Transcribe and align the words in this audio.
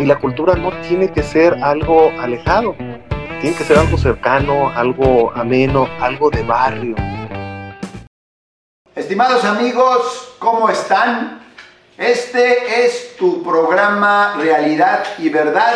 Y 0.00 0.06
la 0.06 0.18
cultura 0.18 0.54
no 0.54 0.72
tiene 0.80 1.12
que 1.12 1.22
ser 1.22 1.62
algo 1.62 2.10
alejado, 2.18 2.74
tiene 3.42 3.54
que 3.54 3.64
ser 3.64 3.76
algo 3.76 3.98
cercano, 3.98 4.70
algo 4.70 5.30
ameno, 5.34 5.86
algo 6.00 6.30
de 6.30 6.42
barrio. 6.42 6.96
Estimados 8.94 9.44
amigos, 9.44 10.36
¿cómo 10.38 10.70
están? 10.70 11.42
Este 11.98 12.86
es 12.86 13.14
tu 13.18 13.42
programa 13.42 14.36
Realidad 14.38 15.04
y 15.18 15.28
Verdad, 15.28 15.74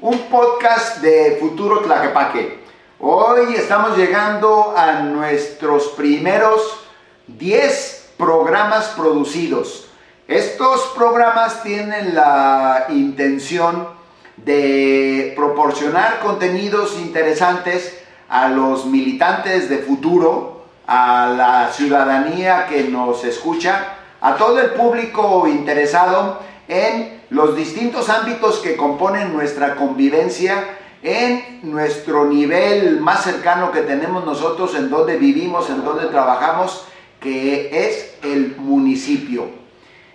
un 0.00 0.18
podcast 0.22 1.00
de 1.00 1.36
Futuro 1.38 1.78
Tlaquepaque. 1.82 2.64
Hoy 2.98 3.54
estamos 3.54 3.96
llegando 3.96 4.74
a 4.76 4.94
nuestros 4.94 5.90
primeros 5.90 6.88
10 7.28 8.14
programas 8.18 8.88
producidos. 8.96 9.89
Estos 10.30 10.92
programas 10.94 11.64
tienen 11.64 12.14
la 12.14 12.86
intención 12.90 13.88
de 14.36 15.32
proporcionar 15.34 16.20
contenidos 16.20 16.96
interesantes 17.00 18.00
a 18.28 18.48
los 18.48 18.86
militantes 18.86 19.68
de 19.68 19.78
futuro, 19.78 20.66
a 20.86 21.34
la 21.36 21.72
ciudadanía 21.72 22.66
que 22.68 22.84
nos 22.84 23.24
escucha, 23.24 23.96
a 24.20 24.36
todo 24.36 24.60
el 24.60 24.70
público 24.70 25.48
interesado 25.48 26.38
en 26.68 27.22
los 27.30 27.56
distintos 27.56 28.08
ámbitos 28.08 28.60
que 28.60 28.76
componen 28.76 29.32
nuestra 29.32 29.74
convivencia, 29.74 30.64
en 31.02 31.58
nuestro 31.64 32.26
nivel 32.26 33.00
más 33.00 33.24
cercano 33.24 33.72
que 33.72 33.80
tenemos 33.80 34.24
nosotros, 34.24 34.76
en 34.76 34.90
donde 34.90 35.16
vivimos, 35.16 35.68
en 35.70 35.84
donde 35.84 36.06
trabajamos, 36.06 36.84
que 37.18 37.88
es 37.88 38.14
el 38.22 38.54
municipio. 38.58 39.59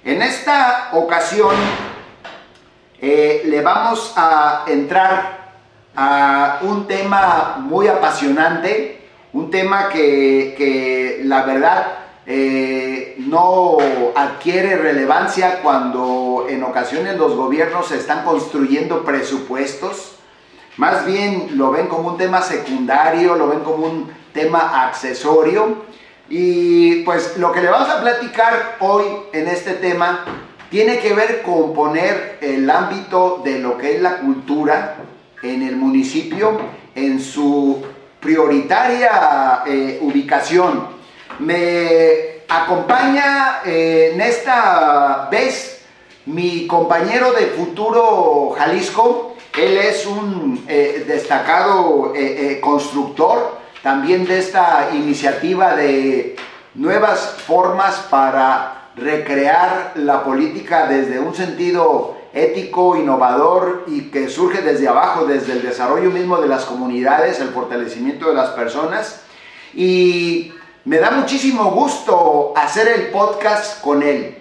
En 0.05 0.22
esta 0.22 0.90
ocasión 0.94 1.55
eh, 3.02 3.41
le 3.45 3.62
vamos 3.64 4.14
a 4.16 4.64
entrar 4.68 5.55
a 5.95 6.59
un 6.61 6.86
tema 6.86 7.56
muy 7.58 7.88
apasionante, 7.88 9.09
un 9.33 9.50
tema 9.50 9.89
que, 9.89 11.22
la 11.23 11.42
verdad 11.42 11.88
eh, 12.28 13.16
no 13.17 13.78
adquiere 14.16 14.76
relevancia 14.76 15.61
cuando 15.64 16.45
en 16.50 16.61
ocasiones 16.61 17.17
los 17.17 17.36
gobiernos 17.36 17.92
están 17.92 18.23
construyendo 18.23 19.03
presupuestos, 19.03 20.17
más 20.78 21.03
bien 21.08 21.58
lo 21.58 21.72
ven 21.72 21.88
como 21.88 22.09
un 22.09 22.17
tema 22.17 22.44
secundario, 22.44 23.33
lo 23.33 23.48
ven 23.48 23.61
como 23.61 23.88
un 23.88 24.11
tema 24.33 24.86
accesorio 24.86 25.83
y 26.30 27.04
pues 27.04 27.38
lo 27.38 27.52
que 27.52 27.62
le 27.62 27.70
vamos 27.70 27.90
a 27.90 28.02
platicar 28.02 28.78
hoy 28.80 29.04
en 29.34 29.48
este 29.48 29.73
tema 29.73 30.26
tiene 30.70 31.00
que 31.00 31.14
ver 31.14 31.44
con 31.44 31.73
poner 31.73 32.40
el 32.42 32.70
ámbito 32.70 33.42
de 33.44 33.59
lo 33.59 33.78
que 33.78 33.95
es 33.95 34.02
la 34.02 34.17
cultura 34.17 34.98
en 35.44 35.62
el 35.62 35.76
municipio 35.76 36.59
en 36.95 37.20
su 37.20 37.84
prioritaria 38.20 39.62
eh, 39.67 40.00
ubicación. 40.02 40.88
Me 41.40 42.42
acompaña 42.50 43.62
eh, 43.66 44.12
en 44.14 44.22
esta 44.22 45.28
vez 45.30 45.86
mi 46.26 46.66
compañero 46.66 47.34
de 47.34 47.48
Futuro 47.48 48.56
Jalisco. 48.58 49.36
Él 49.56 49.78
es 49.78 50.06
un 50.08 50.66
eh, 50.67 51.06
destacado 51.08 52.14
constructor 52.62 53.64
también 53.86 54.25
de 54.25 54.39
esta 54.39 54.89
iniciativa 54.94 55.75
de 55.75 56.36
nuevas 56.73 57.36
formas 57.45 57.94
para 58.09 58.89
recrear 58.95 59.92
la 59.94 60.23
política 60.23 60.88
desde 60.88 61.19
un 61.19 61.36
sentido 61.36 62.17
ético, 62.33 62.95
innovador 62.95 63.83
y 63.86 64.09
que 64.09 64.27
surge 64.27 64.64
desde 64.64 64.88
abajo, 64.88 65.27
desde 65.27 65.53
el 65.53 65.61
desarrollo 65.61 66.09
mismo 66.09 66.38
de 66.38 66.47
las 66.47 66.66
comunidades, 66.66 67.39
el 67.39 67.50
fortalecimiento 67.50 68.30
de 68.30 68.33
las 68.33 68.50
personas. 68.50 69.22
Y 69.75 70.52
me 70.83 70.98
da 70.98 71.11
muchísimo 71.11 71.65
gusto 71.65 72.54
hacer 72.55 72.87
el 72.87 73.11
podcast 73.11 73.81
con 73.81 74.02
él. 74.02 74.36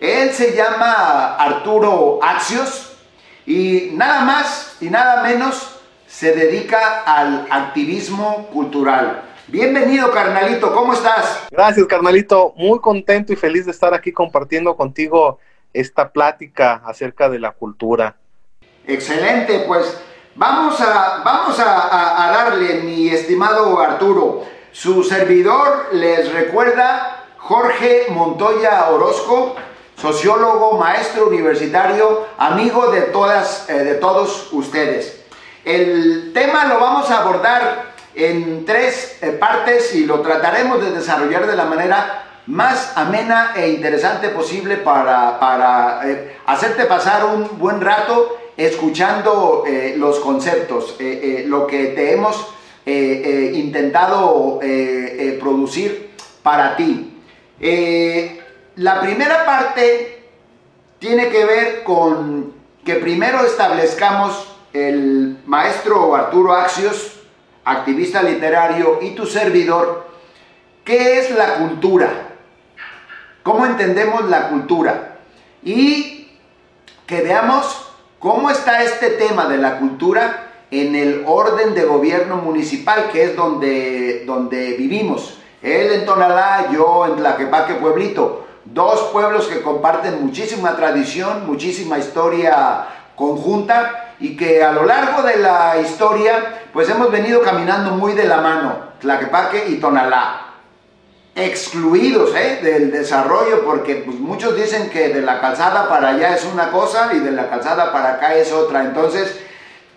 Él 0.00 0.32
se 0.32 0.56
llama 0.56 1.34
Arturo 1.34 2.20
Axios 2.22 2.96
y 3.44 3.90
nada 3.92 4.22
más 4.22 4.76
y 4.80 4.88
nada 4.88 5.22
menos 5.22 5.77
se 6.08 6.32
dedica 6.32 7.02
al 7.02 7.46
activismo 7.50 8.48
cultural. 8.50 9.22
Bienvenido, 9.46 10.10
carnalito, 10.10 10.72
¿cómo 10.72 10.94
estás? 10.94 11.46
Gracias, 11.50 11.86
carnalito, 11.86 12.54
muy 12.56 12.80
contento 12.80 13.32
y 13.32 13.36
feliz 13.36 13.66
de 13.66 13.72
estar 13.72 13.92
aquí 13.92 14.10
compartiendo 14.10 14.74
contigo 14.74 15.38
esta 15.74 16.10
plática 16.10 16.82
acerca 16.86 17.28
de 17.28 17.38
la 17.38 17.52
cultura. 17.52 18.16
Excelente, 18.86 19.64
pues 19.66 20.00
vamos 20.34 20.80
a, 20.80 21.20
vamos 21.22 21.60
a, 21.60 22.30
darle, 22.32 22.80
mi 22.80 23.08
estimado 23.10 23.78
Arturo. 23.78 24.44
Su 24.72 25.04
servidor 25.04 25.88
les 25.92 26.32
recuerda 26.32 27.26
Jorge 27.36 28.06
Montoya 28.10 28.88
Orozco, 28.90 29.56
sociólogo, 29.96 30.78
maestro 30.78 31.28
universitario, 31.28 32.26
amigo 32.38 32.90
de, 32.92 33.02
todas, 33.02 33.68
eh, 33.68 33.74
de 33.84 33.94
todos 33.96 34.50
ustedes. 34.52 35.18
El 35.64 36.32
tema 36.32 36.66
lo 36.66 36.78
vamos 36.78 37.10
a 37.10 37.18
abordar 37.22 37.94
en 38.14 38.64
tres 38.64 39.18
eh, 39.22 39.30
partes 39.30 39.94
y 39.94 40.04
lo 40.04 40.20
trataremos 40.20 40.80
de 40.82 40.90
desarrollar 40.92 41.46
de 41.46 41.56
la 41.56 41.64
manera 41.64 42.24
más 42.46 42.96
amena 42.96 43.52
e 43.56 43.68
interesante 43.68 44.28
posible 44.30 44.76
para, 44.78 46.00
eh, 46.04 46.36
hacerte 46.46 46.84
pasar 46.84 47.24
un 47.24 47.58
buen 47.58 47.80
rato 47.80 48.38
escuchando 48.56 49.64
eh, 49.66 49.94
los 49.96 50.18
conceptos, 50.18 50.96
lo 51.46 51.66
que 51.66 51.86
te 51.88 52.12
hemos 52.12 52.54
intentado 52.86 54.58
producir 55.38 56.10
para 56.42 56.74
ti. 56.74 57.20
la 58.76 59.00
primera 59.00 59.44
parte 59.44 60.24
tiene 60.98 61.28
que 61.28 61.44
ver 61.44 61.84
con 61.84 62.52
que 62.84 62.94
primero 62.94 63.44
establezcamos 63.44 64.57
el 64.72 65.38
maestro 65.46 66.14
Arturo 66.14 66.54
Axios, 66.54 67.20
activista 67.64 68.22
literario, 68.22 68.98
y 69.02 69.10
tu 69.10 69.26
servidor, 69.26 70.08
¿qué 70.84 71.18
es 71.18 71.30
la 71.30 71.54
cultura? 71.54 72.08
¿Cómo 73.42 73.66
entendemos 73.66 74.28
la 74.28 74.48
cultura? 74.48 75.16
Y 75.62 76.28
que 77.06 77.22
veamos 77.22 77.90
cómo 78.18 78.50
está 78.50 78.82
este 78.82 79.10
tema 79.10 79.46
de 79.46 79.58
la 79.58 79.78
cultura 79.78 80.44
en 80.70 80.94
el 80.94 81.24
orden 81.26 81.74
de 81.74 81.84
gobierno 81.84 82.36
municipal, 82.36 83.10
que 83.10 83.24
es 83.24 83.36
donde, 83.36 84.24
donde 84.26 84.74
vivimos. 84.76 85.38
Él 85.62 85.92
en 85.92 86.04
Tonalá, 86.04 86.68
yo 86.72 87.06
en 87.06 87.16
Tlaquepaque 87.16 87.74
Pueblito. 87.74 88.46
Dos 88.64 89.00
pueblos 89.12 89.46
que 89.46 89.62
comparten 89.62 90.24
muchísima 90.24 90.76
tradición, 90.76 91.46
muchísima 91.46 91.98
historia 91.98 92.86
conjunta 93.16 94.07
y 94.20 94.36
que 94.36 94.62
a 94.62 94.72
lo 94.72 94.84
largo 94.84 95.22
de 95.22 95.36
la 95.36 95.76
historia 95.80 96.62
pues 96.72 96.88
hemos 96.88 97.10
venido 97.10 97.42
caminando 97.42 97.92
muy 97.92 98.14
de 98.14 98.24
la 98.24 98.38
mano, 98.38 98.88
Tlaquepaque 99.00 99.66
y 99.68 99.76
Tonalá, 99.76 100.54
excluidos 101.34 102.34
¿eh? 102.34 102.58
del 102.62 102.90
desarrollo 102.90 103.64
porque 103.64 103.96
pues, 103.96 104.18
muchos 104.18 104.56
dicen 104.56 104.90
que 104.90 105.08
de 105.10 105.22
la 105.22 105.40
calzada 105.40 105.88
para 105.88 106.08
allá 106.08 106.34
es 106.34 106.44
una 106.44 106.70
cosa 106.70 107.10
y 107.14 107.20
de 107.20 107.30
la 107.30 107.48
calzada 107.48 107.92
para 107.92 108.14
acá 108.14 108.34
es 108.34 108.52
otra, 108.52 108.82
entonces 108.82 109.38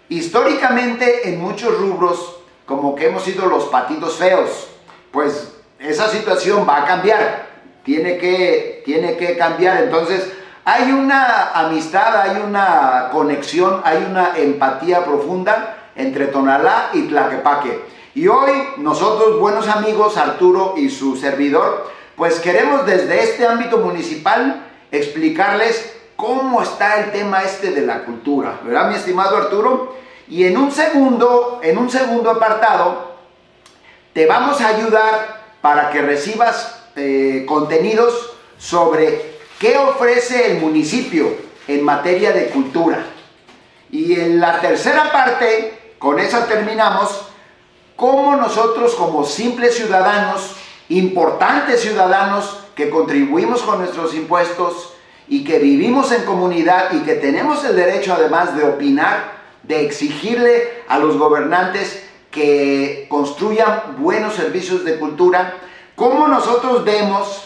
históricamente 0.09 1.29
en 1.29 1.41
muchos 1.41 1.77
rubros 1.77 2.37
como 2.65 2.95
que 2.95 3.07
hemos 3.07 3.23
sido 3.23 3.47
los 3.47 3.65
patitos 3.65 4.15
feos, 4.15 4.67
pues 5.11 5.53
esa 5.79 6.07
situación 6.09 6.65
va 6.67 6.83
a 6.83 6.85
cambiar, 6.85 7.47
tiene 7.83 8.17
que, 8.17 8.83
tiene 8.85 9.17
que 9.17 9.35
cambiar, 9.35 9.83
entonces 9.83 10.31
hay 10.63 10.91
una 10.91 11.51
amistad, 11.53 12.22
hay 12.22 12.41
una 12.41 13.09
conexión, 13.11 13.81
hay 13.84 14.05
una 14.09 14.37
empatía 14.37 15.03
profunda 15.03 15.78
entre 15.96 16.28
Tonalá 16.28 16.90
y 16.93 17.03
Tlaquepaque. 17.03 17.84
Y 18.13 18.28
hoy 18.28 18.52
nosotros, 18.78 19.40
buenos 19.40 19.67
amigos, 19.67 20.17
Arturo 20.17 20.75
y 20.78 20.90
su 20.90 21.16
servidor, 21.16 21.90
pues 22.16 22.40
queremos 22.40 22.85
desde 22.85 23.23
este 23.23 23.47
ámbito 23.47 23.78
municipal 23.78 24.67
explicarles 24.91 25.96
cómo 26.16 26.61
está 26.61 26.99
el 26.99 27.11
tema 27.11 27.41
este 27.41 27.72
de 27.72 27.81
la 27.81 28.03
cultura, 28.03 28.59
¿verdad, 28.63 28.90
mi 28.90 28.96
estimado 28.96 29.37
Arturo? 29.37 29.96
Y 30.28 30.46
en 30.46 30.58
un 30.58 30.72
segundo, 30.72 31.59
en 31.63 31.78
un 31.78 31.90
segundo 31.90 32.29
apartado, 32.29 33.16
te 34.13 34.28
vamos 34.28 34.61
a 34.61 34.67
ayudar 34.67 35.41
para 35.61 35.90
que 35.90 36.02
recibas 36.02 36.84
eh, 36.96 37.46
contenidos 37.47 38.34
sobre 38.58 39.30
¿Qué 39.61 39.78
ofrece 39.78 40.53
el 40.53 40.59
municipio 40.59 41.35
en 41.67 41.84
materia 41.84 42.31
de 42.31 42.47
cultura? 42.47 43.05
Y 43.91 44.19
en 44.19 44.40
la 44.40 44.59
tercera 44.59 45.11
parte, 45.11 45.93
con 45.99 46.17
esa 46.17 46.47
terminamos, 46.47 47.28
cómo 47.96 48.35
nosotros 48.35 48.96
como 48.96 49.23
simples 49.23 49.75
ciudadanos, 49.75 50.55
importantes 50.90 51.81
ciudadanos 51.81 52.61
que 52.73 52.90
contribuimos 52.90 53.61
con 53.61 53.78
nuestros 53.78 54.16
impuestos 54.16 54.96
y 55.28 55.43
que 55.43 55.59
vivimos 55.59 56.11
en 56.11 56.23
comunidad 56.23 56.93
y 56.93 57.02
que 57.02 57.13
tenemos 57.13 57.63
el 57.63 57.75
derecho 57.75 58.16
además 58.16 58.58
de 58.58 58.63
opinar, 58.63 59.31
de 59.61 59.85
exigirle 59.85 60.81
a 60.87 60.97
los 60.97 61.19
gobernantes 61.19 62.03
que 62.31 63.05
construyan 63.11 63.97
buenos 63.99 64.34
servicios 64.34 64.84
de 64.84 64.97
cultura, 64.97 65.53
¿cómo 65.96 66.28
nosotros 66.28 66.84
vemos 66.84 67.43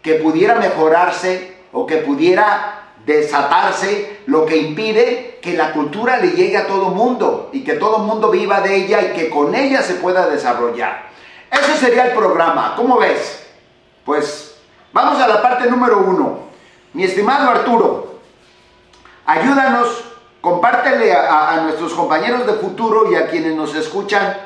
que 0.00 0.14
pudiera 0.14 0.54
mejorarse 0.54 1.55
o 1.72 1.86
que 1.86 1.98
pudiera 1.98 2.86
desatarse 3.04 4.20
lo 4.26 4.44
que 4.44 4.56
impide 4.56 5.38
que 5.40 5.56
la 5.56 5.72
cultura 5.72 6.18
le 6.18 6.32
llegue 6.32 6.56
a 6.56 6.66
todo 6.66 6.88
mundo 6.88 7.50
y 7.52 7.62
que 7.62 7.74
todo 7.74 7.98
mundo 7.98 8.30
viva 8.30 8.60
de 8.60 8.74
ella 8.74 9.00
y 9.02 9.12
que 9.12 9.30
con 9.30 9.54
ella 9.54 9.82
se 9.82 9.94
pueda 9.94 10.28
desarrollar? 10.28 11.06
Ese 11.50 11.76
sería 11.76 12.06
el 12.06 12.12
programa, 12.12 12.74
¿cómo 12.76 12.98
ves? 12.98 13.46
Pues 14.04 14.56
vamos 14.92 15.20
a 15.20 15.28
la 15.28 15.40
parte 15.40 15.70
número 15.70 15.98
uno. 15.98 16.46
Mi 16.92 17.04
estimado 17.04 17.50
Arturo, 17.50 18.20
ayúdanos, 19.24 20.04
compártele 20.40 21.12
a, 21.12 21.60
nuestros 21.62 21.92
compañeros 21.92 22.46
de 22.46 22.54
futuro 22.54 23.10
y 23.10 23.16
a 23.16 23.28
quienes 23.28 23.54
nos 23.54 23.74
escuchan 23.74 24.36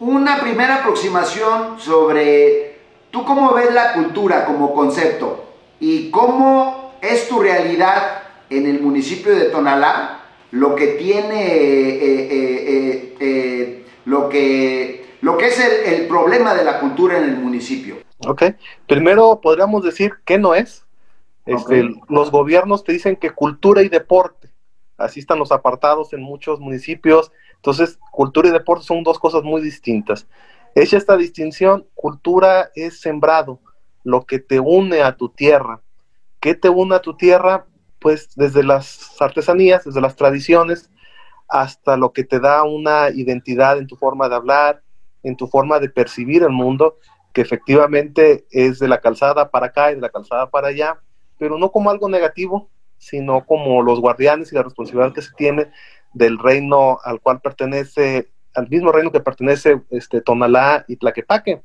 una 0.00 0.40
primera 0.40 0.76
aproximación 0.76 1.78
sobre 1.78 2.80
tú 3.10 3.24
cómo 3.24 3.52
ves 3.52 3.72
la 3.72 3.92
cultura 3.92 4.44
como 4.44 4.74
concepto 4.74 5.51
y 5.82 6.10
cómo 6.10 6.92
es 7.00 7.28
tu 7.28 7.40
realidad 7.40 8.22
en 8.48 8.66
el 8.66 8.80
municipio 8.80 9.34
de 9.34 9.46
Tonalá, 9.46 10.20
lo 10.52 10.76
que 10.76 10.86
tiene, 10.94 11.56
eh, 11.56 12.28
eh, 12.30 13.16
eh, 13.18 13.86
lo, 14.04 14.28
que, 14.28 15.16
lo 15.22 15.36
que 15.36 15.46
es 15.46 15.58
el, 15.58 15.92
el 15.92 16.06
problema 16.06 16.54
de 16.54 16.62
la 16.62 16.78
cultura 16.78 17.18
en 17.18 17.24
el 17.24 17.36
municipio. 17.36 17.96
Ok, 18.28 18.44
primero 18.86 19.40
podríamos 19.42 19.82
decir 19.82 20.12
qué 20.24 20.38
no 20.38 20.54
es. 20.54 20.86
Este, 21.46 21.90
Los 22.08 22.30
gobiernos 22.30 22.84
te 22.84 22.92
dicen 22.92 23.16
que 23.16 23.30
cultura 23.30 23.82
y 23.82 23.88
deporte, 23.88 24.50
así 24.96 25.18
están 25.18 25.40
los 25.40 25.50
apartados 25.50 26.12
en 26.12 26.22
muchos 26.22 26.60
municipios. 26.60 27.32
Entonces, 27.56 27.98
cultura 28.12 28.48
y 28.48 28.52
deporte 28.52 28.84
son 28.84 29.02
dos 29.02 29.18
cosas 29.18 29.42
muy 29.42 29.60
distintas. 29.60 30.28
Hecha 30.76 30.96
esta 30.96 31.16
distinción, 31.16 31.88
cultura 31.96 32.70
es 32.76 33.00
sembrado, 33.00 33.58
lo 34.04 34.24
que 34.26 34.38
te 34.38 34.60
une 34.60 35.02
a 35.02 35.16
tu 35.16 35.28
tierra. 35.28 35.80
¿Qué 36.40 36.54
te 36.54 36.68
une 36.68 36.94
a 36.94 37.02
tu 37.02 37.16
tierra? 37.16 37.66
Pues 38.00 38.34
desde 38.34 38.64
las 38.64 39.20
artesanías, 39.20 39.84
desde 39.84 40.00
las 40.00 40.16
tradiciones, 40.16 40.90
hasta 41.48 41.96
lo 41.96 42.12
que 42.12 42.24
te 42.24 42.40
da 42.40 42.62
una 42.64 43.10
identidad 43.10 43.78
en 43.78 43.86
tu 43.86 43.96
forma 43.96 44.28
de 44.28 44.34
hablar, 44.34 44.82
en 45.22 45.36
tu 45.36 45.46
forma 45.46 45.78
de 45.78 45.88
percibir 45.88 46.42
el 46.42 46.50
mundo, 46.50 46.98
que 47.32 47.42
efectivamente 47.42 48.46
es 48.50 48.78
de 48.78 48.88
la 48.88 49.00
calzada 49.00 49.50
para 49.50 49.66
acá 49.66 49.92
y 49.92 49.94
de 49.94 50.00
la 50.00 50.08
calzada 50.08 50.50
para 50.50 50.68
allá, 50.68 50.98
pero 51.38 51.58
no 51.58 51.70
como 51.70 51.90
algo 51.90 52.08
negativo, 52.08 52.70
sino 52.98 53.44
como 53.44 53.82
los 53.82 54.00
guardianes 54.00 54.52
y 54.52 54.54
la 54.54 54.62
responsabilidad 54.62 55.12
que 55.12 55.22
se 55.22 55.32
tiene 55.34 55.70
del 56.12 56.38
reino 56.38 56.98
al 57.04 57.20
cual 57.20 57.40
pertenece, 57.40 58.30
al 58.54 58.68
mismo 58.68 58.92
reino 58.92 59.10
que 59.10 59.20
pertenece 59.20 59.82
este, 59.90 60.20
Tonalá 60.20 60.84
y 60.88 60.96
Tlaquepaque. 60.96 61.62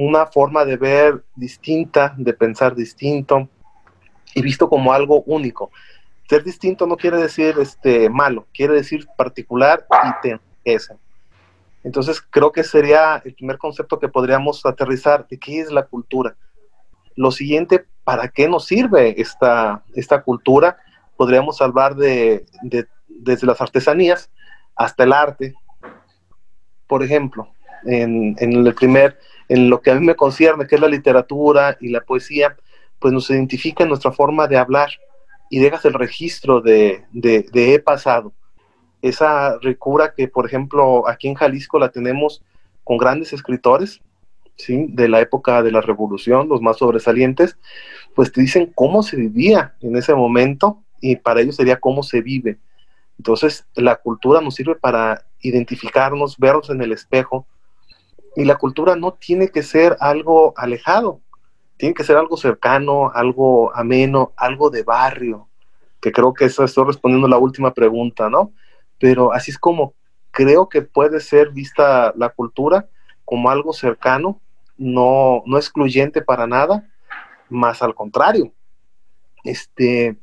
Una 0.00 0.26
forma 0.26 0.64
de 0.64 0.76
ver 0.76 1.24
distinta, 1.34 2.14
de 2.16 2.32
pensar 2.32 2.76
distinto 2.76 3.48
y 4.32 4.42
visto 4.42 4.68
como 4.68 4.92
algo 4.92 5.22
único. 5.22 5.72
Ser 6.28 6.44
distinto 6.44 6.86
no 6.86 6.96
quiere 6.96 7.16
decir 7.16 7.56
este, 7.60 8.08
malo, 8.08 8.46
quiere 8.54 8.74
decir 8.74 9.08
particular 9.16 9.84
y 9.90 10.20
te 10.22 10.30
enriquece. 10.30 10.94
Entonces 11.82 12.20
creo 12.20 12.52
que 12.52 12.62
sería 12.62 13.20
el 13.24 13.34
primer 13.34 13.58
concepto 13.58 13.98
que 13.98 14.08
podríamos 14.08 14.64
aterrizar 14.64 15.26
de 15.26 15.36
qué 15.36 15.60
es 15.60 15.72
la 15.72 15.84
cultura. 15.86 16.36
Lo 17.16 17.32
siguiente, 17.32 17.84
¿para 18.04 18.28
qué 18.28 18.48
nos 18.48 18.66
sirve 18.66 19.20
esta, 19.20 19.82
esta 19.94 20.22
cultura? 20.22 20.76
Podríamos 21.16 21.60
hablar 21.60 21.96
de, 21.96 22.46
desde 23.08 23.46
las 23.48 23.60
artesanías 23.60 24.30
hasta 24.76 25.02
el 25.02 25.12
arte. 25.12 25.54
Por 26.86 27.02
ejemplo, 27.02 27.48
en, 27.84 28.36
el 28.38 28.74
primer, 28.74 29.18
en 29.48 29.70
lo 29.70 29.80
que 29.80 29.90
a 29.90 29.94
mí 29.94 30.04
me 30.04 30.16
concierne, 30.16 30.66
que 30.66 30.74
es 30.74 30.80
la 30.80 30.88
literatura 30.88 31.76
y 31.80 31.88
la 31.88 32.00
poesía, 32.02 32.56
pues 32.98 33.12
nos 33.12 33.30
identifica 33.30 33.84
nuestra 33.84 34.12
forma 34.12 34.46
de 34.46 34.56
hablar 34.56 34.90
y 35.50 35.60
dejas 35.60 35.84
el 35.84 35.94
registro 35.94 36.60
de, 36.60 37.04
de, 37.12 37.46
de 37.52 37.74
he 37.74 37.78
pasado. 37.78 38.32
Esa 39.00 39.58
ricura 39.58 40.12
que, 40.14 40.28
por 40.28 40.46
ejemplo, 40.46 41.08
aquí 41.08 41.28
en 41.28 41.34
Jalisco 41.34 41.78
la 41.78 41.90
tenemos 41.90 42.42
con 42.84 42.98
grandes 42.98 43.32
escritores, 43.32 44.00
¿sí? 44.56 44.86
de 44.88 45.08
la 45.08 45.20
época 45.20 45.62
de 45.62 45.70
la 45.70 45.80
revolución, 45.80 46.48
los 46.48 46.60
más 46.60 46.78
sobresalientes, 46.78 47.56
pues 48.14 48.32
te 48.32 48.40
dicen 48.40 48.72
cómo 48.74 49.02
se 49.02 49.16
vivía 49.16 49.74
en 49.80 49.96
ese 49.96 50.14
momento 50.14 50.82
y 51.00 51.16
para 51.16 51.40
ellos 51.40 51.56
sería 51.56 51.78
cómo 51.78 52.02
se 52.02 52.20
vive. 52.20 52.58
Entonces, 53.18 53.66
la 53.74 53.96
cultura 53.96 54.40
nos 54.40 54.54
sirve 54.54 54.74
para 54.74 55.24
identificarnos, 55.40 56.36
vernos 56.38 56.70
en 56.70 56.82
el 56.82 56.92
espejo, 56.92 57.46
y 58.38 58.44
la 58.44 58.54
cultura 58.54 58.94
no 58.94 59.14
tiene 59.14 59.48
que 59.48 59.64
ser 59.64 59.96
algo 59.98 60.54
alejado, 60.56 61.20
tiene 61.76 61.92
que 61.92 62.04
ser 62.04 62.16
algo 62.16 62.36
cercano, 62.36 63.10
algo 63.12 63.74
ameno, 63.74 64.32
algo 64.36 64.70
de 64.70 64.84
barrio, 64.84 65.48
que 66.00 66.12
creo 66.12 66.32
que 66.32 66.44
eso 66.44 66.62
estoy 66.62 66.84
respondiendo 66.84 67.26
a 67.26 67.30
la 67.30 67.38
última 67.38 67.74
pregunta, 67.74 68.30
¿no? 68.30 68.52
Pero 69.00 69.32
así 69.32 69.50
es 69.50 69.58
como 69.58 69.94
creo 70.30 70.68
que 70.68 70.82
puede 70.82 71.18
ser 71.18 71.50
vista 71.50 72.12
la 72.16 72.28
cultura 72.28 72.88
como 73.24 73.50
algo 73.50 73.72
cercano, 73.72 74.40
no, 74.76 75.42
no 75.44 75.56
excluyente 75.56 76.22
para 76.22 76.46
nada, 76.46 76.88
más 77.48 77.82
al 77.82 77.96
contrario. 77.96 78.52
Este, 79.42 80.16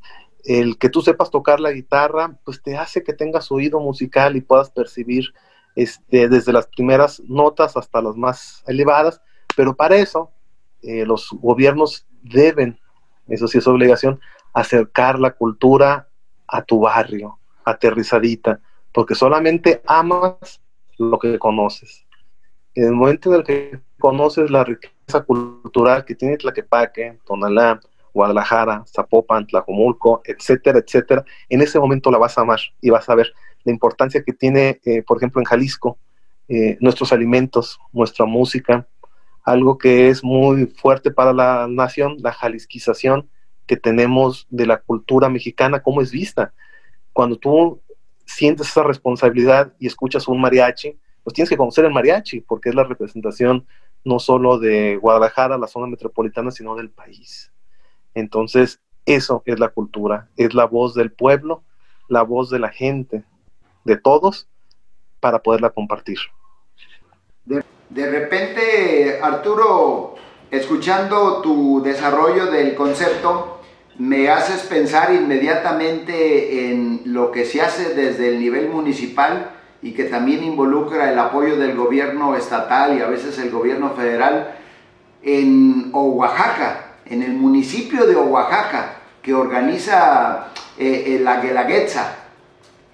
el 0.44 0.78
que 0.78 0.88
tú 0.88 1.02
sepas 1.02 1.30
tocar 1.30 1.60
la 1.60 1.70
guitarra, 1.70 2.38
pues 2.46 2.62
te 2.62 2.78
hace 2.78 3.02
que 3.02 3.12
tengas 3.12 3.52
oído 3.52 3.78
musical 3.78 4.36
y 4.36 4.40
puedas 4.40 4.70
percibir 4.70 5.34
este, 5.76 6.28
desde 6.28 6.52
las 6.52 6.66
primeras 6.66 7.20
notas 7.20 7.76
hasta 7.76 8.02
las 8.02 8.16
más 8.16 8.64
elevadas, 8.66 9.20
pero 9.54 9.76
para 9.76 9.96
eso 9.96 10.30
eh, 10.82 11.04
los 11.04 11.28
gobiernos 11.30 12.06
deben, 12.22 12.80
eso 13.28 13.46
sí 13.46 13.58
es 13.58 13.66
obligación, 13.66 14.18
acercar 14.54 15.18
la 15.18 15.32
cultura 15.32 16.08
a 16.48 16.62
tu 16.62 16.80
barrio, 16.80 17.38
aterrizadita, 17.64 18.58
porque 18.92 19.14
solamente 19.14 19.82
amas 19.86 20.60
lo 20.98 21.18
que 21.18 21.38
conoces. 21.38 22.06
En 22.74 22.84
el 22.84 22.92
momento 22.92 23.30
en 23.30 23.40
el 23.40 23.44
que 23.44 23.80
conoces 23.98 24.50
la 24.50 24.64
riqueza 24.64 25.22
cultural 25.26 26.04
que 26.04 26.14
tiene 26.14 26.36
Tlaquepaque, 26.36 27.18
Tonalá, 27.26 27.80
Guadalajara, 28.14 28.82
Zapopan, 28.86 29.46
Tlajomulco, 29.46 30.22
etcétera, 30.24 30.78
etcétera, 30.78 31.22
en 31.50 31.60
ese 31.60 31.78
momento 31.78 32.10
la 32.10 32.18
vas 32.18 32.38
a 32.38 32.42
amar 32.42 32.60
y 32.80 32.88
vas 32.88 33.08
a 33.10 33.14
ver 33.14 33.34
la 33.66 33.72
importancia 33.72 34.22
que 34.22 34.32
tiene, 34.32 34.80
eh, 34.84 35.02
por 35.02 35.16
ejemplo, 35.16 35.40
en 35.40 35.44
Jalisco, 35.44 35.98
eh, 36.48 36.78
nuestros 36.80 37.12
alimentos, 37.12 37.80
nuestra 37.92 38.24
música, 38.24 38.86
algo 39.42 39.76
que 39.76 40.08
es 40.08 40.22
muy 40.22 40.66
fuerte 40.66 41.10
para 41.10 41.32
la 41.32 41.66
nación, 41.68 42.16
la 42.20 42.32
jalisquización 42.32 43.28
que 43.66 43.76
tenemos 43.76 44.46
de 44.50 44.66
la 44.66 44.78
cultura 44.78 45.28
mexicana, 45.28 45.82
cómo 45.82 46.00
es 46.00 46.12
vista. 46.12 46.54
Cuando 47.12 47.36
tú 47.36 47.82
sientes 48.24 48.68
esa 48.68 48.84
responsabilidad 48.84 49.74
y 49.80 49.88
escuchas 49.88 50.28
un 50.28 50.40
mariachi, 50.40 50.96
pues 51.24 51.34
tienes 51.34 51.50
que 51.50 51.56
conocer 51.56 51.84
el 51.84 51.92
mariachi, 51.92 52.42
porque 52.42 52.68
es 52.68 52.74
la 52.76 52.84
representación 52.84 53.66
no 54.04 54.20
solo 54.20 54.60
de 54.60 54.96
Guadalajara, 54.96 55.58
la 55.58 55.66
zona 55.66 55.88
metropolitana, 55.88 56.52
sino 56.52 56.76
del 56.76 56.90
país. 56.90 57.50
Entonces, 58.14 58.80
eso 59.04 59.42
es 59.44 59.58
la 59.58 59.70
cultura, 59.70 60.28
es 60.36 60.54
la 60.54 60.66
voz 60.66 60.94
del 60.94 61.10
pueblo, 61.10 61.64
la 62.08 62.22
voz 62.22 62.48
de 62.50 62.60
la 62.60 62.68
gente, 62.68 63.24
de 63.86 63.96
todos, 63.96 64.48
para 65.20 65.38
poderla 65.38 65.70
compartir. 65.70 66.18
De, 67.44 68.10
repente, 68.10 69.20
Arturo, 69.22 70.16
escuchando 70.50 71.40
tu 71.40 71.80
desarrollo 71.82 72.46
del 72.46 72.74
concepto, 72.74 73.60
me 73.98 74.28
haces 74.28 74.62
pensar 74.62 75.14
inmediatamente 75.14 76.70
en 76.70 77.02
lo 77.06 77.30
que 77.30 77.44
se 77.44 77.62
hace 77.62 77.94
desde 77.94 78.28
el 78.30 78.40
nivel 78.40 78.68
municipal 78.68 79.52
y 79.80 79.92
que 79.92 80.04
también 80.04 80.42
involucra 80.42 81.12
el 81.12 81.18
apoyo 81.18 81.56
del 81.56 81.76
gobierno 81.76 82.34
estatal 82.34 82.98
y 82.98 83.00
a 83.00 83.06
veces 83.06 83.38
el 83.38 83.50
gobierno 83.50 83.90
federal 83.90 84.56
en 85.22 85.90
Oaxaca, 85.92 86.96
en 87.06 87.22
el 87.22 87.34
municipio 87.34 88.04
de 88.06 88.16
Oaxaca, 88.16 88.96
que 89.22 89.32
organiza 89.32 90.48
eh, 90.76 91.04
eh, 91.06 91.20
la 91.22 91.40
Guelaguetza, 91.40 92.25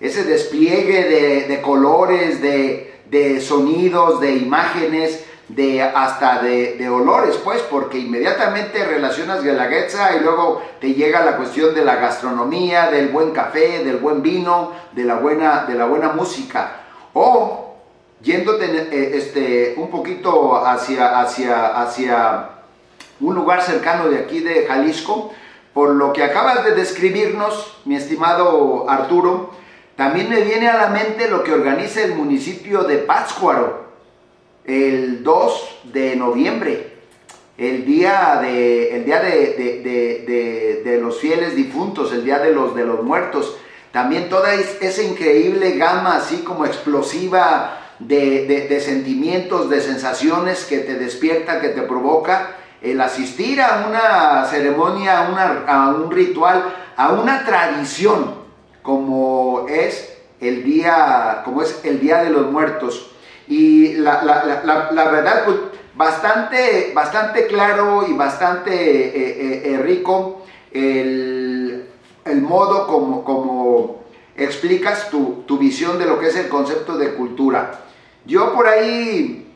ese 0.03 0.25
despliegue 0.25 1.47
de, 1.47 1.63
colores, 1.63 2.43
de, 2.43 2.93
de 3.09 3.41
sonidos, 3.41 4.21
de 4.21 4.33
imágenes, 4.35 5.25
de 5.49 5.81
hasta 5.81 6.43
de, 6.43 6.89
olores, 6.89 7.37
pues, 7.37 7.63
porque 7.63 7.99
inmediatamente 7.99 8.85
relacionas 8.85 9.45
Guelaguetza 9.45 10.17
y 10.17 10.21
luego 10.21 10.61
te 10.81 10.93
llega 10.95 11.25
la 11.25 11.37
cuestión 11.37 11.73
de 11.73 11.85
la 11.85 11.97
gastronomía, 11.97 12.91
del 12.91 13.09
buen 13.09 13.31
café, 13.31 13.85
del 13.85 13.99
buen 13.99 14.23
vino, 14.23 14.73
de 14.91 15.05
la 15.05 15.15
buena, 15.15 15.67
de 15.67 15.75
la 15.75 15.85
buena 15.85 16.09
música. 16.09 16.81
O 17.15 17.77
yéndote 18.21 18.67
eh, 18.67 19.13
este, 19.15 19.75
un 19.77 19.89
poquito 19.89 20.57
hacia, 20.67 21.21
hacia, 21.21 21.81
hacia 21.81 22.49
un 23.21 23.37
lugar 23.37 23.63
cercano 23.63 24.09
de 24.09 24.19
aquí 24.19 24.41
de 24.41 24.67
Jalisco, 24.67 25.33
por 25.73 25.91
lo 25.91 26.13
que 26.13 26.25
acabas 26.25 26.65
de 26.65 26.75
describirnos, 26.75 27.79
mi 27.85 27.95
estimado 27.95 28.91
Arturo, 28.91 29.62
también 29.97 30.31
me 30.31 30.41
viene 30.41 30.69
a 30.69 30.77
la 30.77 30.89
mente 30.89 31.29
lo 31.29 31.43
que 31.43 31.53
organiza 31.53 32.03
el 32.03 32.15
municipio 32.15 32.85
de 32.85 32.99
Pátzcuaro 32.99 33.83
el 34.65 35.23
2 35.23 35.79
de 35.93 36.17
noviembre, 36.17 36.93
el 37.59 37.85
día 37.85 38.39
de, 38.41 38.97
el 38.97 39.05
día 39.05 39.21
de, 39.21 40.99
los 41.01 41.19
fieles 41.19 41.57
difuntos, 41.57 42.13
el 42.13 42.25
día 42.25 42.39
de 42.39 42.53
los, 42.53 42.75
de 42.75 42.85
los 42.85 43.03
muertos. 43.03 43.57
También 43.91 44.29
toda 44.29 44.55
esa 44.55 45.03
increíble 45.03 45.73
gama 45.73 46.17
así 46.17 46.39
como 46.39 46.65
explosiva 46.65 47.79
de, 47.99 48.81
sentimientos, 48.85 49.69
de 49.69 49.81
sensaciones 49.81 50.65
que 50.65 50.79
te 50.79 50.95
despierta, 50.95 51.61
que 51.61 51.69
te 51.69 51.83
provoca 51.83 52.57
el 52.81 53.01
asistir 53.01 53.61
a 53.61 53.87
una 53.89 54.45
ceremonia, 54.47 55.21
a, 55.67 55.89
un 55.91 56.11
ritual, 56.11 56.65
a 56.97 57.13
una 57.13 57.45
tradición, 57.45 58.42
como 58.83 59.67
es 59.69 60.19
el 60.41 60.65
día, 60.65 61.43
como 61.45 61.63
es 61.63 61.81
el 61.85 62.01
Día 62.01 62.23
de 62.23 62.31
los 62.31 62.51
Muertos. 62.51 63.11
Y 63.49 63.95
la, 63.95 64.21
verdad, 64.95 65.45
pues, 65.45 65.57
bastante, 65.95 66.93
bastante 66.95 67.47
claro 67.47 68.07
y 68.09 68.13
bastante 68.13 68.73
eh, 68.73 69.13
eh, 69.15 69.63
eh, 69.73 69.79
rico 69.79 70.43
el, 70.73 71.87
modo 72.43 72.87
como, 72.87 73.25
como 73.25 74.03
explicas 74.37 75.11
tu, 75.11 75.45
tu, 75.47 75.59
visión 75.59 75.99
de 75.99 76.07
lo 76.07 76.19
que 76.19 76.29
es 76.29 76.37
el 76.37 76.49
concepto 76.49 76.97
de 76.97 77.15
cultura. 77.15 77.83
Yo 78.25 78.55
por 78.55 78.67
ahí, 78.67 79.53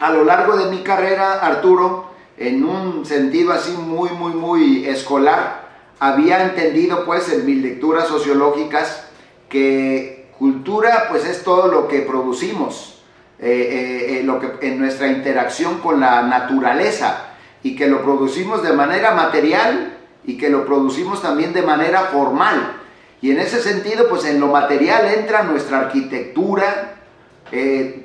a 0.00 0.10
lo 0.10 0.24
largo 0.24 0.56
de 0.56 0.70
mi 0.70 0.82
carrera, 0.82 1.34
Arturo, 1.34 2.10
en 2.36 2.64
un 2.64 3.06
sentido 3.06 3.52
así 3.52 3.72
muy, 3.72 4.10
muy, 4.10 4.32
muy 4.32 4.86
escolar, 4.86 5.65
había 5.98 6.44
entendido 6.44 7.04
pues 7.04 7.32
en 7.32 7.46
mis 7.46 7.62
lecturas 7.62 8.08
sociológicas 8.08 9.06
que 9.48 10.28
cultura 10.38 11.06
pues 11.08 11.24
es 11.24 11.42
todo 11.42 11.68
lo 11.68 11.88
que 11.88 12.00
producimos, 12.00 13.02
eh, 13.38 13.46
eh, 13.48 14.18
eh, 14.18 14.22
lo 14.22 14.40
que, 14.40 14.66
en 14.66 14.78
nuestra 14.78 15.08
interacción 15.08 15.78
con 15.80 16.00
la 16.00 16.22
naturaleza 16.22 17.28
y 17.62 17.76
que 17.76 17.86
lo 17.86 18.02
producimos 18.02 18.62
de 18.62 18.72
manera 18.72 19.12
material 19.12 19.96
y 20.24 20.36
que 20.36 20.50
lo 20.50 20.66
producimos 20.66 21.22
también 21.22 21.52
de 21.52 21.62
manera 21.62 22.00
formal. 22.12 22.80
Y 23.22 23.30
en 23.30 23.38
ese 23.38 23.62
sentido 23.62 24.08
pues 24.08 24.24
en 24.26 24.40
lo 24.40 24.48
material 24.48 25.06
entra 25.06 25.42
nuestra 25.42 25.80
arquitectura, 25.80 26.92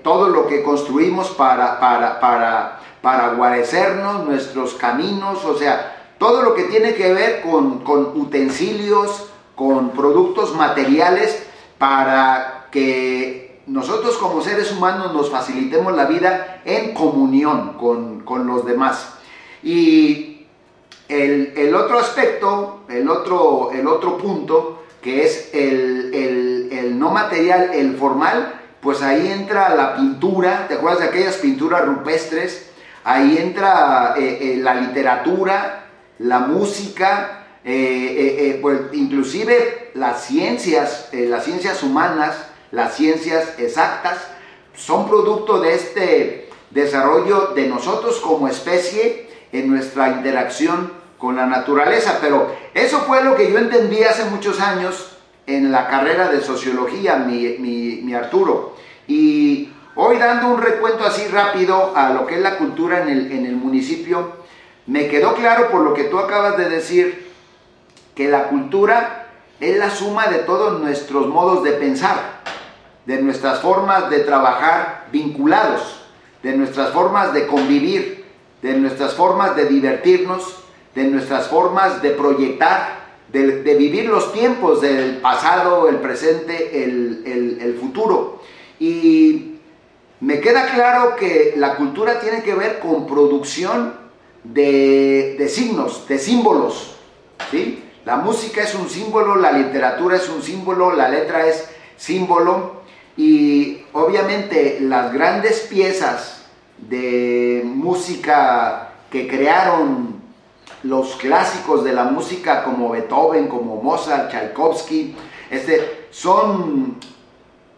todo 0.04 0.30
lo 0.30 0.48
que 0.48 0.62
construimos 0.62 1.32
para, 1.32 1.80
para, 1.80 2.20
para 2.20 2.80
para 3.02 3.34
guarecernos, 3.34 4.26
nuestros 4.26 4.76
caminos, 4.76 5.44
o 5.44 5.58
sea, 5.58 6.01
todo 6.22 6.44
lo 6.44 6.54
que 6.54 6.66
tiene 6.66 6.94
que 6.94 7.12
ver 7.16 7.42
con, 7.42 7.82
utensilios, 8.16 9.26
con 9.56 9.90
productos 9.90 10.56
materiales, 10.56 11.48
para 11.80 12.68
que 12.70 13.64
nosotros 13.66 14.18
como 14.18 14.44
seres 14.44 14.72
humanos 14.72 15.16
nos 15.16 15.32
facilitemos 15.32 15.96
la 15.96 16.06
vida 16.06 16.62
en 16.64 16.94
comunión 16.94 17.74
con, 17.74 18.46
los 18.46 18.68
demás. 18.68 19.16
Y 19.64 20.46
el, 21.10 21.74
otro 21.74 21.98
aspecto, 21.98 22.82
el 22.88 23.10
otro, 23.10 23.72
el 23.74 23.88
otro 23.88 24.20
punto, 24.20 24.84
que 25.02 25.26
es 25.26 25.50
el, 25.56 26.70
el 26.72 27.00
no 27.00 27.10
material, 27.10 27.72
el 27.74 27.98
formal, 27.98 28.62
pues 28.80 29.02
ahí 29.02 29.26
entra 29.26 29.74
la 29.74 29.96
pintura, 29.96 30.68
¿te 30.68 30.76
acuerdas 30.76 31.00
de 31.00 31.08
aquellas 31.08 31.38
pinturas 31.38 31.84
rupestres? 31.84 32.70
Ahí 33.04 33.40
entra 33.40 34.14
eh, 34.16 34.38
eh, 34.40 34.58
la 34.58 34.76
literatura, 34.76 35.81
la 36.22 36.40
música, 36.40 37.46
eh, 37.64 38.58
pues, 38.62 38.80
inclusive 38.94 39.92
las 39.94 40.26
ciencias, 40.26 41.10
las 41.12 41.46
ciencias 41.46 41.84
humanas, 41.84 42.36
las 42.72 42.96
ciencias 42.96 43.60
exactas, 43.60 44.18
son 44.74 45.08
producto 45.08 45.60
de 45.60 45.74
este 45.74 46.50
desarrollo 46.70 47.48
de 47.56 47.68
nosotros 47.68 48.20
como 48.20 48.48
especie 48.48 49.30
en 49.52 49.70
nuestra 49.70 50.10
interacción 50.10 50.94
con 51.18 51.36
la 51.36 51.46
naturaleza. 51.46 52.20
Pero 52.22 52.56
eso 52.74 53.00
fue 53.02 53.24
lo 53.24 53.36
que 53.36 53.52
yo 53.52 53.58
entendí 53.58 54.04
hace 54.04 54.26
muchos 54.26 54.60
años 54.62 55.18
en 55.46 55.72
la 55.72 55.88
carrera 55.88 56.30
de 56.30 56.42
sociología, 56.42 57.18
mi 57.18 58.14
Arturo. 58.14 58.76
Y 59.08 59.70
Hoy 59.94 60.18
dando 60.18 60.48
un 60.48 60.62
recuento 60.62 61.04
así 61.04 61.28
rápido 61.28 61.94
a 61.96 62.14
lo 62.14 62.26
que 62.26 62.36
es 62.36 62.42
la 62.42 62.58
cultura 62.58 63.02
en 63.02 63.46
el, 63.46 63.56
municipio, 63.58 64.38
me 64.88 65.08
quedó 65.08 65.36
claro 65.36 65.70
por 65.70 65.82
lo 65.82 65.94
que 65.94 66.06
tú 66.06 66.20
acabas 66.20 66.58
de 66.58 66.70
decir, 66.70 67.32
que 68.16 68.30
la 68.30 68.50
cultura 68.50 69.28
es 69.60 69.78
la 69.78 69.90
suma 69.90 70.28
de 70.28 70.40
todos 70.40 70.82
nuestros 70.82 71.28
modos 71.28 71.64
de 71.64 71.74
pensar, 71.74 72.42
de 73.06 73.22
nuestras 73.22 73.60
formas 73.62 74.10
de 74.10 74.20
trabajar 74.20 75.08
vinculados, 75.12 76.02
de 76.44 76.54
nuestras 76.54 76.92
formas 76.92 77.34
de 77.34 77.48
convivir, 77.48 78.26
de 78.62 78.74
nuestras 78.74 79.14
formas 79.14 79.56
de 79.56 79.66
divertirnos, 79.66 80.64
de 80.96 81.06
nuestras 81.06 81.48
formas 81.48 82.02
de 82.02 82.12
proyectar, 82.12 83.02
de, 83.32 83.76
vivir 83.76 84.10
los 84.10 84.34
tiempos 84.34 84.82
del 84.82 85.18
pasado, 85.18 85.88
el 85.88 85.98
presente, 85.98 86.84
el, 86.84 87.60
el 87.62 87.78
futuro. 87.80 88.42
Y 88.80 89.56
me 90.20 90.42
queda 90.42 90.74
claro 90.74 91.16
que 91.16 91.54
la 91.56 91.76
cultura 91.76 92.20
tiene 92.20 92.44
que 92.44 92.54
ver 92.54 92.80
con 92.80 93.08
producción 93.08 94.01
de, 94.44 95.48
signos, 95.50 96.08
de 96.08 96.20
símbolos. 96.20 96.96
¿sí? 97.50 97.84
La 98.06 98.18
música 98.18 98.64
es 98.64 98.76
un 98.76 98.90
símbolo, 98.90 99.36
la 99.36 99.52
literatura 99.52 100.18
es 100.18 100.30
un 100.30 100.42
símbolo, 100.42 100.94
la 100.94 101.10
letra 101.10 101.48
es 101.48 101.70
símbolo 101.98 102.82
y 103.16 103.84
obviamente 103.94 104.80
las 104.82 105.14
grandes 105.14 105.62
piezas 105.62 106.46
de 106.78 107.62
música 107.64 108.94
que 109.12 109.28
crearon 109.28 110.22
los 110.84 111.16
clásicos 111.18 111.84
de 111.84 111.94
la 111.94 112.06
música 112.06 112.64
como 112.64 112.90
Beethoven, 112.90 113.48
como 113.48 113.82
Mozart, 113.84 114.32
Tchaikovsky, 114.32 115.16
este, 115.52 116.08
son 116.10 116.98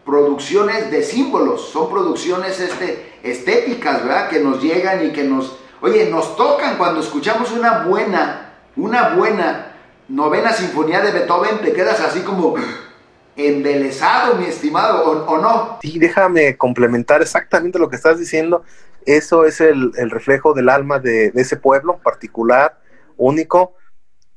producciones 0.06 0.90
de 0.90 1.02
símbolos, 1.02 1.68
son 1.68 1.90
producciones 1.90 2.60
este, 2.60 3.14
estéticas, 3.22 4.02
¿verdad? 4.04 4.30
Que 4.30 4.40
nos 4.40 4.62
llegan 4.62 5.06
y 5.06 5.12
que 5.12 5.24
nos, 5.24 5.58
oye, 5.84 6.08
nos 6.08 6.34
tocan 6.34 6.78
cuando 6.78 7.00
escuchamos 7.00 7.52
una 7.52 7.84
buena, 7.84 8.54
una 8.74 9.10
buena 9.10 9.72
novena 10.08 10.50
sinfonía 10.50 11.02
de 11.02 11.12
Beethoven, 11.12 11.58
te 11.58 11.74
quedas 11.74 12.00
así 12.00 12.20
como 12.20 12.54
embelesado, 13.36 14.36
mi 14.36 14.46
estimado, 14.46 15.26
¿o, 15.26 15.38
no? 15.38 15.78
Sí, 15.82 15.98
déjame 15.98 16.56
complementar 16.56 17.20
exactamente 17.20 17.78
lo 17.78 17.90
que 17.90 17.96
estás 17.96 18.18
diciendo. 18.18 18.64
Eso 19.04 19.44
es 19.44 19.60
el, 19.60 19.92
reflejo 20.08 20.54
del 20.54 20.70
alma 20.70 20.98
de, 21.00 21.30
de 21.30 21.42
ese 21.42 21.58
pueblo 21.58 21.98
particular, 21.98 22.78
único 23.18 23.74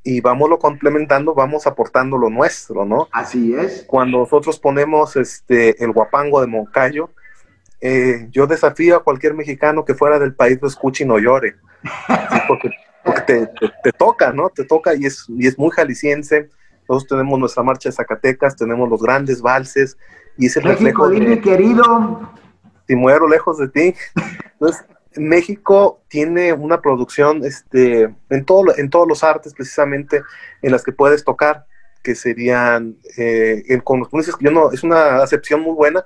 y 0.04 0.20
vámoslo 0.20 0.60
complementando, 0.60 1.34
vamos 1.34 1.66
aportando 1.66 2.18
lo 2.18 2.30
nuestro, 2.30 2.84
¿no? 2.84 3.08
Así 3.13 3.54
es. 3.54 3.86
Cuando 3.88 4.20
nosotros 4.20 4.60
ponemos 4.60 5.16
este 5.16 5.82
el 5.82 5.94
guapango 5.94 6.42
de 6.42 6.48
Moncayo, 6.48 7.12
eh, 7.80 8.28
yo 8.32 8.48
desafío 8.48 8.96
a 8.96 9.04
cualquier 9.04 9.34
mexicano 9.34 9.86
que 9.86 9.94
fuera 9.94 10.18
del 10.18 10.34
país 10.34 10.58
lo 10.62 10.68
escuche 10.68 11.04
y 11.04 11.08
no 11.08 11.20
llore, 11.20 11.56
porque, 12.48 12.72
te, 13.26 13.92
toca, 13.98 14.32
¿no? 14.34 14.50
Te 14.50 14.66
toca 14.66 14.96
y 14.96 15.06
es, 15.06 15.26
y 15.30 15.48
es 15.48 15.58
muy 15.58 15.70
jalisciense. 15.72 16.50
Nosotros 16.90 17.20
tenemos 17.20 17.40
nuestra 17.40 17.64
marcha 17.64 17.90
de 17.90 17.96
Zacatecas, 17.96 18.56
tenemos 18.56 18.90
los 18.90 19.02
grandes 19.02 19.42
valses 19.42 19.98
y 20.38 20.48
es 20.48 20.58
el 20.58 20.64
México, 20.66 21.10
dime, 21.10 21.40
querido. 21.40 22.32
Si 22.88 22.96
muero 22.96 23.28
lejos 23.28 23.58
de 23.58 23.68
ti. 23.68 23.96
Entonces, 24.54 24.86
México 25.16 26.02
tiene 26.08 26.54
una 26.54 26.82
producción 26.82 27.44
este, 27.44 28.14
en, 28.30 28.46
todo, 28.46 28.76
en 28.78 28.90
todos 28.90 29.08
los 29.08 29.24
artes 29.24 29.54
precisamente 29.54 30.22
en 30.62 30.72
las 30.72 30.84
que 30.84 30.92
puedes 30.92 31.24
tocar, 31.24 31.66
que 32.04 32.16
serían, 32.16 32.98
eh, 33.18 33.80
con 33.84 34.00
los 34.00 34.10
yo 34.40 34.52
no, 34.52 34.72
es 34.72 34.84
una 34.84 35.18
acepción 35.18 35.62
muy 35.62 35.74
buena 35.74 36.06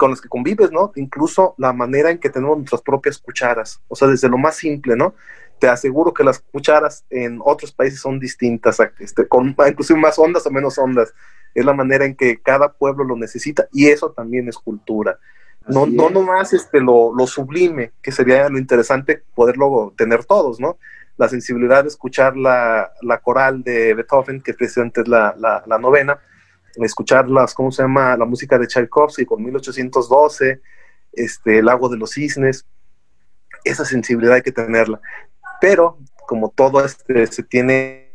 con 0.00 0.10
las 0.10 0.20
que 0.20 0.28
convives, 0.28 0.72
¿no? 0.72 0.92
Incluso 0.96 1.54
la 1.58 1.72
manera 1.72 2.10
en 2.10 2.18
que 2.18 2.30
tenemos 2.30 2.56
nuestras 2.56 2.82
propias 2.82 3.18
cucharas, 3.18 3.80
o 3.88 3.94
sea, 3.94 4.08
desde 4.08 4.28
lo 4.28 4.38
más 4.38 4.56
simple, 4.56 4.96
¿no? 4.96 5.14
Te 5.58 5.68
aseguro 5.68 6.14
que 6.14 6.24
las 6.24 6.38
cucharas 6.38 7.04
en 7.10 7.38
otros 7.44 7.70
países 7.70 8.00
son 8.00 8.18
distintas, 8.18 8.78
este, 8.98 9.28
con 9.28 9.54
inclusive 9.68 9.98
más 9.98 10.18
ondas 10.18 10.46
o 10.46 10.50
menos 10.50 10.78
ondas. 10.78 11.12
Es 11.54 11.64
la 11.64 11.74
manera 11.74 12.04
en 12.04 12.14
que 12.14 12.40
cada 12.40 12.72
pueblo 12.72 13.04
lo 13.04 13.16
necesita 13.16 13.68
y 13.72 13.88
eso 13.88 14.10
también 14.12 14.48
es 14.48 14.56
cultura 14.56 15.18
no, 15.68 15.86
no 15.86 16.10
nomás 16.10 16.52
este, 16.52 16.80
lo, 16.80 17.14
lo, 17.14 17.26
sublime, 17.26 17.92
que 18.02 18.12
sería 18.12 18.48
lo 18.48 18.58
interesante 18.58 19.22
poderlo 19.34 19.92
tener 19.96 20.24
todos, 20.24 20.60
¿no? 20.60 20.78
La 21.16 21.28
sensibilidad 21.28 21.84
de 21.84 21.88
escuchar 21.88 22.36
la, 22.36 22.92
la 23.02 23.18
coral 23.18 23.62
de 23.62 23.94
Beethoven, 23.94 24.40
que 24.40 24.54
precisamente 24.54 25.02
es 25.02 25.08
la, 25.08 25.34
la, 25.36 25.78
novena, 25.78 26.18
escuchar 26.76 27.28
las, 27.28 27.54
¿cómo 27.54 27.70
se 27.70 27.82
llama? 27.82 28.16
La 28.16 28.24
música 28.24 28.58
de 28.58 28.66
Tchaikovsky 28.66 29.24
con 29.26 29.42
1812, 29.42 30.60
este, 31.12 31.58
El 31.58 31.66
Lago 31.66 31.88
de 31.88 31.98
los 31.98 32.12
Cisnes, 32.12 32.66
esa 33.64 33.84
sensibilidad 33.84 34.36
hay 34.36 34.42
que 34.42 34.52
tenerla. 34.52 35.00
Pero, 35.60 35.98
como 36.26 36.50
todo 36.50 36.84
este, 36.84 37.26
se 37.26 37.42
tiene 37.42 38.10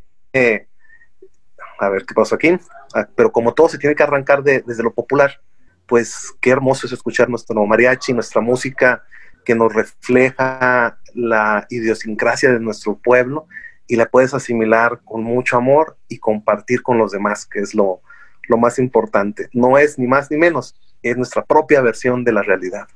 a 1.80 1.90
ver 1.90 2.06
qué 2.06 2.14
pasó 2.14 2.36
aquí, 2.36 2.58
ah, 2.94 3.08
pero 3.16 3.32
como 3.32 3.54
todo 3.54 3.70
se 3.70 3.78
tiene 3.78 3.96
que 3.96 4.04
arrancar 4.04 4.44
desde 4.44 4.84
lo 4.84 4.94
popular, 4.94 5.40
pues 5.88 6.34
qué 6.42 6.50
hermoso 6.50 6.88
es 6.88 6.94
escuchar 6.94 7.30
nuestro 7.30 7.64
mariachi, 7.66 8.14
nuestra 8.14 8.42
música 8.42 9.04
que 9.46 9.56
nos 9.56 9.74
refleja 9.74 10.98
la 11.14 11.66
idiosincrasia 11.70 12.52
de 12.52 12.60
nuestro 12.60 12.98
pueblo 12.98 13.48
y 13.88 13.96
la 13.96 14.08
puedes 14.08 14.34
asimilar 14.34 15.02
con 15.06 15.24
mucho 15.24 15.58
amor 15.58 15.98
y 16.08 16.18
compartir 16.18 16.82
con 16.82 16.98
los 16.98 17.12
demás, 17.12 17.46
que 17.46 17.60
es 17.60 17.76
lo, 17.76 18.02
lo 18.48 18.58
más 18.58 18.80
importante. 18.80 19.50
No 19.54 19.78
es 19.78 19.98
ni 20.00 20.08
más 20.08 20.30
ni 20.32 20.38
menos, 20.38 20.76
es 21.02 21.18
nuestra 21.18 21.44
propia 21.44 21.82
versión 21.82 22.24
de 22.24 22.32
la 22.32 22.42
realidad. 22.42 22.88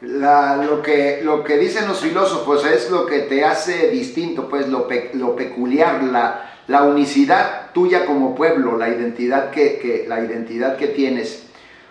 lo, 0.00 0.82
que, 0.82 1.20
lo 1.22 1.44
que 1.44 1.58
dicen 1.58 1.86
los 1.86 2.00
filósofos 2.00 2.64
es 2.66 2.90
lo 2.90 3.06
que 3.06 3.20
te 3.20 3.44
hace 3.44 3.88
distinto, 3.90 4.48
pues 4.48 4.68
lo, 4.68 4.88
lo 5.14 5.36
peculiar, 5.36 6.02
la, 6.02 6.52
la 6.68 6.82
unicidad 6.84 7.70
tuya 7.72 8.06
como 8.06 8.34
pueblo, 8.34 8.76
la 8.76 8.88
identidad 8.88 9.50
que, 9.50 10.04
la 10.08 10.20
identidad 10.20 10.76
que 10.76 10.88
tienes. 10.88 11.46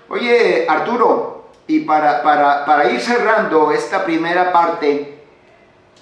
Oye, 0.10 0.65
Arturo, 0.68 1.50
y 1.68 1.82
para, 1.82 2.24
para, 2.24 2.91
ir 2.91 3.00
cerrando 3.00 3.72
esta 3.72 4.03
primera 4.03 4.51
parte, 4.51 5.20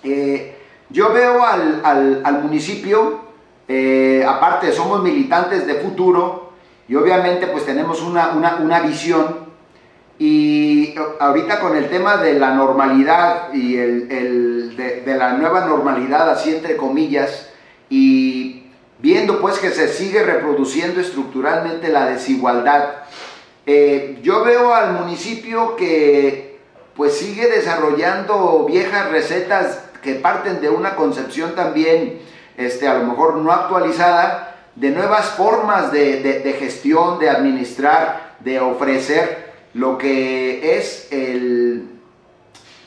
eh, 0.04 0.56
yo 0.90 1.14
veo 1.14 1.44
al, 1.44 2.44
municipio, 2.44 3.22
eh, 3.68 4.26
aparte 4.28 4.72
somos 4.72 5.04
militantes 5.04 5.68
de 5.68 5.76
futuro, 5.76 6.49
y 6.90 6.96
obviamente 6.96 7.46
pues 7.48 7.68
tenemos 7.68 8.02
una, 8.02 8.32
una, 8.32 8.80
visión, 8.80 9.48
y 10.18 10.96
ahorita 11.20 11.60
con 11.60 11.78
el 11.78 11.88
tema 11.88 12.18
de 12.18 12.34
la 12.34 12.56
normalidad 12.56 13.54
y 13.54 13.78
el, 13.78 14.76
de, 14.76 15.02
de 15.02 15.16
la 15.16 15.34
nueva 15.34 15.66
normalidad, 15.66 16.28
así 16.32 16.50
entre 16.50 16.76
comillas, 16.76 17.52
y 17.92 18.72
viendo 18.98 19.40
pues 19.40 19.60
que 19.60 19.70
se 19.70 19.88
sigue 19.88 20.24
reproduciendo 20.24 21.00
estructuralmente 21.00 21.90
la 21.90 22.08
desigualdad, 22.08 23.04
eh, 23.68 24.18
yo 24.24 24.44
veo 24.44 24.74
al 24.74 24.94
municipio 24.94 25.76
que 25.76 26.58
pues 26.96 27.14
sigue 27.14 27.48
desarrollando 27.48 28.66
viejas 28.66 29.12
recetas 29.12 29.84
que 30.02 30.16
parten 30.16 30.60
de 30.60 30.70
una 30.70 30.96
concepción 30.96 31.54
también, 31.54 32.20
este, 32.58 32.88
a 32.88 32.96
lo 32.96 33.06
mejor 33.06 33.36
no 33.36 33.52
actualizada, 33.52 34.59
de 34.80 34.92
nuevas 34.92 35.28
formas 35.32 35.92
de, 35.92 36.22
de 36.22 36.54
gestión, 36.54 37.20
de 37.20 37.30
administrar, 37.30 38.36
de 38.40 38.60
ofrecer 38.60 39.50
lo 39.74 39.98
que 39.98 40.78
es 40.78 41.08
el 41.12 41.88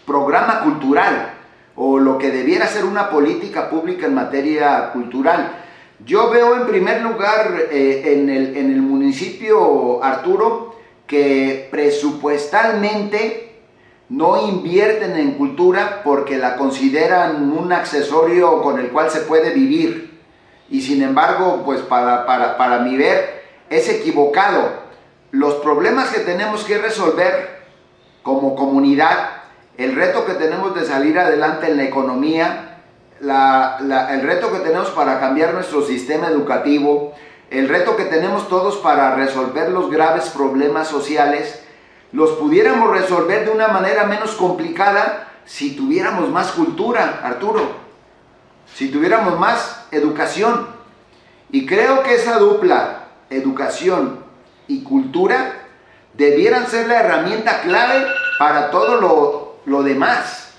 programa 0.07 0.61
cultural 0.63 1.35
o 1.77 1.99
lo 1.99 2.19
que 2.19 2.31
debiera 2.31 2.67
ser 2.67 2.85
una 2.85 3.09
política 3.11 3.71
pública 3.71 4.07
en 4.07 4.15
materia 4.15 4.91
cultural. 4.93 5.63
Yo 6.05 6.31
veo 6.31 6.57
en 6.57 6.67
primer 6.67 7.01
lugar 7.03 7.67
eh, 7.71 8.15
en, 8.15 8.29
el, 8.29 8.83
municipio 8.83 10.03
Arturo 10.03 10.75
que 11.07 11.69
presupuestalmente 11.71 13.61
no 14.09 14.49
invierten 14.49 15.17
en 15.17 15.33
cultura 15.33 16.03
porque 16.03 16.39
la 16.39 16.57
consideran 16.57 17.53
un 17.53 17.73
accesorio 17.73 18.63
con 18.63 18.81
el 18.81 18.89
cual 18.89 19.11
se 19.11 19.21
puede 19.21 19.53
vivir. 19.55 20.12
Y 20.73 20.81
sin 20.81 21.03
embargo, 21.03 21.61
pues 21.67 21.83
para, 21.83 22.25
para, 22.25 22.57
para 22.57 22.79
mi 22.79 22.97
ver, 22.97 23.45
es 23.69 23.91
equivocado. 23.91 24.71
Los 25.31 25.57
problemas 25.57 26.09
que 26.09 26.21
tenemos 26.21 26.65
que 26.65 26.79
resolver 26.79 27.61
como 28.23 28.57
comunidad, 28.57 29.43
el 29.77 29.95
reto 29.95 30.25
que 30.25 30.33
tenemos 30.33 30.75
de 30.75 30.87
salir 30.87 31.19
adelante 31.19 31.67
en 31.67 31.77
la 31.77 31.85
economía, 31.85 32.79
el 33.21 34.23
reto 34.23 34.51
que 34.51 34.61
tenemos 34.61 34.89
para 34.89 35.21
cambiar 35.21 35.53
nuestro 35.53 35.83
sistema 35.83 36.29
educativo, 36.29 37.13
el 37.51 37.69
reto 37.69 37.95
que 37.95 38.07
tenemos 38.07 38.49
todos 38.49 38.79
para 38.79 39.15
resolver 39.15 39.69
los 39.69 39.91
graves 39.91 40.31
problemas 40.31 40.89
sociales, 40.89 41.63
los 42.13 42.31
pudiéramos 42.31 42.91
resolver 42.93 43.45
de 43.45 43.51
una 43.51 43.69
manera 43.69 44.05
menos 44.05 44.31
complicada 44.33 45.29
si 45.45 45.77
tuviéramos 45.77 46.31
más 46.31 46.53
cultura, 46.53 47.21
Arturo, 47.23 47.83
si 48.75 48.89
tuviéramos 48.91 49.39
más 49.39 49.83
educación. 49.93 50.67
Y 51.53 51.67
creo 51.67 52.03
que 52.03 52.15
esa 52.15 52.39
dupla, 52.39 53.05
educación 53.31 54.25
y 54.67 54.83
cultura, 54.83 55.67
debieran 56.15 56.67
ser 56.67 56.89
la 56.89 57.01
herramienta 57.01 57.61
clave 57.61 58.07
para 58.39 58.71
todo 58.71 59.01
lo, 59.01 59.57
lo 59.67 59.83
demás. 59.83 60.55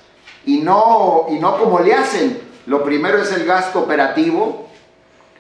Y 0.46 0.60
no, 0.60 1.26
y 1.30 1.40
no 1.40 1.58
como 1.58 1.80
le 1.80 1.96
hacen, 1.96 2.40
lo 2.68 2.84
primero 2.84 3.18
es 3.18 3.32
el 3.32 3.46
gasto 3.46 3.80
operativo, 3.80 4.70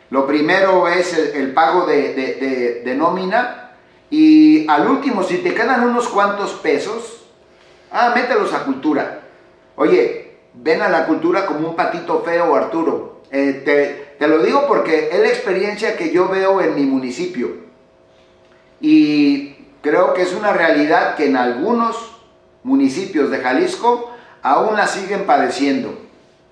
lo 0.10 0.28
primero 0.28 0.88
es 0.88 1.14
el, 1.14 1.54
pago 1.54 1.86
de, 1.86 2.94
nómina 2.98 3.72
y 4.10 4.68
al 4.68 4.88
último, 4.88 5.24
si 5.24 5.38
te 5.38 5.54
quedan 5.54 5.84
unos 5.84 6.08
cuantos 6.08 6.52
pesos, 6.54 7.26
ah, 7.92 8.12
mételos 8.16 8.54
a 8.54 8.64
cultura. 8.64 9.22
Oye, 9.76 10.38
ven 10.54 10.82
a 10.82 10.90
la 10.90 11.06
cultura 11.06 11.46
como 11.46 11.70
un 11.70 11.76
patito 11.76 12.22
feo, 12.24 12.56
Arturo. 12.56 13.22
Eh, 13.32 14.03
te 14.24 14.30
lo 14.30 14.42
digo 14.42 14.68
porque 14.70 15.10
es 15.12 15.20
la 15.20 15.28
experiencia 15.28 15.98
que 15.98 16.14
yo 16.14 16.30
veo 16.30 16.62
en 16.62 16.76
mi 16.76 16.84
municipio. 16.84 17.58
Y 18.80 19.54
creo 19.82 20.14
que 20.14 20.22
es 20.22 20.34
una 20.34 20.54
realidad 20.54 21.18
que 21.18 21.28
en 21.28 21.36
algunos 21.36 22.22
municipios 22.64 23.30
de 23.30 23.40
Jalisco 23.40 24.14
aún 24.42 24.78
la 24.78 24.88
siguen 24.88 25.26
padeciendo. 25.26 26.00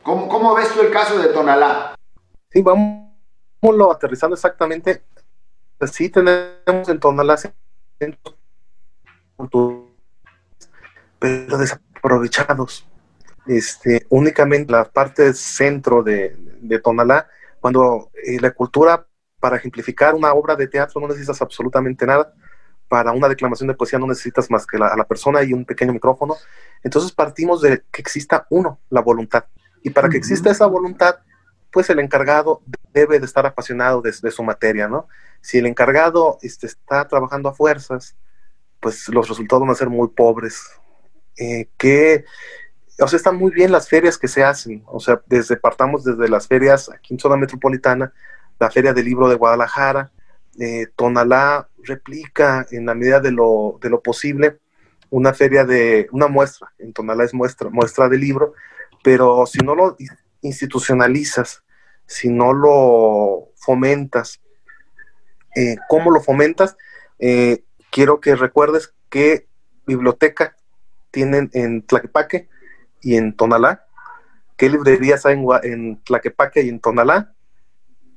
¿Cómo, 0.04 0.54
ves 0.54 0.68
tú 0.74 0.82
el 0.82 0.92
caso 0.92 1.18
de 1.18 1.30
Tonalá? 1.30 1.96
Sí, 2.50 2.62
vamos 2.62 3.08
aterrizando 3.90 4.34
exactamente. 4.36 5.04
Sí 5.94 6.10
tenemos 6.10 6.90
en 6.90 7.00
Tonalá 7.00 7.38
pero 11.20 11.58
desaprovechados. 11.58 12.86
Este, 13.48 14.06
únicamente 14.10 14.74
la 14.74 14.84
parte 14.84 15.34
centro 15.34 16.04
de, 16.04 16.36
Tonalá, 16.84 17.30
cuando 17.62 18.12
eh, 18.26 18.40
la 18.42 18.52
cultura, 18.52 19.08
para 19.40 19.56
ejemplificar 19.56 20.14
una 20.14 20.34
obra 20.34 20.56
de 20.56 20.68
teatro 20.68 21.00
no 21.00 21.08
necesitas 21.08 21.42
absolutamente 21.42 22.06
nada, 22.06 22.34
para 22.90 23.14
una 23.14 23.30
declamación 23.30 23.70
de 23.70 23.74
poesía 23.74 23.98
no 23.98 24.08
necesitas 24.08 24.52
más 24.52 24.68
que 24.68 24.78
la, 24.78 24.88
a 24.88 24.98
la 24.98 25.06
persona 25.06 25.42
y 25.44 25.54
un 25.54 25.64
pequeño 25.64 25.94
micrófono. 25.94 26.36
Entonces 26.84 27.14
partimos 27.14 27.62
de 27.62 27.84
que 27.90 28.02
exista 28.02 28.46
uno, 28.50 28.82
la 28.90 29.00
voluntad. 29.00 29.46
Y 29.82 29.92
para 29.92 30.10
que 30.10 30.18
exista 30.18 30.52
esa 30.52 30.66
voluntad, 30.66 31.20
pues 31.72 31.90
el 31.90 32.00
encargado 32.00 32.62
debe 32.94 33.20
de 33.20 33.26
estar 33.26 33.46
apasionado 33.46 34.02
de, 34.02 34.12
su 34.12 34.44
materia, 34.44 34.88
¿no? 34.88 35.08
Si 35.40 35.58
el 35.58 35.66
encargado 35.66 36.38
este, 36.42 36.68
está 36.68 37.08
trabajando 37.08 37.50
a 37.50 37.54
fuerzas, 37.54 38.16
pues 38.80 39.08
los 39.08 39.30
resultados 39.30 39.62
van 39.62 39.72
a 39.72 39.76
ser 39.76 39.90
muy 39.90 40.10
pobres. 40.10 40.62
Eh, 41.38 41.70
que, 41.78 42.26
o 43.02 43.08
sea, 43.08 43.18
están 43.18 43.36
muy 43.36 43.52
bien 43.52 43.72
las 43.72 43.90
ferias 43.90 44.18
que 44.18 44.28
se 44.28 44.44
hacen, 44.44 44.84
o 44.86 45.00
sea, 45.00 45.22
desde, 45.26 45.58
partamos 45.58 46.04
desde 46.04 46.30
las 46.30 46.48
ferias 46.48 46.90
aquí 46.90 47.14
en 47.14 47.20
zona 47.20 47.36
metropolitana, 47.36 48.14
la 48.60 48.70
Feria 48.70 48.94
del 48.94 49.06
Libro 49.06 49.28
de 49.28 49.36
Guadalajara, 49.36 50.12
eh, 50.60 50.88
Tonalá 50.96 51.68
replica 51.84 52.66
en 52.72 52.86
la 52.86 52.94
medida 52.94 53.20
de 53.20 53.32
lo, 53.32 53.80
de 53.82 53.90
lo 53.90 54.02
posible 54.02 54.60
una 55.12 55.34
feria 55.34 55.66
de, 55.66 56.08
una 56.12 56.28
muestra, 56.28 56.72
en 56.80 56.94
Tonalá 56.94 57.26
es 57.26 57.34
muestra, 57.34 57.70
muestra 57.70 58.08
de 58.08 58.18
libro, 58.18 58.54
pero 59.04 59.46
si 59.46 59.60
no 59.60 59.76
lo 59.76 59.98
institucionalizas, 60.42 61.64
si 62.06 62.30
no 62.30 62.54
lo 62.54 63.50
fomentas, 63.56 64.42
eh, 65.56 65.76
¿cómo 65.90 66.12
lo 66.12 66.22
fomentas? 66.22 66.78
Eh, 67.20 67.64
quiero 67.92 68.22
que 68.22 68.36
recuerdes 68.36 68.94
que 69.10 69.48
biblioteca 69.86 70.56
tienen 71.12 71.50
en 71.54 71.82
Tlaquepaque 71.82 72.48
y 73.02 73.16
en 73.16 73.36
Tonalá. 73.36 73.86
¿Qué 74.58 74.70
librerías 74.70 75.26
hay 75.26 75.44
en, 75.64 76.02
Tlaquepaque 76.04 76.62
y 76.62 76.70
en 76.70 76.80
Tonalá? 76.80 77.34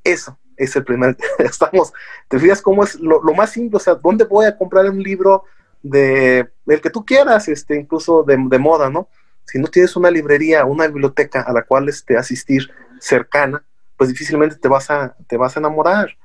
Eso 0.03 0.39
es 0.57 0.77
el 0.77 0.85
primer. 0.85 1.17
Estamos, 1.39 1.93
¿te 2.29 2.39
fijas 2.39 2.61
cómo 2.61 2.85
es 2.85 2.97
lo, 2.97 3.21
más 3.35 3.51
simple? 3.51 3.77
O 3.77 3.81
sea, 3.81 3.95
¿dónde 3.95 4.25
voy 4.25 4.47
a 4.47 4.57
comprar 4.57 4.89
un 4.91 5.03
libro 5.03 5.45
de 5.83 6.49
el 6.67 6.81
que 6.81 6.91
tú 6.91 7.05
quieras, 7.05 7.49
este, 7.49 7.77
incluso 7.77 8.23
de, 8.23 8.37
de 8.49 8.59
moda, 8.59 8.89
¿no? 8.89 9.09
si 9.45 9.59
no 9.59 9.69
tienes 9.69 9.95
una 9.97 10.11
librería, 10.11 10.65
una 10.65 10.87
biblioteca 10.87 11.43
a 11.43 11.53
la 11.53 11.63
cual 11.63 11.89
este, 11.89 12.17
asistir 12.17 12.71
cercana, 12.99 13.65
pues 13.97 14.11
difícilmente 14.11 14.57
te 14.57 14.69
vas 14.69 14.91
a, 14.91 15.17
te 15.27 15.37
vas 15.37 15.57
a 15.57 15.61
enamorar. 15.61 16.17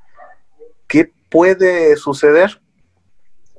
¿Qué 0.87 1.11
puede 1.29 1.95
suceder? 1.97 2.61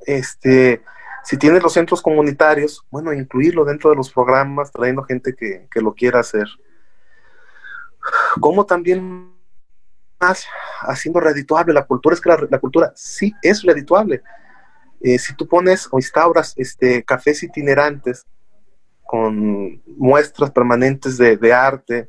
Este, 0.05 0.81
si 1.23 1.37
tienes 1.37 1.61
los 1.61 1.73
centros 1.73 2.01
comunitarios, 2.01 2.85
bueno, 2.89 3.13
incluirlo 3.13 3.65
dentro 3.65 3.89
de 3.89 3.95
los 3.95 4.11
programas, 4.11 4.71
trayendo 4.71 5.03
gente 5.03 5.35
que, 5.35 5.67
lo 5.81 5.93
quiera 5.93 6.19
hacer. 6.19 6.47
Como 8.39 8.65
también 8.65 9.31
más 10.19 10.45
haciendo 10.81 11.19
redituable 11.19 11.73
la 11.73 11.85
cultura, 11.85 12.15
es 12.15 12.21
que 12.21 12.29
la, 12.49 12.59
cultura 12.59 12.91
sí 12.95 13.33
es 13.41 13.63
redituable. 13.63 14.21
Eh, 14.99 15.17
si 15.17 15.35
tú 15.35 15.47
pones 15.47 15.87
o 15.91 15.97
instauras 15.97 16.53
este, 16.57 17.03
cafés 17.03 17.43
itinerantes, 17.43 18.25
con 19.11 19.81
muestras 19.97 20.51
permanentes 20.51 21.17
de, 21.17 21.53
arte, 21.53 22.07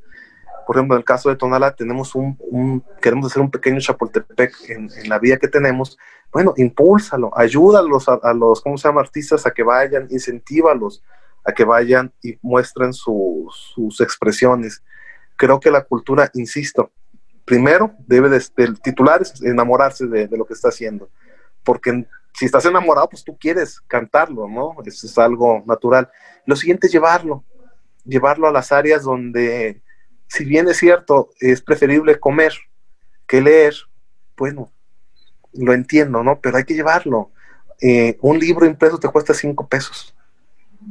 Por 0.65 0.77
ejemplo, 0.77 0.95
en 0.95 1.01
el 1.01 1.05
caso 1.05 1.29
de 1.29 1.35
Tonala 1.35 1.75
tenemos 1.75 2.15
un, 2.15 2.81
queremos 3.01 3.27
hacer 3.27 3.43
un 3.43 3.51
pequeño 3.51 3.81
Chapultepec 3.81 4.53
en, 4.69 4.89
la 5.09 5.19
vía 5.19 5.37
que 5.37 5.49
tenemos. 5.49 5.99
Bueno, 6.33 6.55
impúlsalo, 6.57 7.31
ayúdalos 7.37 8.09
a, 8.09 8.15
a, 8.23 8.33
los, 8.33 8.61
¿cómo 8.61 8.79
se 8.79 8.89
llama? 8.89 9.03
Artistas 9.03 9.47
a 9.47 9.51
que 9.51 9.63
vayan, 9.63 10.09
incentívalos 10.11 11.03
a 11.45 11.53
que 11.53 11.65
vayan 11.65 12.13
y 12.23 12.39
muestren 12.41 12.93
sus 12.93 14.01
expresiones. 14.01 14.83
Creo 15.37 15.61
que 15.61 15.71
la 15.71 15.83
cultura, 15.85 16.31
insisto, 16.35 16.91
primero 17.45 17.93
debe 18.07 18.29
de, 18.29 18.43
el 18.57 18.81
titular 18.81 19.23
enamorarse 19.43 20.07
de, 20.07 20.29
de, 20.29 20.37
lo 20.37 20.47
que 20.47 20.55
está 20.55 20.69
haciendo, 20.69 21.11
porque 21.65 22.07
si 22.35 22.47
estás 22.47 22.65
enamorado, 22.65 23.09
pues 23.11 23.25
tú 23.25 23.37
quieres 23.37 23.81
cantarlo, 23.81 24.49
¿no? 24.49 24.77
Eso 24.87 25.07
es 25.07 25.19
algo 25.19 25.63
natural. 25.67 26.09
Lo 26.47 26.57
siguiente 26.57 26.87
es 26.87 26.93
llevarlo, 26.93 27.45
llevarlo 28.05 28.49
a 28.49 28.53
las 28.53 28.73
áreas 28.73 29.03
donde 29.03 29.83
si 30.33 30.47
bien 30.47 30.67
es 30.67 30.79
cierto, 30.79 31.31
es 31.41 31.61
preferible 31.61 32.19
comer 32.19 32.55
que 33.27 33.43
leer, 33.43 33.75
bueno, 34.35 34.73
lo 35.55 35.73
entiendo, 35.73 36.23
¿no? 36.23 36.41
Pero 36.41 36.57
hay 36.57 36.65
que 36.65 36.75
llevarlo. 36.75 37.31
Eh, 37.81 38.19
un 38.21 38.39
libro 38.39 38.67
impreso 38.67 38.99
te 38.99 39.09
cuesta 39.09 39.35
cinco 39.35 39.67
pesos 39.67 40.15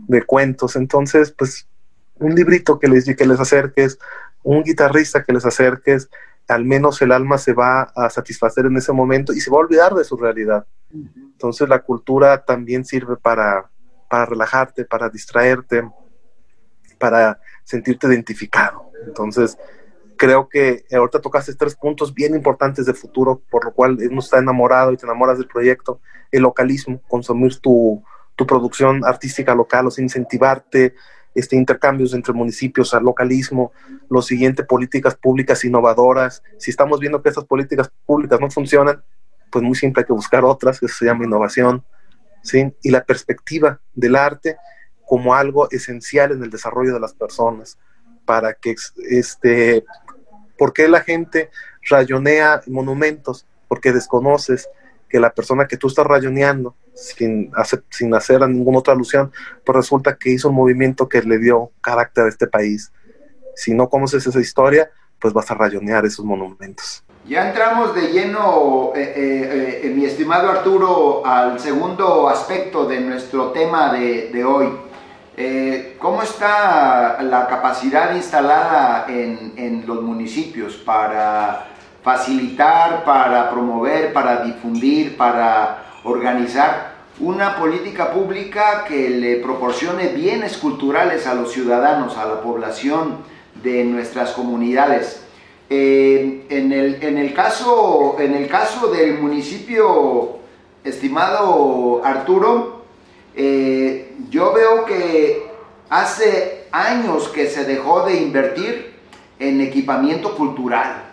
de 0.07 0.23
cuentos, 0.23 0.75
entonces, 0.75 1.31
pues, 1.31 1.67
un 2.15 2.35
librito 2.35 2.79
que 2.79 2.87
les, 2.87 3.05
que 3.15 3.25
les 3.25 3.39
acerques, 3.39 3.97
un 4.43 4.63
guitarrista 4.63 5.23
que 5.23 5.33
les 5.33 5.45
acerques, 5.45 6.09
al 6.47 6.65
menos 6.65 7.01
el 7.01 7.11
alma 7.11 7.37
se 7.37 7.53
va 7.53 7.83
a 7.95 8.09
satisfacer 8.09 8.65
en 8.65 8.77
ese 8.77 8.91
momento 8.91 9.33
y 9.33 9.39
se 9.39 9.49
va 9.49 9.57
a 9.57 9.61
olvidar 9.61 9.93
de 9.95 10.03
su 10.03 10.17
realidad. 10.17 10.65
Entonces 10.93 11.67
la 11.69 11.79
cultura 11.79 12.43
también 12.43 12.85
sirve 12.85 13.15
para, 13.15 13.69
para 14.09 14.25
relajarte, 14.25 14.85
para 14.85 15.09
distraerte, 15.09 15.83
para 16.99 17.39
sentirte 17.63 18.07
identificado. 18.07 18.91
Entonces, 19.05 19.57
creo 20.21 20.47
que 20.47 20.85
ahorita 20.91 21.19
tocaste 21.19 21.55
tres 21.55 21.73
puntos 21.73 22.13
bien 22.13 22.35
importantes 22.35 22.85
de 22.85 22.93
futuro, 22.93 23.41
por 23.49 23.65
lo 23.65 23.73
cual 23.73 23.97
uno 24.07 24.19
está 24.19 24.37
enamorado 24.37 24.93
y 24.93 24.97
te 24.97 25.07
enamoras 25.07 25.39
del 25.39 25.47
proyecto. 25.47 25.99
El 26.31 26.43
localismo, 26.43 27.01
consumir 27.07 27.57
tu, 27.59 28.03
tu 28.35 28.45
producción 28.45 29.03
artística 29.03 29.55
local, 29.55 29.87
o 29.87 29.89
sea, 29.89 30.03
incentivarte, 30.03 30.93
este, 31.33 31.55
intercambios 31.55 32.13
entre 32.13 32.33
municipios 32.33 32.93
al 32.93 33.03
localismo. 33.03 33.71
Lo 34.11 34.21
siguiente, 34.21 34.63
políticas 34.63 35.15
públicas 35.15 35.65
innovadoras. 35.65 36.43
Si 36.59 36.69
estamos 36.69 36.99
viendo 36.99 37.23
que 37.23 37.29
estas 37.29 37.45
políticas 37.45 37.91
públicas 38.05 38.39
no 38.39 38.51
funcionan, 38.51 39.03
pues 39.51 39.63
muy 39.63 39.75
simple 39.75 40.01
hay 40.01 40.05
que 40.05 40.13
buscar 40.13 40.45
otras, 40.45 40.83
eso 40.83 40.95
se 40.99 41.05
llama 41.05 41.25
innovación. 41.25 41.83
¿sí? 42.43 42.71
Y 42.83 42.91
la 42.91 43.03
perspectiva 43.03 43.81
del 43.95 44.15
arte 44.15 44.57
como 45.03 45.33
algo 45.33 45.67
esencial 45.71 46.31
en 46.31 46.43
el 46.43 46.51
desarrollo 46.51 46.93
de 46.93 46.99
las 46.99 47.15
personas 47.15 47.79
para 48.23 48.53
que, 48.53 48.75
este, 49.09 49.83
¿por 50.61 50.73
qué 50.73 50.87
la 50.87 51.01
gente 51.01 51.49
rayonea 51.89 52.61
monumentos? 52.67 53.47
Porque 53.67 53.91
desconoces 53.91 54.69
que 55.09 55.19
la 55.19 55.33
persona 55.33 55.65
que 55.65 55.75
tú 55.75 55.87
estás 55.87 56.05
rayoneando, 56.05 56.75
sin 56.93 57.51
hacer, 57.55 57.83
sin 57.89 58.13
hacer 58.13 58.47
ninguna 58.47 58.77
otra 58.77 58.93
alusión, 58.93 59.31
pues 59.65 59.75
resulta 59.75 60.15
que 60.17 60.29
hizo 60.29 60.49
un 60.49 60.55
movimiento 60.55 61.09
que 61.09 61.23
le 61.23 61.39
dio 61.39 61.71
carácter 61.81 62.25
a 62.25 62.27
este 62.27 62.45
país. 62.45 62.91
Si 63.55 63.73
no 63.73 63.89
conoces 63.89 64.27
esa 64.27 64.39
historia, 64.39 64.91
pues 65.19 65.33
vas 65.33 65.49
a 65.49 65.55
rayonear 65.55 66.05
esos 66.05 66.23
monumentos. 66.23 67.03
Ya 67.27 67.47
entramos 67.47 67.95
de 67.95 68.11
lleno, 68.11 68.91
eh, 68.95 69.13
eh, 69.15 69.81
eh, 69.85 69.89
mi 69.89 70.05
estimado 70.05 70.47
Arturo, 70.47 71.25
al 71.25 71.59
segundo 71.59 72.29
aspecto 72.29 72.85
de 72.85 73.01
nuestro 73.01 73.49
tema 73.49 73.91
de, 73.91 74.29
de 74.31 74.45
hoy 74.45 74.69
eh, 75.43 75.95
¿Cómo 75.97 76.21
está 76.21 77.17
la 77.23 77.47
capacidad 77.47 78.15
instalada 78.15 79.07
en, 79.09 79.83
los 79.87 80.03
municipios 80.03 80.75
para 80.75 81.65
facilitar, 82.03 83.03
para 83.03 83.49
promover, 83.49 84.13
para 84.13 84.43
difundir, 84.43 85.17
para 85.17 85.83
organizar 86.03 86.91
una 87.19 87.55
política 87.55 88.11
pública 88.11 88.85
que 88.87 89.09
le 89.09 89.37
proporcione 89.37 90.09
bienes 90.09 90.57
culturales 90.57 91.25
a 91.25 91.33
los 91.33 91.51
ciudadanos, 91.51 92.17
a 92.17 92.25
la 92.25 92.41
población 92.41 93.17
de 93.63 93.83
nuestras 93.83 94.33
comunidades? 94.33 95.23
Eh, 95.71 96.45
en, 96.49 96.71
el, 96.71 97.01
en, 97.01 97.17
el 97.17 97.33
caso, 97.33 98.15
en 98.19 98.35
el 98.35 98.47
caso 98.47 98.87
del 98.87 99.17
municipio, 99.17 100.37
estimado 100.83 102.01
Arturo, 102.03 102.80
eh, 103.35 104.15
yo 104.29 104.53
veo 104.53 104.85
que 104.85 105.47
hace 105.89 106.67
años 106.71 107.29
que 107.29 107.47
se 107.47 107.65
dejó 107.65 108.05
de 108.05 108.17
invertir 108.17 108.93
en 109.39 109.61
equipamiento 109.61 110.35
cultural. 110.35 111.03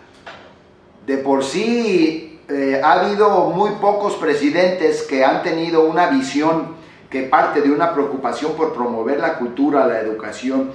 De 1.06 1.18
por 1.18 1.44
sí 1.44 2.40
eh, 2.48 2.80
ha 2.82 2.92
habido 2.92 3.50
muy 3.50 3.70
pocos 3.80 4.16
presidentes 4.16 5.02
que 5.02 5.24
han 5.24 5.42
tenido 5.42 5.84
una 5.88 6.08
visión 6.08 6.76
que 7.10 7.22
parte 7.22 7.62
de 7.62 7.70
una 7.70 7.94
preocupación 7.94 8.52
por 8.54 8.74
promover 8.74 9.18
la 9.18 9.38
cultura, 9.38 9.86
la 9.86 10.00
educación 10.00 10.72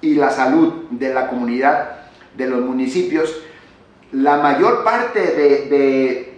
y 0.00 0.14
la 0.14 0.30
salud 0.30 0.86
de 0.90 1.14
la 1.14 1.28
comunidad, 1.28 2.08
de 2.36 2.48
los 2.48 2.60
municipios. 2.60 3.32
La 4.10 4.38
mayor 4.38 4.82
parte 4.82 5.20
de 5.20 6.35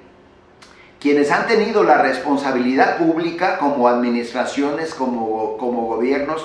quienes 1.01 1.31
han 1.31 1.47
tenido 1.47 1.85
la 1.85 2.03
responsabilidad 2.03 2.99
pública 2.99 3.59
como 3.59 3.89
administraciones, 3.89 4.95
como, 4.95 5.57
como 5.57 5.87
gobiernos, 5.87 6.45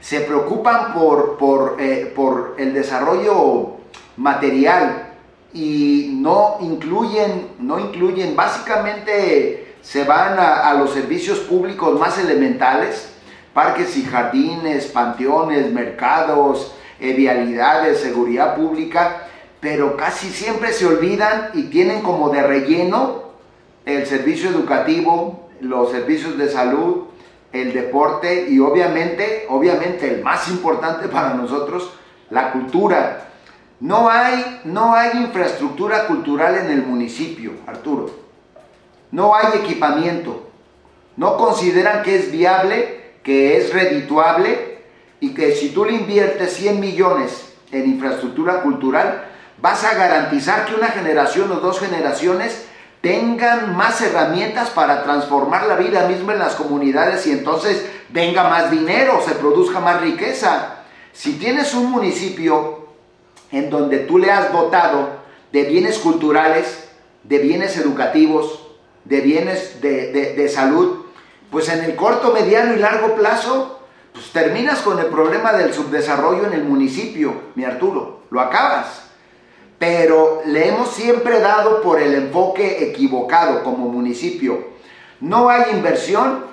se 0.00 0.20
preocupan 0.20 0.94
por, 0.94 1.36
por, 1.36 1.76
eh, 1.78 2.12
por, 2.14 2.54
el 2.58 2.72
desarrollo 2.72 3.76
material 4.16 5.14
y 5.52 6.12
no 6.14 6.58
incluyen, 6.60 7.48
no 7.58 7.78
incluyen, 7.78 8.36
básicamente 8.36 9.74
se 9.82 10.04
van 10.04 10.38
a, 10.38 10.72
los 10.74 10.92
servicios 10.92 11.40
públicos 11.40 11.98
más 11.98 12.18
elementales, 12.18 13.12
parques 13.52 13.96
y 13.96 14.04
jardines, 14.04 14.86
panteones, 14.86 15.72
mercados, 15.72 16.72
eh, 17.00 17.12
vialidades, 17.12 18.00
seguridad 18.00 18.54
pública, 18.54 19.26
pero 19.58 19.96
casi 19.96 20.30
siempre 20.30 20.72
se 20.72 20.86
olvidan 20.86 21.50
y 21.54 21.64
tienen 21.64 22.02
como 22.02 22.30
de 22.30 22.42
relleno 22.42 23.29
el 23.84 24.06
servicio 24.06 24.50
educativo, 24.50 25.50
los 25.60 25.90
servicios 25.90 26.36
de 26.38 26.48
salud, 26.48 27.04
el 27.52 27.72
deporte 27.72 28.46
y 28.48 28.60
obviamente, 28.60 29.46
obviamente 29.48 30.14
el 30.14 30.22
más 30.22 30.48
importante 30.48 31.08
para 31.12 31.34
nosotros, 31.34 31.92
la 32.30 32.52
cultura. 32.52 33.26
No 33.80 34.10
hay, 34.10 34.60
no 34.64 34.94
hay 34.94 35.18
infraestructura 35.18 36.06
cultural 36.06 36.54
en 36.56 36.70
el 36.70 36.82
municipio, 36.82 37.52
Arturo. 37.66 38.10
No 39.10 39.34
hay 39.34 39.58
equipamiento. 39.58 40.48
No 41.16 41.36
consideran 41.36 42.02
que 42.02 42.16
es 42.16 42.30
viable, 42.30 43.00
que 43.22 43.56
es 43.56 43.72
redituable 43.72 44.82
y 45.18 45.34
que 45.34 45.52
si 45.52 45.70
tú 45.70 45.84
le 45.84 45.92
inviertes 45.92 46.54
100 46.54 46.78
millones 46.78 47.52
en 47.72 47.86
infraestructura 47.86 48.62
cultural, 48.62 49.24
vas 49.60 49.84
a 49.84 49.94
garantizar 49.94 50.66
que 50.66 50.74
una 50.74 50.88
generación 50.88 51.50
o 51.52 51.56
dos 51.56 51.80
generaciones 51.80 52.66
tengan 53.00 53.76
más 53.76 54.00
herramientas 54.00 54.70
para 54.70 55.02
transformar 55.02 55.66
la 55.66 55.76
vida 55.76 56.06
misma 56.06 56.34
en 56.34 56.38
las 56.38 56.54
comunidades 56.54 57.26
y 57.26 57.32
entonces 57.32 57.86
venga 58.10 58.48
más 58.48 58.70
dinero, 58.70 59.22
se 59.26 59.34
produzca 59.34 59.80
más 59.80 60.00
riqueza. 60.00 60.84
Si 61.12 61.34
tienes 61.34 61.74
un 61.74 61.90
municipio 61.90 62.88
en 63.50 63.70
donde 63.70 64.00
tú 64.00 64.18
le 64.18 64.30
has 64.30 64.52
dotado 64.52 65.20
de 65.52 65.64
bienes 65.64 65.98
culturales, 65.98 66.88
de 67.24 67.38
bienes 67.38 67.76
educativos, 67.76 68.66
de 69.04 69.20
bienes 69.20 69.80
de, 69.80 70.48
salud, 70.48 71.06
pues 71.50 71.68
en 71.68 71.82
el 71.84 71.96
corto, 71.96 72.32
mediano 72.32 72.74
y 72.74 72.78
largo 72.78 73.14
plazo, 73.16 73.80
pues 74.12 74.30
terminas 74.30 74.80
con 74.80 74.98
el 74.98 75.06
problema 75.06 75.52
del 75.52 75.72
subdesarrollo 75.72 76.46
en 76.46 76.52
el 76.52 76.64
municipio, 76.64 77.34
mi 77.54 77.64
Arturo, 77.64 78.20
lo 78.30 78.40
acabas 78.40 79.09
pero 79.80 80.42
le 80.44 80.68
hemos 80.68 80.90
siempre 80.90 81.40
dado 81.40 81.80
por 81.80 82.02
el 82.02 82.14
enfoque 82.14 82.90
equivocado 82.90 83.64
como 83.64 83.88
municipio. 83.88 84.62
No 85.20 85.48
hay 85.48 85.70
inversión, 85.70 86.44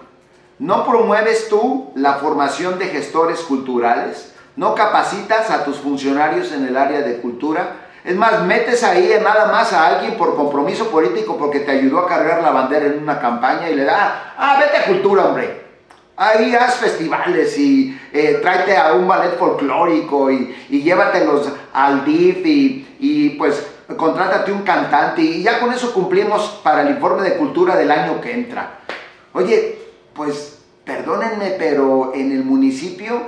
no 0.60 0.86
promueves 0.86 1.50
tú 1.50 1.92
la 1.94 2.14
formación 2.14 2.80
de 2.80 2.86
gestores 2.86 3.42
culturales, 3.42 4.34
no 4.56 4.76
capacitas 4.76 5.50
a 5.50 5.66
tus 5.66 5.76
funcionarios 5.76 6.54
en 6.54 6.68
el 6.68 6.78
área 6.78 7.02
de 7.02 7.18
cultura. 7.18 7.90
Es 8.06 8.16
más, 8.16 8.44
metes 8.44 8.82
ahí 8.86 9.14
nada 9.22 9.52
más 9.52 9.74
a 9.74 9.88
alguien 9.88 10.18
por 10.18 10.38
compromiso 10.38 10.90
político 10.90 11.36
porque 11.38 11.60
te 11.60 11.72
ayudó 11.72 12.00
a 12.00 12.08
cargar 12.08 12.42
la 12.42 12.52
bandera 12.52 12.86
en 12.86 13.04
una 13.04 13.20
campaña 13.20 13.70
y 13.70 13.76
le 13.76 13.84
da, 13.84 14.36
ah, 14.38 14.58
vete 14.58 14.78
a 14.78 14.86
cultura, 14.86 15.26
hombre. 15.26 15.67
Ahí 16.20 16.56
haz 16.56 16.78
festivales 16.78 17.56
y 17.60 17.96
eh, 18.12 18.40
tráete 18.42 18.76
a 18.76 18.94
un 18.94 19.08
ballet 19.08 19.38
folclórico 19.38 20.32
y, 20.32 20.56
y 20.68 20.82
llévatelos 20.82 21.48
al 21.72 22.04
DIF 22.04 22.44
y, 22.44 22.88
y, 23.00 23.30
pues 23.38 23.68
contrátate 23.96 24.52
un 24.52 24.64
cantante 24.64 25.22
y 25.22 25.44
ya 25.44 25.60
con 25.60 25.72
eso 25.72 25.94
cumplimos 25.94 26.60
para 26.64 26.82
el 26.82 26.90
informe 26.90 27.22
de 27.22 27.38
cultura 27.38 27.76
del 27.76 27.92
año 27.92 28.20
que 28.20 28.32
entra. 28.32 28.80
Oye, 29.32 29.78
pues 30.16 30.58
perdónenme, 30.84 31.52
pero 31.52 32.12
en 32.16 32.32
el 32.32 32.44
municipio 32.44 33.22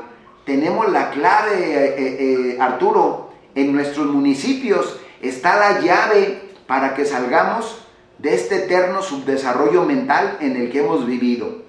tenemos 0.44 0.92
la 0.92 1.12
clave, 1.12 1.60
eh, 1.60 1.96
eh, 1.98 2.58
Arturo, 2.60 3.30
en 3.54 3.72
nuestros 3.72 4.08
municipios 4.08 5.00
está 5.22 5.58
la 5.58 5.80
llave 5.80 6.42
para 6.66 6.96
que 6.96 7.06
salgamos 7.06 7.86
de 8.18 8.34
este 8.34 8.66
eterno 8.66 9.04
subdesarrollo 9.04 9.84
mental 9.84 10.38
en 10.42 10.56
el 10.56 10.72
que 10.72 10.80
hemos 10.80 11.06
vivido. 11.06 11.69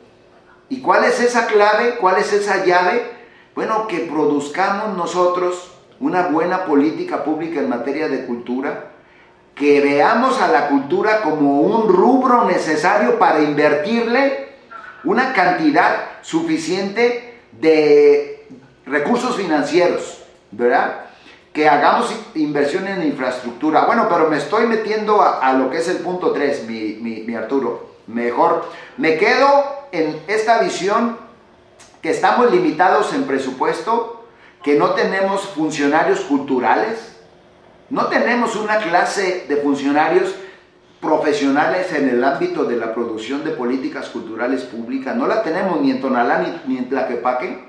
¿Y 0.70 0.80
cuál 0.80 1.04
es 1.04 1.20
esa 1.20 1.46
clave? 1.48 1.96
¿Cuál 1.96 2.18
es 2.18 2.33
esa 2.33 2.64
llave? 2.64 3.02
Bueno, 3.56 3.88
que 3.88 3.98
produzcamos 3.98 4.96
nosotros 4.96 5.72
una 5.98 6.28
buena 6.28 6.64
política 6.64 7.24
pública 7.24 7.59
en 7.59 7.68
materia 7.68 8.09
de 8.09 8.24
cultura, 8.24 8.92
que 9.56 9.80
veamos 9.80 10.40
a 10.40 10.46
la 10.46 10.68
cultura 10.68 11.22
como 11.22 11.61
un 11.61 11.88
rubro 11.88 12.44
necesario 12.44 13.18
para 13.18 13.42
invertirle 13.42 14.48
una 15.02 15.33
cantidad 15.33 16.22
suficiente 16.22 17.40
de 17.61 18.46
recursos 18.87 19.37
financieros, 19.37 20.22
¿verdad? 20.52 21.00
Que 21.52 21.68
hagamos 21.68 22.14
inversión 22.37 22.87
en 22.87 23.02
infraestructura. 23.02 23.87
Bueno, 23.87 24.06
pero 24.09 24.30
me 24.30 24.37
estoy 24.37 24.66
metiendo 24.68 25.20
a, 25.20 25.52
lo 25.54 25.68
que 25.68 25.78
es 25.78 25.88
el 25.88 25.96
punto 25.96 26.30
3, 26.30 26.68
mi, 26.68 27.24
mi 27.26 27.35
Arturo. 27.35 27.89
Mejor, 28.12 28.64
me 28.96 29.16
quedo 29.16 29.49
en 29.92 30.20
esta 30.27 30.61
visión 30.61 31.16
que 32.03 32.11
estamos 32.11 32.51
limitados 32.51 33.12
en 33.12 33.25
presupuesto, 33.25 34.25
que 34.62 34.75
no 34.75 34.90
tenemos 34.90 35.42
funcionarios 35.42 36.20
culturales, 36.20 37.16
no 37.88 38.07
tenemos 38.07 38.57
una 38.57 38.79
clase 38.79 39.46
de 39.49 39.57
funcionarios 39.57 40.35
profesionales 41.01 41.92
en 41.92 42.09
el 42.09 42.23
ámbito 42.23 42.64
de 42.64 42.77
la 42.77 42.94
producción 42.94 43.44
de 43.44 43.51
políticas 43.51 44.09
culturales 44.09 44.62
públicas, 44.62 45.16
no 45.16 45.27
la 45.27 45.42
tenemos 45.42 45.81
ni 45.81 45.92
en 45.92 46.01
Tonalá 46.01 46.44
ni, 46.66 46.79
en 46.79 46.88
Tlaquepaque. 46.88 47.68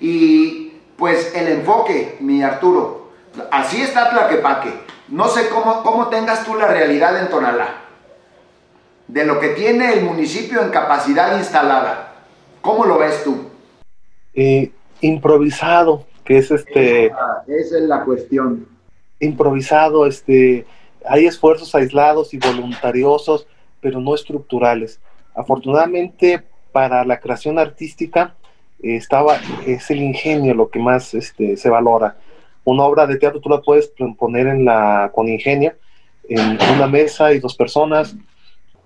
Y 0.00 0.72
pues 0.96 1.34
el 1.34 1.48
enfoque, 1.48 2.16
mi 2.20 2.42
Arturo, 2.42 3.10
así 3.50 3.82
está 3.82 4.10
Tlaquepaque. 4.10 4.72
No 5.08 5.28
sé 5.28 5.48
cómo, 5.48 5.82
cómo 5.82 6.08
tengas 6.08 6.44
tú 6.44 6.54
la 6.54 6.68
realidad 6.68 7.18
en 7.20 7.28
Tonalá, 7.28 7.79
de 9.12 9.24
lo 9.24 9.40
que 9.40 9.50
tiene 9.50 9.92
el 9.92 10.04
municipio 10.04 10.62
en 10.62 10.70
capacidad 10.70 11.36
instalada. 11.38 12.14
¿Cómo 12.60 12.84
lo 12.84 12.98
ves 12.98 13.24
tú? 13.24 13.50
Eh, 14.34 14.70
improvisado, 15.00 16.06
que 16.24 16.38
es 16.38 16.50
este... 16.50 17.06
Esa, 17.06 17.44
esa 17.48 17.78
es 17.78 17.84
la 17.84 18.04
cuestión. 18.04 18.66
Improvisado, 19.18 20.06
este 20.06 20.66
hay 21.06 21.26
esfuerzos 21.26 21.74
aislados 21.74 22.34
y 22.34 22.38
voluntariosos, 22.38 23.46
pero 23.80 24.00
no 24.00 24.14
estructurales. 24.14 25.00
Afortunadamente, 25.34 26.42
para 26.72 27.04
la 27.04 27.18
creación 27.20 27.58
artística, 27.58 28.34
eh, 28.82 28.96
estaba, 28.96 29.38
es 29.66 29.90
el 29.90 30.02
ingenio 30.02 30.54
lo 30.54 30.70
que 30.70 30.78
más 30.78 31.14
este, 31.14 31.56
se 31.56 31.70
valora. 31.70 32.16
Una 32.64 32.84
obra 32.84 33.06
de 33.06 33.16
teatro 33.16 33.40
tú 33.40 33.48
la 33.48 33.60
puedes 33.60 33.92
poner 34.18 34.46
en 34.46 34.64
la, 34.64 35.10
con 35.14 35.28
ingenio, 35.28 35.74
en 36.28 36.58
una 36.74 36.86
mesa 36.86 37.32
y 37.32 37.40
dos 37.40 37.56
personas, 37.56 38.14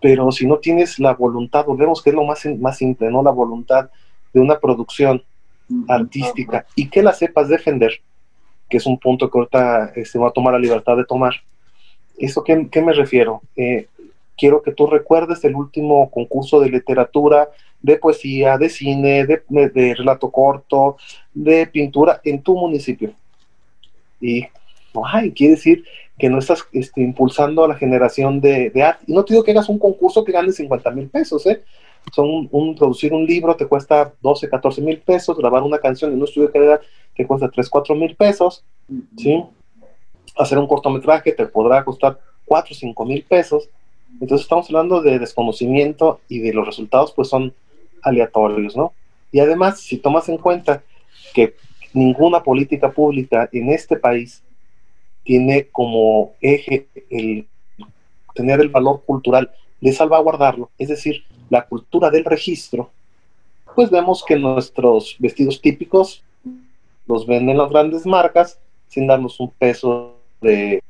pero 0.05 0.31
si 0.33 0.47
no 0.47 0.59
tienes 0.59 0.99
la 0.99 1.14
voluntad, 1.14 1.64
volvemos 1.64 2.03
que 2.03 2.11
es 2.11 2.14
lo 2.14 2.25
más, 2.25 2.45
más 2.61 2.77
simple, 2.77 3.11
¿no? 3.11 3.23
La 3.23 3.31
voluntad 3.31 3.88
de 4.35 4.40
una 4.40 4.61
producción 4.61 5.23
artística 5.88 6.67
y 6.77 6.90
que 6.90 7.03
la 7.03 7.14
sepas 7.14 7.49
defender, 7.49 8.03
que 8.69 8.77
es 8.77 8.85
un 8.85 8.99
punto 8.99 9.31
que 9.31 9.38
ahorita 9.38 9.95
se 9.95 10.01
este, 10.03 10.19
va 10.19 10.29
a 10.29 10.31
tomar 10.31 10.53
la 10.53 10.59
libertad 10.59 10.99
de 10.99 11.07
tomar 11.07 11.33
¿Eso 12.19 12.45
qué, 12.45 12.69
qué 12.71 12.83
me 12.83 12.93
refiero? 12.93 13.40
Eh, 13.57 13.87
quiero 14.37 14.61
que 14.61 14.73
tú 14.73 14.87
recuerdes 14.87 15.43
el 15.43 15.55
último 15.55 16.11
concurso 16.11 16.61
de 16.61 16.69
literatura, 16.69 17.49
de 17.81 17.97
poesía, 17.97 18.59
de 18.59 18.69
cine, 18.69 19.25
de, 19.25 19.95
relato 19.97 20.31
corto, 20.31 20.99
de 21.33 21.67
pintura 21.67 22.21
en 22.25 22.43
tu 22.43 22.59
municipio. 22.59 23.14
Y, 24.21 24.49
ay, 25.04 25.33
quiere 25.33 25.54
decir 25.54 25.85
que 26.18 26.28
no 26.28 26.38
estás 26.38 26.64
este, 26.72 27.02
impulsando 27.02 27.64
a 27.64 27.68
la 27.68 27.74
generación 27.74 28.40
de, 28.40 28.70
arte. 28.83 29.04
Y 29.07 29.12
no 29.12 29.24
te 29.24 29.35
digo 29.35 29.44
que 29.44 29.50
hagas 29.50 29.68
un 29.68 29.78
concurso 29.78 30.24
que 30.24 30.33
gane 30.33 30.52
50 30.52 30.90
mil 30.92 31.09
pesos, 31.09 31.46
¿eh? 31.46 31.62
Son 32.12 32.48
un, 32.50 32.74
producir 32.76 33.14
un 33.14 33.24
libro 33.24 33.57
te 33.57 33.66
cuesta 33.66 34.12
12, 34.20 34.50
14 34.50 34.83
mil 34.83 34.98
pesos, 34.98 35.38
grabar 35.38 35.62
una 35.62 35.78
canción 35.78 36.12
en 36.12 36.18
un 36.18 36.24
estudio 36.24 36.48
de 36.48 36.52
calidad 36.52 36.80
te 37.16 37.26
cuesta 37.26 37.48
3, 37.48 37.68
4 37.68 37.94
mil 37.94 38.14
pesos, 38.14 38.62
¿sí? 39.16 39.42
hacer 40.37 40.59
un 40.59 40.66
cortometraje 40.66 41.33
te 41.33 41.46
podrá 41.46 41.85
costar 41.85 42.18
4 42.44 42.72
o 42.72 42.74
5 42.74 43.04
mil 43.07 43.24
pesos. 43.24 43.68
Entonces 44.20 44.42
estamos 44.42 44.66
hablando 44.68 45.00
de 45.00 45.18
desconocimiento 45.18 46.20
y 46.28 46.40
de 46.40 46.52
los 46.52 46.66
resultados 46.66 47.12
pues 47.12 47.28
son 47.28 47.54
aleatorios, 48.02 48.76
¿no? 48.76 48.92
Y 49.33 49.40
además, 49.40 49.80
si 49.80 49.96
tomas 49.98 50.28
en 50.28 50.38
cuenta 50.38 50.85
que 51.33 51.54
ninguna 51.92 52.42
política 52.42 52.92
pública 52.92 53.48
en 53.52 53.70
este 53.70 53.96
país 53.96 54.43
tiene 55.25 55.69
como 55.69 56.33
eje 56.41 56.87
el 57.11 57.47
tener 58.35 58.61
el 58.61 58.69
valor 58.69 59.03
cultural 59.05 59.51
de 59.81 59.93
salvaguardarlo, 59.93 60.71
es 60.79 60.89
decir, 60.89 61.25
la 61.51 61.67
cultura 61.67 62.11
del 62.11 62.25
registro, 62.25 62.91
pues 63.75 63.91
vemos 63.91 64.25
que 64.27 64.37
nuestros 64.37 65.17
vestidos 65.19 65.61
típicos 65.61 66.23
los 67.07 67.27
venden 67.27 67.59
las 67.59 67.71
grandes 67.71 68.07
marcas 68.07 68.59
sin 68.89 69.07
darnos 69.07 69.41
un 69.41 69.51
peso 69.51 70.17
de, 70.41 70.83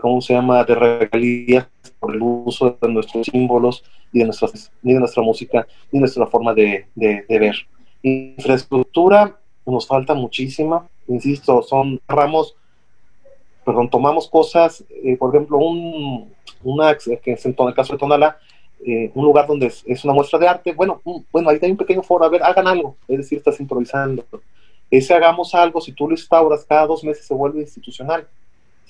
¿cómo 0.00 0.20
se 0.20 0.34
llama?, 0.34 0.64
de 0.64 0.74
regalías 0.74 1.68
por 2.00 2.14
el 2.14 2.22
uso 2.22 2.76
de 2.80 2.88
nuestros 2.88 3.26
símbolos 3.26 3.84
y 4.12 4.18
de, 4.18 4.30
de 4.82 4.98
nuestra 4.98 5.22
música, 5.22 5.66
ni 5.90 5.98
de 5.98 6.00
nuestra 6.00 6.26
forma 6.26 6.52
de, 6.54 6.86
de, 6.94 7.24
ver. 7.28 7.54
Infraestructura 8.02 9.38
nos 9.64 9.86
falta 9.86 10.14
muchísima, 10.14 10.88
insisto, 11.06 11.62
son 11.62 12.00
ramos, 12.08 12.56
perdón, 13.64 13.88
tomamos 13.90 14.28
cosas, 14.28 14.84
eh, 15.04 15.16
por 15.16 15.34
ejemplo, 15.34 15.58
un, 15.58 16.32
una, 16.62 16.96
que 16.96 17.32
es 17.32 17.46
en 17.46 17.54
el 17.58 17.74
caso 17.74 17.92
de 17.92 17.98
Tonalá, 17.98 18.38
eh, 18.84 19.10
un 19.14 19.24
lugar 19.24 19.46
donde 19.46 19.66
es, 19.66 20.04
una 20.04 20.14
muestra 20.14 20.38
de 20.38 20.48
arte, 20.48 20.72
bueno, 20.72 21.00
bueno, 21.30 21.50
ahí 21.50 21.58
hay 21.62 21.70
un 21.70 21.76
pequeño 21.76 22.02
foro, 22.02 22.24
a 22.24 22.28
ver, 22.28 22.42
hagan 22.42 22.66
algo, 22.66 22.96
es 23.08 23.18
decir, 23.18 23.38
estás 23.38 23.60
improvisando. 23.60 24.24
Ese 24.90 25.14
hagamos 25.14 25.54
algo, 25.54 25.80
si 25.80 25.92
tú 25.92 26.06
lo 26.06 26.14
instauras 26.14 26.66
cada 26.66 26.86
dos 26.86 27.02
meses 27.02 27.26
se 27.26 27.34
vuelve 27.34 27.60
institucional. 27.60 28.26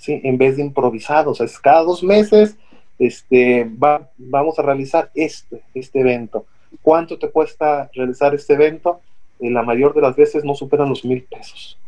¿sí? 0.02 0.20
en 0.24 0.36
vez 0.36 0.56
de 0.56 0.62
improvisado. 0.62 1.30
O 1.30 1.34
sea, 1.34 1.46
es 1.46 1.58
cada 1.58 1.82
dos 1.82 2.02
meses 2.02 2.56
este, 2.98 3.64
va, 3.64 4.10
vamos 4.18 4.58
a 4.58 4.62
realizar 4.62 5.10
este, 5.14 5.62
este 5.74 6.00
evento. 6.00 6.44
¿Cuánto 6.82 7.18
te 7.18 7.30
cuesta 7.30 7.88
realizar 7.94 8.34
este 8.34 8.54
evento? 8.54 9.00
Eh, 9.38 9.50
la 9.50 9.62
mayor 9.62 9.94
de 9.94 10.00
las 10.00 10.16
veces 10.16 10.44
no 10.44 10.54
superan 10.54 10.88
los 10.88 11.04
mil 11.04 11.22
pesos. 11.22 11.78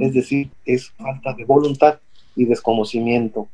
Es 0.00 0.14
decir, 0.14 0.50
es 0.64 0.90
falta 0.90 1.32
de 1.32 1.44
voluntad 1.44 1.98
y 2.38 2.44
desconocimiento. 2.44 3.48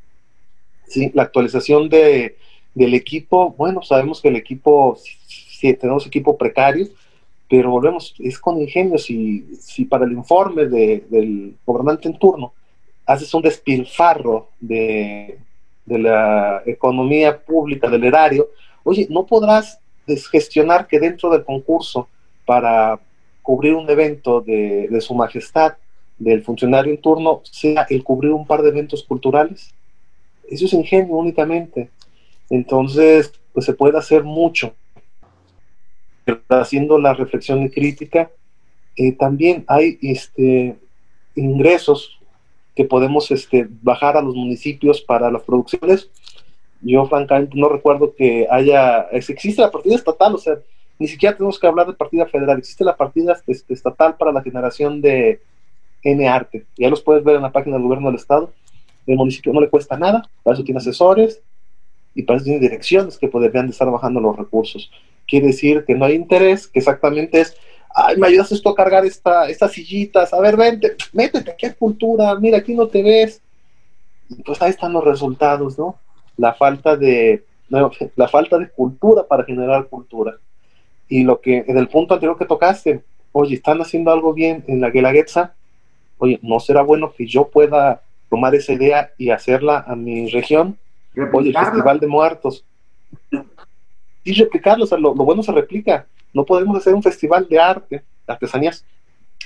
La 1.14 1.22
actualización 1.24 1.88
de, 1.88 2.36
del 2.74 2.94
equipo, 2.94 3.50
bueno, 3.56 3.82
sabemos 3.82 4.20
que 4.20 4.28
el 4.28 4.36
equipo, 4.36 4.96
si, 5.26 5.74
tenemos 5.74 6.06
equipo 6.06 6.36
precario, 6.36 6.88
pero 7.48 7.70
volvemos, 7.70 8.14
es 8.18 8.38
con 8.38 8.60
ingenio. 8.60 8.98
Si, 8.98 9.56
si 9.58 9.86
para 9.86 10.04
el 10.04 10.12
informe 10.12 10.66
de, 10.66 11.04
del 11.08 11.56
gobernante 11.64 12.08
en 12.08 12.18
turno 12.18 12.52
haces 13.06 13.32
un 13.34 13.42
despilfarro 13.42 14.48
de, 14.60 15.38
la 15.86 16.62
economía 16.66 17.38
pública, 17.38 17.88
del 17.88 18.04
erario, 18.04 18.48
oye, 18.82 19.06
no 19.10 19.26
podrás 19.26 19.78
gestionar 20.30 20.86
que 20.86 20.98
dentro 20.98 21.30
del 21.30 21.44
concurso 21.44 22.08
para 22.44 22.98
cubrir 23.42 23.74
un 23.74 23.88
evento 23.88 24.40
de, 24.40 24.88
de, 24.88 25.00
su 25.00 25.14
majestad, 25.14 25.74
del 26.18 26.42
funcionario 26.42 26.92
en 26.92 27.00
turno, 27.00 27.40
sea 27.44 27.86
el 27.90 28.02
cubrir 28.02 28.32
un 28.32 28.46
par 28.46 28.62
de 28.62 28.68
eventos 28.68 29.02
culturales. 29.02 29.74
Eso 30.48 30.66
es 30.66 30.72
ingenio 30.72 31.14
únicamente. 31.14 31.90
Entonces, 32.50 33.32
pues 33.52 33.66
se 33.66 33.74
puede 33.74 33.98
hacer 33.98 34.22
mucho. 34.24 34.74
Pero 36.24 36.40
haciendo 36.48 36.98
la 36.98 37.14
reflexión 37.14 37.68
crítica, 37.68 38.30
eh, 38.96 39.12
también 39.12 39.64
hay 39.66 39.98
este, 40.02 40.76
ingresos 41.34 42.18
que 42.74 42.84
podemos 42.84 43.30
este, 43.30 43.68
bajar 43.82 44.16
a 44.16 44.22
los 44.22 44.34
municipios 44.34 45.00
para 45.00 45.30
las 45.30 45.42
producciones. 45.42 46.10
Yo 46.80 47.06
francamente 47.06 47.56
no 47.56 47.68
recuerdo 47.68 48.14
que 48.14 48.46
haya, 48.50 49.02
existe 49.12 49.62
la 49.62 49.70
partida 49.70 49.94
estatal, 49.94 50.34
o 50.34 50.38
sea, 50.38 50.58
ni 50.98 51.08
siquiera 51.08 51.36
tenemos 51.36 51.58
que 51.58 51.66
hablar 51.66 51.86
de 51.86 51.94
partida 51.94 52.26
federal, 52.26 52.58
existe 52.58 52.84
la 52.84 52.96
partida 52.96 53.40
este, 53.46 53.74
estatal 53.74 54.16
para 54.16 54.32
la 54.32 54.42
generación 54.42 55.00
de 55.00 55.40
N-Arte. 56.04 56.66
Ya 56.76 56.88
los 56.88 57.02
puedes 57.02 57.24
ver 57.24 57.36
en 57.36 57.42
la 57.42 57.52
página 57.52 57.76
del 57.76 57.84
gobierno 57.84 58.08
del 58.08 58.16
estado. 58.16 58.52
El 59.06 59.16
municipio 59.16 59.52
no 59.52 59.60
le 59.60 59.68
cuesta 59.68 59.98
nada, 59.98 60.28
para 60.42 60.54
eso 60.54 60.64
tiene 60.64 60.78
asesores 60.78 61.42
y 62.14 62.22
para 62.22 62.36
eso 62.36 62.44
tiene 62.44 62.60
direcciones 62.60 63.18
que 63.18 63.28
podrían 63.28 63.68
estar 63.68 63.90
bajando 63.90 64.20
los 64.20 64.36
recursos. 64.36 64.90
Quiere 65.26 65.48
decir 65.48 65.84
que 65.86 65.94
no 65.94 66.04
hay 66.04 66.14
interés, 66.14 66.68
que 66.68 66.78
exactamente 66.78 67.40
es 67.40 67.56
ay, 67.94 68.16
me 68.16 68.26
ayudas 68.26 68.52
esto 68.52 68.70
a 68.70 68.74
cargar 68.74 69.06
esta, 69.06 69.48
estas 69.48 69.72
sillitas, 69.72 70.32
a 70.34 70.40
ver, 70.40 70.56
vente, 70.56 70.96
métete 71.12 71.50
aquí 71.50 71.66
a 71.66 71.74
cultura, 71.74 72.34
mira, 72.34 72.58
aquí 72.58 72.74
no 72.74 72.88
te 72.88 73.02
ves. 73.02 73.40
pues 74.44 74.60
ahí 74.60 74.70
están 74.70 74.92
los 74.92 75.04
resultados, 75.04 75.78
¿no? 75.78 75.98
La 76.36 76.54
falta 76.54 76.96
de, 76.96 77.44
la 77.68 78.28
falta 78.28 78.58
de 78.58 78.68
cultura 78.68 79.26
para 79.26 79.44
generar 79.44 79.86
cultura. 79.86 80.36
Y 81.08 81.22
lo 81.22 81.40
que, 81.40 81.64
en 81.66 81.78
el 81.78 81.88
punto 81.88 82.14
anterior 82.14 82.36
que 82.36 82.46
tocaste, 82.46 83.04
oye, 83.32 83.54
están 83.54 83.80
haciendo 83.80 84.10
algo 84.10 84.32
bien 84.32 84.64
en 84.66 84.80
la 84.80 84.90
Guelaguetza, 84.90 85.54
oye, 86.18 86.38
¿no 86.42 86.60
será 86.60 86.82
bueno 86.82 87.12
que 87.12 87.26
yo 87.26 87.48
pueda 87.48 88.02
tomar 88.28 88.54
esa 88.54 88.72
idea 88.72 89.10
y 89.18 89.30
hacerla 89.30 89.84
a 89.86 89.94
mi 89.94 90.28
región? 90.30 90.78
Oye, 91.32 91.50
el 91.50 91.56
Festival 91.56 92.00
de 92.00 92.06
Muertos. 92.06 92.64
Y 94.24 94.32
replicarlo, 94.32 94.84
o 94.84 94.86
sea, 94.86 94.98
lo, 94.98 95.14
bueno 95.14 95.42
se 95.42 95.52
replica. 95.52 96.06
No 96.32 96.44
podemos 96.44 96.76
hacer 96.76 96.94
un 96.94 97.02
festival 97.02 97.46
de 97.48 97.58
arte, 97.58 97.96
de 98.26 98.32
artesanías, 98.32 98.84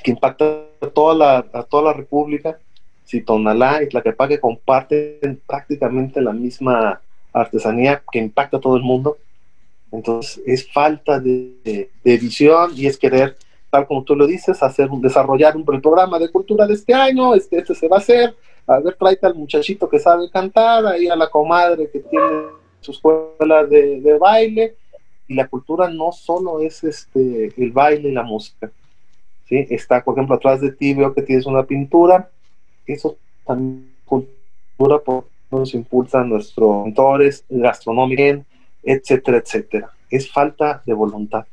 que 0.02 0.12
impacta 0.12 0.62
a 0.80 0.86
toda 0.86 1.14
la, 1.14 1.46
a 1.52 1.62
toda 1.64 1.82
la 1.82 1.92
República, 1.92 2.58
si 3.04 3.22
Tonalá 3.22 3.82
y 3.82 3.88
Tlaquepaque 3.88 4.38
comparten 4.38 5.40
prácticamente 5.46 6.20
la 6.20 6.32
misma 6.32 7.00
artesanía 7.32 8.02
que 8.12 8.18
impacta 8.18 8.58
a 8.58 8.60
todo 8.60 8.76
el 8.76 8.82
mundo. 8.82 9.18
Entonces 9.90 10.42
es 10.46 10.70
falta 10.70 11.18
de, 11.18 11.90
visión 12.04 12.72
y 12.76 12.86
es 12.86 12.98
querer, 12.98 13.36
tal 13.70 13.86
como 13.86 14.04
tú 14.04 14.16
lo 14.16 14.26
dices, 14.26 14.62
hacer 14.62 14.88
desarrollar 14.90 15.56
un 15.56 15.64
programa 15.64 16.18
de 16.18 16.30
cultura 16.30 16.66
de 16.66 16.74
este 16.74 16.94
año, 16.94 17.34
este, 17.34 17.58
este 17.58 17.74
se 17.74 17.88
va 17.88 17.96
a 17.96 18.00
hacer, 18.00 18.34
a 18.66 18.78
ver, 18.80 18.94
tráete 18.94 19.26
al 19.26 19.34
muchachito 19.34 19.88
que 19.88 19.98
sabe 19.98 20.30
cantar, 20.30 20.86
ahí 20.86 21.08
a 21.08 21.16
la 21.16 21.28
comadre 21.28 21.90
que 21.90 22.00
tiene 22.00 22.44
su 22.80 22.92
escuela 22.92 23.64
de, 23.64 24.18
baile, 24.18 24.76
y 25.26 25.34
la 25.34 25.46
cultura 25.46 25.88
no 25.90 26.12
solo 26.12 26.60
es 26.60 26.82
este 26.84 27.52
el 27.56 27.70
baile 27.72 28.08
y 28.08 28.12
la 28.12 28.22
música, 28.22 28.70
¿sí? 29.46 29.66
Está, 29.68 30.02
por 30.02 30.14
ejemplo, 30.14 30.36
atrás 30.36 30.60
de 30.60 30.72
ti 30.72 30.94
veo 30.94 31.12
que 31.12 31.22
tienes 31.22 31.44
una 31.44 31.64
pintura, 31.64 32.30
eso 32.86 33.16
también 33.44 33.92
cultura 34.06 35.02
nos 35.50 35.74
impulsa 35.74 36.22
nuestros 36.24 36.84
mentores 36.84 37.44
gastronómicos, 37.48 38.46
etcétera, 38.82 39.38
etcétera. 39.38 39.90
Es 40.10 40.30
falta 40.30 40.82
de 40.86 40.94
voluntad. 40.94 41.44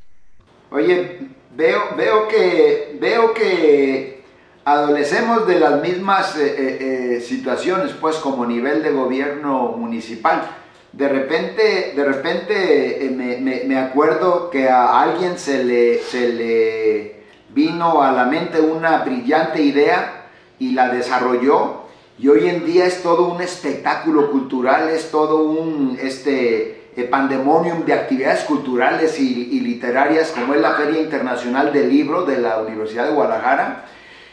Oye, 0.71 1.19
veo, 1.55 1.81
veo 1.97 2.27
que 2.27 2.97
veo 2.99 3.33
que 3.33 4.23
adolecemos 4.63 5.47
de 5.47 5.59
las 5.59 5.81
mismas 5.81 6.35
eh, 6.37 6.55
eh, 6.57 6.77
eh, 7.15 7.21
situaciones, 7.21 7.91
pues 7.93 8.17
como 8.17 8.45
nivel 8.45 8.83
de 8.83 8.91
gobierno 8.91 9.73
municipal. 9.77 10.49
De 10.91 11.09
repente, 11.09 11.93
de 11.95 12.05
repente 12.05 13.11
me, 13.13 13.37
me, 13.37 13.63
me, 13.65 13.77
acuerdo 13.77 14.49
que 14.49 14.69
a 14.69 15.01
alguien 15.01 15.37
se 15.37 15.63
le, 15.63 15.99
se 15.99 16.29
le 16.29 17.15
vino 17.49 18.01
a 18.01 18.11
la 18.13 18.25
mente 18.25 18.61
una 18.61 18.99
brillante 18.99 19.61
idea 19.61 20.27
y 20.57 20.71
la 20.71 20.89
desarrolló 20.89 21.85
y 22.17 22.29
hoy 22.29 22.47
en 22.47 22.65
día 22.65 22.85
es 22.85 23.03
todo 23.03 23.27
un 23.27 23.41
espectáculo 23.41 24.31
cultural, 24.31 24.89
es 24.89 25.11
todo 25.11 25.43
un 25.43 25.97
este, 26.01 26.61
eh, 26.69 26.74
pandemonium 27.03 27.85
de 27.85 27.93
actividades 27.93 28.43
culturales 28.43 29.19
y, 29.19 29.59
literarias 29.59 30.31
como 30.31 30.53
es 30.53 30.61
la 30.61 30.75
Feria 30.75 31.01
Internacional 31.01 31.73
del 31.73 31.89
Libro 31.89 32.23
de 32.23 32.37
la 32.37 32.59
Universidad 32.61 33.05
de 33.05 33.13
Guadalajara. 33.13 33.85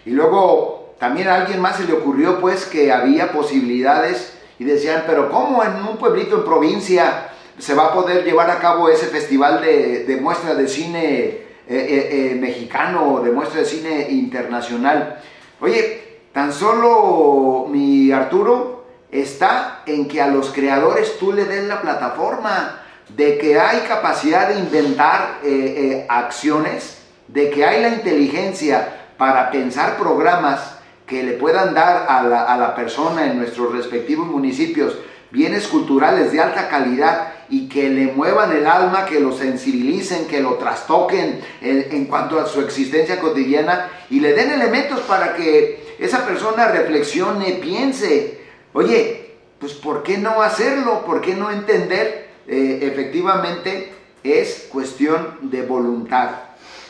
Y 0.06 0.10
luego 0.10 0.94
también 0.98 1.28
a 1.28 1.34
alguien 1.34 1.60
más 1.60 1.76
se 1.76 1.84
le 1.84 1.94
ocurrió 1.94 2.40
pues 2.40 2.64
que 2.66 2.92
había 2.92 3.32
posibilidades 3.32 4.38
y 4.58 4.64
decían, 4.64 5.04
pero 5.06 5.30
¿cómo 5.30 5.64
en 5.64 5.74
un 5.76 5.96
pueblito 5.96 6.36
en 6.36 6.44
provincia 6.44 7.30
se 7.58 7.74
va 7.74 7.86
a 7.86 7.94
poder 7.94 8.24
llevar 8.24 8.50
a 8.50 8.58
cabo 8.60 8.88
ese 8.88 9.06
festival 9.06 9.60
de, 9.60 10.04
de 10.04 10.16
muestra 10.16 10.54
de 10.54 10.68
cine 10.68 11.02
eh, 11.04 11.42
eh, 11.68 12.36
mexicano, 12.38 13.20
de 13.24 13.32
muestra 13.32 13.60
de 13.60 13.66
cine 13.66 14.06
internacional? 14.10 15.20
Oye, 15.60 16.02
Tan 16.32 16.50
solo, 16.50 17.66
mi 17.68 18.10
Arturo, 18.10 18.81
está 19.12 19.82
en 19.86 20.08
que 20.08 20.20
a 20.20 20.26
los 20.26 20.50
creadores 20.50 21.18
tú 21.18 21.32
le 21.32 21.44
den 21.44 21.68
la 21.68 21.82
plataforma, 21.82 22.80
de 23.14 23.36
que 23.36 23.60
hay 23.60 23.80
capacidad 23.80 24.48
de 24.48 24.58
inventar 24.58 25.40
eh, 25.44 25.48
eh, 25.48 26.06
acciones, 26.08 26.98
de 27.28 27.50
que 27.50 27.64
hay 27.64 27.82
la 27.82 27.90
inteligencia 27.90 29.06
para 29.18 29.50
pensar 29.50 29.98
programas 29.98 30.78
que 31.06 31.22
le 31.22 31.32
puedan 31.32 31.74
dar 31.74 32.06
a 32.08 32.22
la, 32.22 32.44
a 32.44 32.56
la 32.56 32.74
persona 32.74 33.26
en 33.26 33.38
nuestros 33.38 33.72
respectivos 33.72 34.26
municipios 34.26 34.96
bienes 35.30 35.66
culturales 35.66 36.32
de 36.32 36.40
alta 36.40 36.68
calidad 36.68 37.32
y 37.48 37.68
que 37.68 37.88
le 37.88 38.06
muevan 38.12 38.52
el 38.52 38.66
alma, 38.66 39.04
que 39.04 39.20
lo 39.20 39.32
sensibilicen, 39.32 40.26
que 40.26 40.40
lo 40.40 40.54
trastoquen 40.54 41.40
en, 41.60 41.86
en, 41.90 42.04
cuanto 42.06 42.38
a 42.38 42.46
su 42.46 42.60
existencia 42.60 43.20
cotidiana 43.20 43.90
y 44.10 44.20
le 44.20 44.32
den 44.32 44.50
elementos 44.50 45.00
para 45.00 45.34
que 45.34 45.96
esa 45.98 46.24
persona 46.24 46.68
reflexione, 46.68 47.52
piense, 47.62 48.41
oye, 48.72 49.32
pues 49.58 49.72
¿por 49.74 50.02
qué 50.02 50.18
no 50.18 50.42
hacerlo? 50.42 51.04
¿Por 51.04 51.20
qué 51.20 51.34
no 51.34 51.50
entender? 51.50 52.30
Eh, 52.46 52.80
efectivamente 52.82 53.92
es 54.24 54.68
cuestión 54.70 55.38
de 55.42 55.62
voluntad 55.62 56.30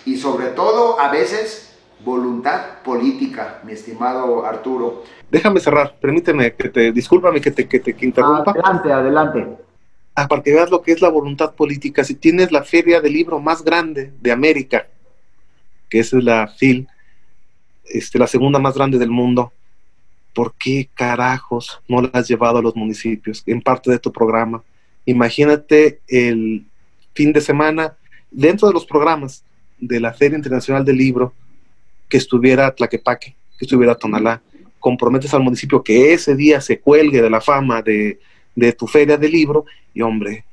y 0.04 0.16
sobre 0.16 0.48
todo 0.48 0.98
a 0.98 1.10
veces 1.10 1.76
voluntad 2.04 2.82
política, 2.82 3.60
mi 3.64 3.72
estimado 3.72 4.44
Arturo. 4.44 5.04
Déjame 5.30 5.60
cerrar, 5.60 5.96
permíteme 6.00 6.54
que 6.54 6.68
te, 6.68 6.92
discúlpame 6.92 7.40
que 7.40 7.50
te, 7.50 7.68
que 7.68 7.80
te 7.80 7.94
interrumpa. 8.00 8.50
Adelante, 8.50 8.92
adelante. 8.92 9.46
Para 10.14 10.42
que 10.42 10.52
veas 10.52 10.70
lo 10.70 10.82
que 10.82 10.92
es 10.92 11.00
la 11.00 11.08
voluntad 11.08 11.54
política, 11.54 12.04
si 12.04 12.14
tienes 12.14 12.52
la 12.52 12.62
feria 12.64 13.00
del 13.00 13.14
libro 13.14 13.40
más 13.40 13.62
grande 13.62 14.12
de 14.20 14.32
América, 14.32 14.86
que 15.88 16.00
es 16.00 16.12
la 16.12 16.48
FIL, 16.48 16.88
este, 17.84 18.18
la 18.18 18.26
segunda 18.26 18.58
más 18.58 18.74
grande 18.74 18.98
del 18.98 19.10
mundo, 19.10 19.52
¿por 20.34 20.54
qué 20.54 20.88
carajos 20.94 21.80
no 21.88 22.02
la 22.02 22.10
has 22.12 22.28
llevado 22.28 22.58
a 22.58 22.62
los 22.62 22.76
municipios 22.76 23.42
en 23.46 23.60
parte 23.60 23.90
de 23.90 23.98
tu 23.98 24.12
programa? 24.12 24.62
Imagínate 25.04 26.00
el 26.08 26.64
fin 27.14 27.32
de 27.32 27.40
semana, 27.40 27.96
dentro 28.30 28.68
de 28.68 28.74
los 28.74 28.86
programas 28.86 29.44
de 29.78 30.00
la 30.00 30.12
Feria 30.12 30.36
Internacional 30.36 30.84
del 30.84 30.96
Libro, 30.96 31.32
que 32.08 32.16
estuviera 32.16 32.74
Tlaquepaque, 32.74 33.34
que 33.58 33.64
estuviera 33.64 33.94
Tonalá. 33.94 34.40
Comprometes 34.78 35.32
al 35.34 35.42
municipio 35.42 35.82
que 35.82 36.12
ese 36.12 36.34
día 36.34 36.60
se 36.60 36.78
cuelgue 36.80 37.22
de 37.22 37.30
la 37.30 37.40
fama 37.40 37.82
de, 37.82 38.18
tu 38.76 38.86
feria 38.86 39.16
de 39.16 39.28
libro 39.28 39.64
y, 39.94 40.02
hombre, 40.02 40.44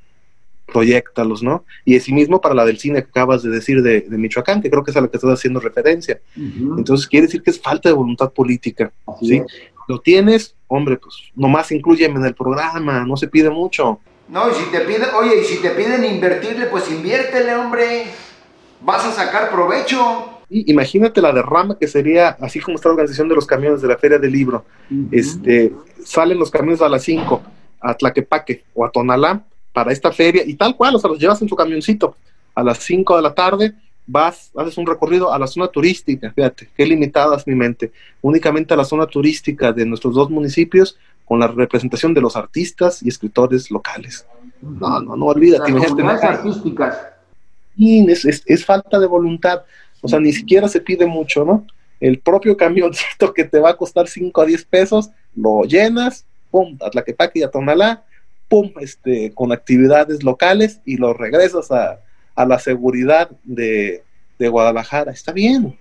proyectalos, 0.71 1.41
¿no? 1.41 1.65
Y 1.83 1.97
asimismo 1.97 2.39
para 2.39 2.55
la 2.55 2.65
del 2.65 2.77
cine 2.77 3.01
que 3.01 3.09
acabas 3.09 3.43
de 3.43 3.49
decir 3.49 3.81
de, 3.81 4.05
Michoacán, 4.09 4.61
que 4.61 4.69
creo 4.69 4.83
que 4.83 4.91
es 4.91 4.97
a 4.97 5.01
la 5.01 5.07
que 5.07 5.17
estás 5.17 5.31
haciendo 5.31 5.59
referencia. 5.59 6.19
Entonces 6.35 7.07
quiere 7.07 7.25
decir 7.25 7.41
que 7.41 7.49
es 7.49 7.59
falta 7.59 7.89
de 7.89 7.95
voluntad 7.95 8.31
política, 8.31 8.91
¿sí? 9.21 9.41
Lo 9.89 9.99
tienes, 9.99 10.55
hombre, 10.67 10.95
pues 10.95 11.15
nomás 11.35 11.71
incluyeme 11.73 12.19
en 12.19 12.25
el 12.27 12.33
programa, 12.33 13.03
no 13.03 13.17
se 13.17 13.27
pide 13.27 13.49
mucho. 13.49 13.99
No, 14.29 14.49
y 14.49 14.53
si 14.53 14.65
te 14.65 14.81
piden, 14.81 15.09
oye, 15.19 15.41
y 15.41 15.43
si 15.43 15.57
te 15.57 15.71
piden 15.71 16.05
invertirle, 16.05 16.67
pues 16.67 16.89
inviértele, 16.89 17.55
hombre. 17.55 18.05
Vas 18.81 19.03
a 19.03 19.11
sacar 19.11 19.49
provecho 19.49 20.39
imagínate 20.49 21.21
la 21.21 21.31
derrama 21.31 21.77
que 21.77 21.87
sería, 21.87 22.29
así 22.41 22.59
como 22.59 22.75
está 22.75 22.89
la 22.89 22.93
organización 22.93 23.29
de 23.29 23.35
los 23.35 23.45
camiones 23.45 23.81
de 23.81 23.87
la 23.87 23.97
Feria 23.97 24.17
del 24.17 24.31
Libro. 24.31 24.65
este, 25.11 25.73
salen 26.03 26.39
los 26.39 26.49
camiones 26.49 26.81
a 26.81 26.89
las 26.89 27.03
5 27.03 27.41
a 27.81 27.93
Tlaquepaque 27.93 28.63
o 28.73 28.85
a 28.85 28.91
Tonalá 28.91 29.43
para 29.71 29.91
esta 29.91 30.11
feria 30.11 30.43
y 30.45 30.55
tal 30.55 30.75
cual, 30.75 30.95
o 30.95 30.99
sea, 30.99 31.09
los 31.09 31.19
llevas 31.19 31.41
en 31.41 31.47
tu 31.47 31.55
camioncito. 31.55 32.15
A 32.55 32.63
las 32.63 32.79
5 32.79 33.15
de 33.15 33.21
la 33.21 33.33
tarde 33.33 33.73
vas, 34.09 34.51
haces 34.55 34.77
un 34.77 34.87
recorrido 34.87 35.31
a 35.31 35.37
la 35.37 35.45
zona 35.45 35.67
turística, 35.67 36.31
fíjate, 36.31 36.69
qué 36.75 36.85
limitada 36.85 37.37
es 37.37 37.45
mi 37.45 37.53
mente, 37.53 37.91
únicamente 38.21 38.73
a 38.73 38.77
la 38.77 38.83
zona 38.83 39.05
turística 39.05 39.71
de 39.71 39.85
nuestros 39.85 40.15
dos 40.15 40.29
municipios 40.31 40.97
con 41.25 41.39
la 41.39 41.47
representación 41.47 42.13
de 42.15 42.21
los 42.21 42.35
artistas 42.35 43.03
y 43.03 43.09
escritores 43.09 43.69
locales. 43.69 44.25
No, 44.61 44.99
no, 44.99 45.15
no 45.15 45.25
olvídate. 45.27 45.71
Las 45.71 46.23
artísticas. 46.23 46.97
Es, 47.77 48.25
es, 48.25 48.43
es 48.45 48.65
falta 48.65 48.99
de 48.99 49.05
voluntad. 49.05 49.61
O 50.01 50.07
sea, 50.07 50.19
ni 50.19 50.33
siquiera 50.33 50.67
se 50.67 50.81
pide 50.81 51.05
mucho, 51.05 51.45
¿no? 51.45 51.67
El 51.99 52.19
propio 52.19 52.57
camioncito 52.57 53.31
que 53.33 53.43
te 53.43 53.59
va 53.59 53.69
a 53.69 53.77
costar 53.77 54.07
5 54.07 54.41
a 54.41 54.45
10 54.45 54.65
pesos, 54.65 55.11
lo 55.35 55.63
llenas, 55.63 56.25
pum, 56.49 56.77
a 56.81 56.89
Tlaquepaque 56.89 57.39
y 57.39 57.43
a 57.43 57.51
Tonalá, 57.51 58.03
pum, 58.47 58.71
este, 58.79 59.31
con 59.33 59.51
actividades 59.51 60.23
locales 60.23 60.81
y 60.83 60.97
lo 60.97 61.13
regresas 61.13 61.71
a, 61.71 61.99
la 62.45 62.59
seguridad 62.59 63.29
de, 63.43 64.03
Guadalajara. 64.39 65.11
Está 65.11 65.31
bien, 65.31 65.77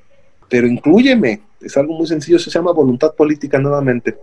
pero 0.49 0.67
incluyeme. 0.67 1.43
Es 1.61 1.77
algo 1.77 1.95
muy 1.95 2.07
sencillo, 2.07 2.39
se 2.39 2.51
llama 2.51 2.73
voluntad 2.73 3.15
política 3.15 3.59
nuevamente. 3.59 4.17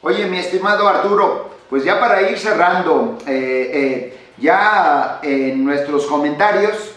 Oye, 0.00 0.26
mi 0.26 0.38
estimado 0.38 0.88
Arturo, 0.88 1.50
pues 1.68 1.84
ya 1.84 2.00
para 2.00 2.30
ir 2.30 2.38
cerrando, 2.38 3.18
eh, 3.26 3.70
eh, 3.74 4.16
ya 4.38 5.20
en 5.22 5.64
nuestros 5.64 6.06
comentarios 6.06 6.94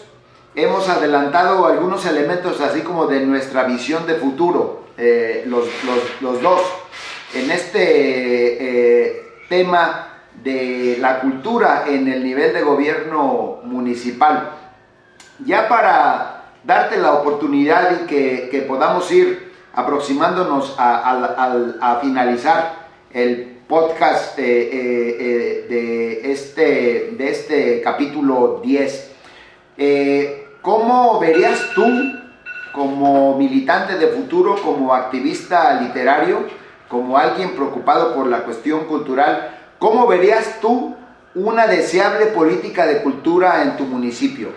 hemos 0.54 0.88
adelantado 0.88 1.66
algunos 1.66 2.06
elementos 2.06 2.60
así 2.60 2.80
como 2.80 3.06
de 3.06 3.26
nuestra 3.26 3.64
visión 3.64 4.06
de 4.06 4.14
futuro, 4.14 4.84
eh, 4.96 5.44
los, 5.46 5.66
dos, 6.40 6.60
en 7.34 7.50
este 7.50 9.22
tema 9.48 10.12
de 10.42 10.96
la 11.00 11.20
cultura 11.20 11.84
en 11.86 12.08
el 12.08 12.24
nivel 12.24 12.52
de 12.52 12.62
gobierno 12.62 13.60
municipal. 13.64 14.50
Ya 15.44 15.68
para 15.68 16.44
darte 16.64 16.98
la 16.98 17.14
oportunidad 17.14 18.02
y 18.02 18.06
que, 18.06 18.64
podamos 18.68 19.10
ir 19.10 19.52
aproximándonos 19.74 20.74
a, 20.78 21.98
finalizar 22.00 22.88
el 23.12 23.58
podcast 23.66 24.38
eh, 24.38 25.66
de, 25.68 26.32
este, 26.32 27.14
de 27.16 27.30
este 27.30 27.80
capítulo 27.82 28.60
10. 28.62 29.12
¿Cómo 30.62 31.18
verías 31.18 31.70
tú 31.74 31.86
como 32.72 33.36
militante 33.36 33.98
de 33.98 34.08
futuro, 34.08 34.56
como 34.62 34.94
activista 34.94 35.80
literario, 35.80 36.46
como 36.88 37.16
alguien 37.18 37.50
preocupado 37.54 38.14
por 38.14 38.26
la 38.26 38.44
cuestión 38.44 38.84
cultural, 38.84 39.50
¿cómo 39.78 40.06
verías 40.06 40.60
tú 40.60 40.96
una 41.34 41.66
deseable 41.66 42.26
política 42.26 42.86
de 42.86 43.02
cultura 43.02 43.62
en 43.62 43.76
tu 43.76 43.84
municipio? 43.84 44.48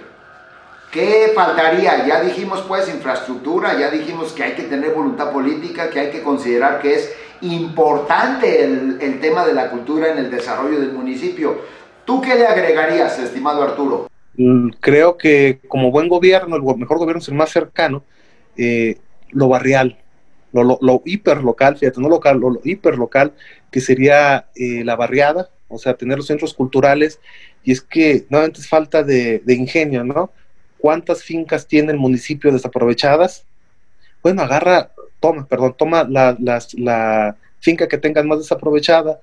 ¿Qué 0.95 1.33
faltaría? 1.35 2.07
Ya 2.07 2.21
dijimos 2.21 2.61
pues 2.65 2.87
infraestructura, 2.87 3.77
ya 3.77 3.91
dijimos 3.91 4.31
que 4.31 4.43
hay 4.43 4.53
que 4.53 4.63
tener 4.63 4.93
voluntad 4.93 5.33
política, 5.33 5.89
que 5.89 5.99
hay 5.99 6.09
que 6.09 6.23
considerar 6.23 6.79
que 6.79 6.93
es 6.93 7.13
importante 7.41 8.63
el, 8.63 9.19
tema 9.19 9.45
de 9.45 9.53
la 9.53 9.69
cultura 9.69 10.13
en 10.13 10.19
el 10.19 10.31
desarrollo 10.31 10.79
del 10.79 10.93
municipio. 10.93 11.57
¿Tú 12.05 12.21
qué 12.21 12.35
le 12.35 12.47
agregarías, 12.47 13.19
estimado 13.19 13.61
Arturo? 13.61 14.09
Mm, 14.37 14.69
creo 14.79 15.17
que 15.17 15.59
como 15.67 15.91
buen 15.91 16.07
gobierno, 16.07 16.55
el 16.55 16.63
mejor 16.77 16.97
gobierno 16.97 17.19
es 17.19 17.27
el 17.27 17.35
más 17.35 17.49
cercano, 17.49 18.01
eh, 18.55 18.95
lo 19.31 19.49
barrial, 19.49 19.97
lo, 20.53 20.63
lo, 20.63 20.79
lo, 20.81 21.01
hiperlocal, 21.03 21.75
fíjate, 21.75 21.99
no 21.99 22.07
local, 22.07 22.39
lo, 22.39 22.61
hiperlocal, 22.63 23.33
que 23.69 23.81
sería 23.81 24.45
eh, 24.55 24.85
la 24.85 24.95
barriada, 24.95 25.49
o 25.67 25.77
sea, 25.77 25.95
tener 25.95 26.19
los 26.19 26.27
centros 26.27 26.53
culturales, 26.53 27.19
y 27.65 27.73
es 27.73 27.81
que 27.81 28.25
nuevamente 28.29 28.61
es 28.61 28.69
falta 28.69 29.03
de, 29.03 29.41
ingenio, 29.45 30.05
¿no? 30.05 30.31
¿Cuántas 30.85 31.23
fincas 31.23 31.65
tiene 31.65 31.93
el 31.93 31.97
municipio 31.97 32.51
desaprovechadas? 32.51 33.43
Bueno, 34.21 34.43
agarra, 34.43 34.91
toma, 35.19 35.47
perdón, 35.47 35.73
toma 35.75 36.03
la, 36.07 37.35
finca 37.59 37.87
que 37.87 37.97
tengas 37.97 38.23
más 38.23 38.37
desaprovechada, 38.37 39.19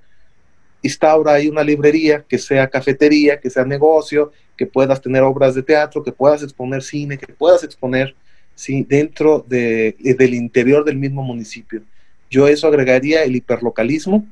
instaura 0.82 1.34
ahí 1.34 1.46
una 1.46 1.62
librería 1.62 2.24
que 2.28 2.36
sea 2.36 2.66
cafetería, 2.66 3.38
que 3.38 3.48
sea 3.48 3.64
negocio, 3.64 4.32
que 4.56 4.66
puedas 4.66 5.00
tener 5.00 5.22
obras 5.22 5.54
de 5.54 5.62
teatro, 5.62 6.02
que 6.02 6.10
puedas 6.10 6.42
exponer 6.42 6.82
cine, 6.82 7.16
que 7.16 7.32
puedas 7.32 7.62
exponer 7.62 8.16
¿sí? 8.56 8.84
dentro 8.88 9.46
de, 9.46 9.94
del 10.18 10.34
interior 10.34 10.84
del 10.84 10.96
mismo 10.96 11.22
municipio. 11.22 11.82
Yo 12.28 12.48
eso 12.48 12.66
agregaría 12.66 13.22
el 13.22 13.36
hiperlocalismo, 13.36 14.26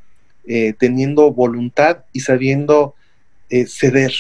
eh, 0.48 0.74
teniendo 0.76 1.30
voluntad 1.30 1.98
y 2.12 2.18
sabiendo 2.18 2.96
eh, 3.50 3.66
ceder. 3.68 4.12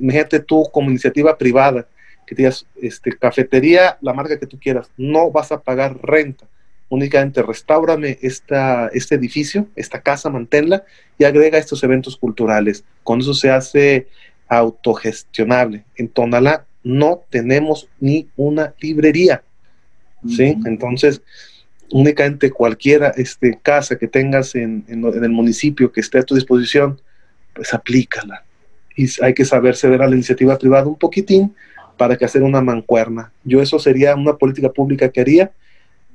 Imagínate 0.00 0.40
tú 0.40 0.68
como 0.72 0.90
iniciativa 0.90 1.38
privada, 1.38 1.86
que 2.28 2.34
digas, 2.34 2.66
este, 2.82 3.16
cafetería, 3.16 3.96
la 4.02 4.12
marca 4.12 4.38
que 4.38 4.46
tú 4.46 4.58
quieras, 4.60 4.90
no 4.98 5.30
vas 5.30 5.50
a 5.50 5.62
pagar 5.62 5.98
renta, 6.02 6.46
únicamente 6.90 7.42
restaurame 7.42 8.18
esta, 8.20 8.88
este 8.88 9.14
edificio, 9.14 9.66
esta 9.76 10.02
casa, 10.02 10.28
manténla 10.28 10.84
y 11.16 11.24
agrega 11.24 11.56
estos 11.56 11.82
eventos 11.84 12.18
culturales. 12.18 12.84
Con 13.02 13.20
eso 13.20 13.32
se 13.32 13.50
hace 13.50 14.08
autogestionable. 14.46 15.84
En 15.96 16.08
Tonalá 16.08 16.66
no 16.82 17.22
tenemos 17.30 17.88
ni 17.98 18.28
una 18.36 18.74
librería. 18.78 19.42
¿sí? 20.28 20.54
Entonces, 20.66 21.22
únicamente 21.90 22.50
cualquier 22.50 23.12
este, 23.16 23.58
casa 23.62 23.96
que 23.96 24.08
tengas 24.08 24.54
en, 24.54 24.84
en, 24.88 25.02
en, 25.04 25.24
el 25.24 25.30
municipio 25.30 25.90
que 25.90 26.00
esté 26.00 26.18
a 26.18 26.22
tu 26.22 26.34
disposición, 26.34 27.00
pues 27.54 27.72
aplícala. 27.72 28.44
Y 28.96 29.06
hay 29.22 29.32
que 29.32 29.46
saber 29.46 29.76
ceder 29.76 30.02
a 30.02 30.08
la 30.08 30.14
iniciativa 30.14 30.58
privada 30.58 30.86
un 30.86 30.98
poquitín 30.98 31.54
para 31.98 32.16
que 32.16 32.24
hacer 32.24 32.42
una 32.42 32.62
mancuerna. 32.62 33.32
Yo 33.44 33.60
eso 33.60 33.78
sería 33.78 34.14
una 34.14 34.36
política 34.36 34.70
pública 34.70 35.10
que 35.10 35.20
haría, 35.20 35.50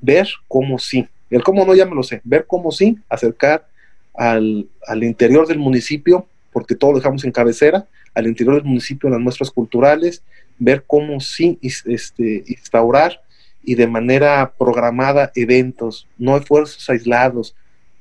ver 0.02 0.28
cómo 0.48 0.80
sí. 0.80 1.08
El 1.30 1.44
cómo 1.44 1.66
no 1.66 1.76
ya 1.76 1.86
me 1.86 1.94
lo 1.94 2.02
sé, 2.02 2.22
ver 2.24 2.46
cómo 2.48 2.72
sí, 2.72 2.98
acercar 3.10 3.68
al, 4.16 4.68
al 4.88 5.04
interior 5.04 5.46
del 5.46 5.60
municipio, 5.60 6.26
porque 6.52 6.76
todo 6.76 6.94
lo 6.94 7.00
dejamos 7.00 7.24
en 7.26 7.32
cabecera, 7.32 7.86
al 8.16 8.28
interior 8.28 8.56
del 8.56 8.64
municipio 8.64 9.10
las 9.10 9.20
muestras 9.20 9.52
culturales, 9.52 10.24
ver 10.58 10.84
cómo 10.88 11.20
sí 11.20 11.60
este, 11.62 12.44
instaurar 12.48 13.22
y 13.64 13.76
de 13.76 13.88
manera 13.88 14.54
programada 14.58 15.32
eventos, 15.36 16.08
no 16.18 16.38
esfuerzos 16.38 16.90
aislados, 16.90 17.56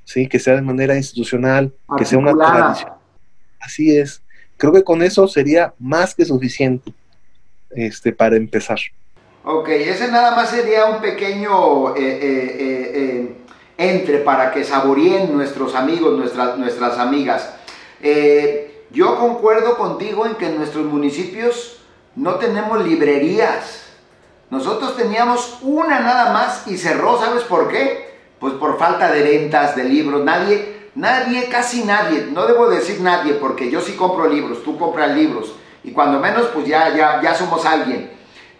¿sí? 0.04 0.28
que 0.28 0.38
sea 0.38 0.54
de 0.54 0.62
manera 0.62 0.96
institucional, 0.96 1.72
Articulada. 1.88 1.98
que 1.98 2.04
sea 2.04 2.18
una 2.18 2.32
tradición. 2.32 2.92
Así 3.58 3.96
es. 3.96 4.22
Creo 4.56 4.72
que 4.72 4.84
con 4.84 5.02
eso 5.02 5.26
sería 5.26 5.74
más 5.78 6.14
que 6.14 6.24
suficiente 6.24 6.92
este, 7.74 8.12
para 8.12 8.36
empezar. 8.36 8.78
Ok, 9.44 9.68
ese 9.70 10.08
nada 10.08 10.36
más 10.36 10.50
sería 10.50 10.86
un 10.86 11.00
pequeño 11.00 11.96
eh, 11.96 12.00
eh, 12.00 12.92
eh, 12.94 13.36
entre 13.76 14.18
para 14.18 14.52
que 14.52 14.62
saboreen 14.62 15.36
nuestros 15.36 15.74
amigos, 15.74 16.16
nuestras, 16.16 16.56
nuestras 16.58 16.98
amigas. 16.98 17.56
yo 18.90 19.18
concuerdo 19.18 19.76
contigo 19.76 20.26
en 20.26 20.34
que 20.36 20.46
en 20.46 20.58
nuestros 20.58 20.84
municipios 20.84 21.78
no 22.14 22.36
tenemos 22.36 22.84
librerías. 22.84 23.86
Nosotros 24.50 24.96
teníamos 24.96 25.58
una 25.62 25.98
nada 26.00 26.32
más 26.32 26.68
y 26.68 26.76
cerró, 26.76 27.18
¿sabes 27.18 27.42
por 27.42 27.68
qué? 27.68 28.12
Pues 28.38 28.52
por 28.54 28.78
falta 28.78 29.10
de 29.10 29.22
ventas 29.22 29.74
de 29.74 29.84
libros. 29.84 30.22
Nadie, 30.22 30.90
nadie, 30.94 31.48
casi 31.48 31.84
nadie, 31.84 32.28
no 32.30 32.46
debo 32.46 32.68
decir 32.68 33.00
nadie 33.00 33.34
porque 33.34 33.70
yo 33.70 33.80
sí 33.80 33.94
compro 33.94 34.28
libros, 34.28 34.62
tú 34.62 34.78
compras 34.78 35.16
libros 35.16 35.54
y 35.84 35.92
cuando 35.92 36.20
menos 36.20 36.46
pues 36.48 36.66
ya, 36.66 36.94
ya, 36.94 37.20
ya 37.22 37.34
somos 37.34 37.64
alguien. 37.64 38.10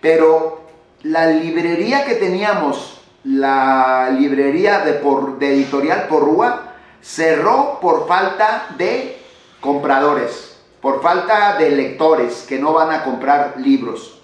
Pero 0.01 0.63
la 1.03 1.27
librería 1.27 2.05
que 2.05 2.15
teníamos, 2.17 3.01
la 3.25 4.11
librería 4.11 4.81
de, 4.81 4.95
por, 4.95 5.39
de 5.39 5.55
editorial 5.55 6.09
Porrúa, 6.09 6.75
cerró 7.01 7.79
por 7.81 8.09
falta 8.09 8.67
de 8.77 9.19
compradores, 9.61 10.57
por 10.81 11.03
falta 11.03 11.57
de 11.57 11.71
lectores 11.71 12.45
que 12.49 12.59
no 12.59 12.73
van 12.73 12.91
a 12.91 13.05
comprar 13.05 13.55
libros. 13.59 14.21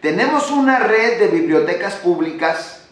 Tenemos 0.00 0.50
una 0.50 0.80
red 0.80 1.18
de 1.18 1.28
bibliotecas 1.28 1.94
públicas 1.96 2.88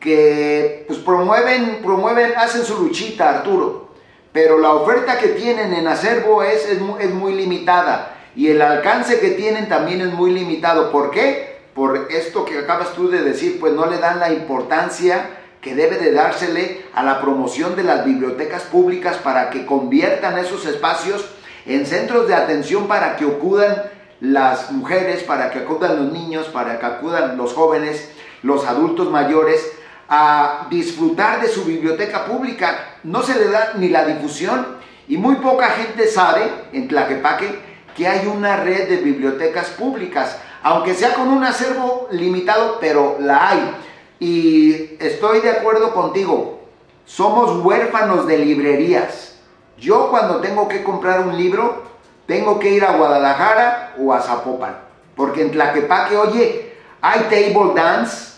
que 0.00 0.84
pues, 0.88 0.98
promueven, 1.00 1.80
promueven, 1.82 2.32
hacen 2.36 2.64
su 2.64 2.78
luchita, 2.78 3.30
Arturo, 3.30 3.88
pero 4.32 4.58
la 4.58 4.72
oferta 4.72 5.18
que 5.18 5.28
tienen 5.28 5.74
en 5.74 5.86
acervo 5.86 6.42
es, 6.42 6.64
es, 6.66 6.80
es 7.00 7.10
muy 7.14 7.34
limitada 7.34 8.17
y 8.38 8.50
el 8.50 8.62
alcance 8.62 9.18
que 9.18 9.30
tienen 9.30 9.68
también 9.68 10.00
es 10.00 10.12
muy 10.12 10.30
limitado. 10.30 10.92
¿Por 10.92 11.10
qué? 11.10 11.58
Por 11.74 12.06
esto 12.08 12.44
que 12.44 12.58
acabas 12.58 12.92
tú 12.92 13.10
de 13.10 13.24
decir, 13.24 13.58
pues 13.58 13.72
no 13.72 13.86
le 13.86 13.98
dan 13.98 14.20
la 14.20 14.32
importancia 14.32 15.28
que 15.60 15.74
debe 15.74 15.96
de 15.96 16.12
dársele 16.12 16.84
a 16.94 17.02
la 17.02 17.20
promoción 17.20 17.74
de 17.74 17.82
las 17.82 18.04
bibliotecas 18.04 18.62
públicas 18.62 19.16
para 19.16 19.50
que 19.50 19.66
conviertan 19.66 20.38
esos 20.38 20.66
espacios 20.66 21.28
en 21.66 21.84
centros 21.84 22.28
de 22.28 22.36
atención 22.36 22.86
para 22.86 23.16
que 23.16 23.24
acudan 23.24 23.82
las 24.20 24.70
mujeres, 24.70 25.24
para 25.24 25.50
que 25.50 25.58
acudan 25.58 25.96
los 25.96 26.12
niños, 26.12 26.46
para 26.46 26.78
que 26.78 26.86
acudan 26.86 27.36
los 27.36 27.54
jóvenes, 27.54 28.08
los 28.44 28.64
adultos 28.66 29.10
mayores 29.10 29.68
a 30.08 30.68
disfrutar 30.70 31.40
de 31.40 31.48
su 31.48 31.64
biblioteca 31.64 32.24
pública. 32.24 32.98
No 33.02 33.24
se 33.24 33.36
le 33.36 33.50
da 33.50 33.72
ni 33.74 33.88
la 33.88 34.04
difusión 34.04 34.78
y 35.08 35.16
muy 35.16 35.34
poca 35.36 35.70
gente 35.70 36.06
sabe 36.06 36.48
en 36.72 36.86
Tlaquepaque 36.86 37.66
que 37.98 38.06
hay 38.06 38.28
una 38.28 38.58
red 38.58 38.88
de 38.88 38.98
bibliotecas 38.98 39.70
públicas, 39.70 40.38
aunque 40.62 40.94
sea 40.94 41.14
con 41.14 41.26
un 41.26 41.42
acervo 41.42 42.06
limitado, 42.12 42.78
pero 42.80 43.16
la 43.18 43.48
hay. 43.48 43.76
Y 44.20 44.96
estoy 45.00 45.40
de 45.40 45.50
acuerdo 45.50 45.92
contigo, 45.92 46.60
somos 47.04 47.64
huérfanos 47.64 48.28
de 48.28 48.38
librerías. 48.38 49.34
Yo 49.76 50.10
cuando 50.10 50.36
tengo 50.36 50.68
que 50.68 50.84
comprar 50.84 51.26
un 51.26 51.36
libro, 51.36 51.82
tengo 52.26 52.60
que 52.60 52.70
ir 52.70 52.84
a 52.84 52.96
Guadalajara 52.96 53.96
o 53.98 54.12
a 54.12 54.20
Zapopan. 54.20 54.78
Porque 55.16 55.42
en 55.42 55.50
Tlaquepaque, 55.50 56.16
oye, 56.16 56.74
hay 57.00 57.22
table 57.22 57.74
dance, 57.74 58.34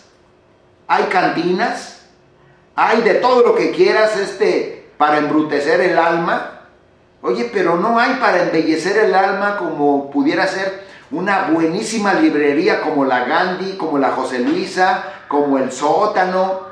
hay 0.88 1.04
cantinas, 1.04 2.06
hay 2.74 3.02
de 3.02 3.16
todo 3.16 3.42
lo 3.42 3.54
que 3.54 3.72
quieras 3.72 4.16
este, 4.16 4.88
para 4.96 5.18
embrutecer 5.18 5.82
el 5.82 5.98
alma. 5.98 6.59
Oye, 7.22 7.50
pero 7.52 7.76
no 7.76 7.98
hay 7.98 8.14
para 8.14 8.42
embellecer 8.42 8.96
el 8.96 9.14
alma 9.14 9.58
como 9.58 10.10
pudiera 10.10 10.46
ser 10.46 10.88
una 11.10 11.48
buenísima 11.50 12.14
librería 12.14 12.80
como 12.80 13.04
la 13.04 13.24
Gandhi, 13.24 13.76
como 13.76 13.98
la 13.98 14.12
José 14.12 14.38
Luisa, 14.38 15.04
como 15.28 15.58
el 15.58 15.70
Sótano. 15.70 16.70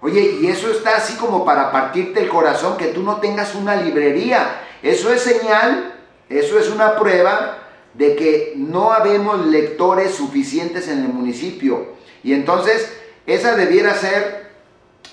Oye, 0.00 0.38
y 0.40 0.46
eso 0.46 0.70
está 0.70 0.96
así 0.96 1.16
como 1.16 1.44
para 1.44 1.70
partirte 1.70 2.20
el 2.20 2.28
corazón 2.28 2.76
que 2.76 2.86
tú 2.86 3.02
no 3.02 3.16
tengas 3.16 3.54
una 3.54 3.76
librería. 3.76 4.60
Eso 4.82 5.12
es 5.12 5.22
señal 5.22 5.92
eso 6.32 6.58
es 6.58 6.70
una 6.70 6.96
prueba 6.96 7.58
de 7.92 8.16
que 8.16 8.54
no 8.56 8.92
habemos 8.92 9.46
lectores 9.46 10.14
suficientes 10.14 10.88
en 10.88 11.00
el 11.00 11.08
municipio. 11.08 11.88
Y 12.22 12.32
entonces, 12.32 12.90
esa 13.26 13.54
debiera 13.54 13.94
ser, 13.94 14.50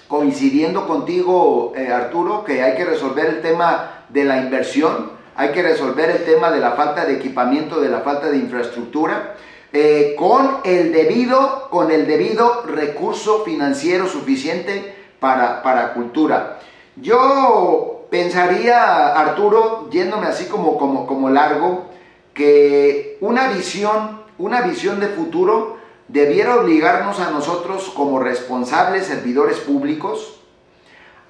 coincidiendo 0.07 0.87
contigo, 0.87 1.73
eh, 1.75 1.91
Arturo, 1.91 2.45
que 2.45 2.61
hay 2.61 2.77
que 2.77 2.85
resolver 2.85 3.25
el 3.25 3.41
tema 3.41 3.98
de 4.09 4.23
la 4.25 4.37
inversión, 4.37 5.11
hay 5.35 5.51
que 5.51 5.63
resolver 5.63 6.09
el 6.09 6.25
tema 6.25 6.51
de 6.51 6.59
la 6.59 6.71
falta 6.71 7.05
de 7.05 7.15
equipamiento, 7.15 7.79
de 7.79 7.89
la 7.89 8.01
falta 8.01 8.29
de 8.29 8.37
infraestructura, 8.37 9.35
eh, 9.71 10.15
con, 10.17 10.57
el 10.63 10.91
debido, 10.91 11.69
con 11.69 11.91
el 11.91 12.07
debido 12.07 12.63
recurso 12.63 13.43
financiero 13.45 14.07
suficiente 14.07 14.95
para, 15.19 15.61
para 15.61 15.93
cultura. 15.93 16.59
Yo 16.95 18.07
pensaría, 18.09 19.13
Arturo, 19.13 19.89
yéndome 19.91 20.27
así 20.27 20.45
como, 20.45 20.77
como, 20.77 21.05
como 21.05 21.29
largo, 21.29 21.85
que 22.33 23.17
una 23.21 23.49
visión, 23.49 24.23
una 24.37 24.61
visión 24.61 24.99
de 24.99 25.07
futuro 25.07 25.77
debiera 26.07 26.55
obligarnos 26.55 27.19
a 27.19 27.29
nosotros 27.29 27.91
como 27.95 28.19
responsables 28.19 29.05
servidores 29.05 29.59
públicos 29.59 30.41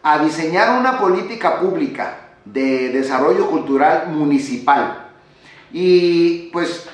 a 0.01 0.19
diseñar 0.19 0.79
una 0.79 0.97
política 0.97 1.59
pública 1.59 2.28
de 2.53 2.89
desarrollo 2.89 3.49
cultural 3.49 4.07
municipal. 4.09 5.07
Y 5.71 6.49
pues 6.51 6.87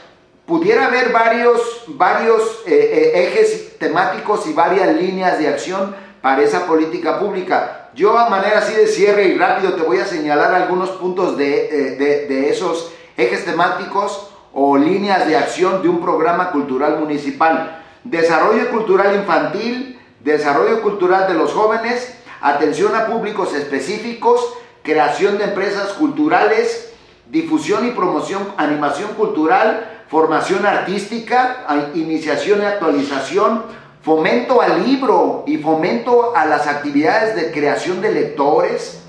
pudiera 0.46 0.88
haber 0.88 1.12
varios, 1.12 1.86
varios 1.88 2.64
eh, 2.68 3.12
eh, 3.16 3.28
ejes 3.28 3.78
temáticos 3.80 4.48
y 4.48 4.54
varias 4.54 4.96
líneas 4.96 5.40
de 5.40 5.48
acción 5.48 5.96
para 6.22 6.44
esa 6.44 6.66
política 6.66 7.20
pública. 7.20 7.90
Yo 7.96 8.18
a 8.18 8.30
manera 8.30 8.60
así 8.60 8.74
de 8.74 8.88
cierre 8.88 9.26
y 9.26 9.38
rápido 9.38 9.76
te 9.76 9.84
voy 9.84 10.00
a 10.00 10.06
señalar 10.06 10.54
algunos 10.54 10.90
puntos 10.92 11.38
de, 11.38 11.66
eh, 11.66 11.96
de, 11.96 12.28
de 12.28 12.50
esos 12.50 12.92
ejes 13.16 13.46
temáticos 13.46 14.32
o 14.54 14.78
líneas 14.78 15.28
de 15.28 15.38
acción 15.38 15.82
de 15.82 15.90
un 15.90 16.02
programa 16.02 16.52
cultural 16.52 17.00
municipal. 17.00 17.84
Desarrollo 18.04 18.70
cultural 18.70 19.16
infantil, 19.16 20.00
desarrollo 20.20 20.82
cultural 20.82 21.28
de 21.28 21.36
los 21.36 21.54
jóvenes, 21.54 22.16
atención 22.42 22.96
a 22.96 23.08
públicos 23.08 23.54
específicos, 23.54 24.54
creación 24.86 25.38
de 25.40 25.46
empresas 25.46 25.94
culturales, 25.94 26.94
difusión 27.30 27.86
y 27.88 27.92
promoción, 27.92 28.48
animación 28.56 29.14
cultural, 29.16 30.04
formación 30.08 30.66
artística, 30.66 31.66
iniciación 31.96 32.62
y 32.62 32.66
actualización, 32.66 33.64
fomento 34.04 34.62
al 34.62 34.86
libro 34.86 35.44
y 35.48 35.58
fomento 35.58 36.36
a 36.36 36.46
las 36.46 36.68
actividades 36.68 37.36
de 37.36 37.52
creación 37.52 38.00
de 38.02 38.14
lectores, 38.14 39.02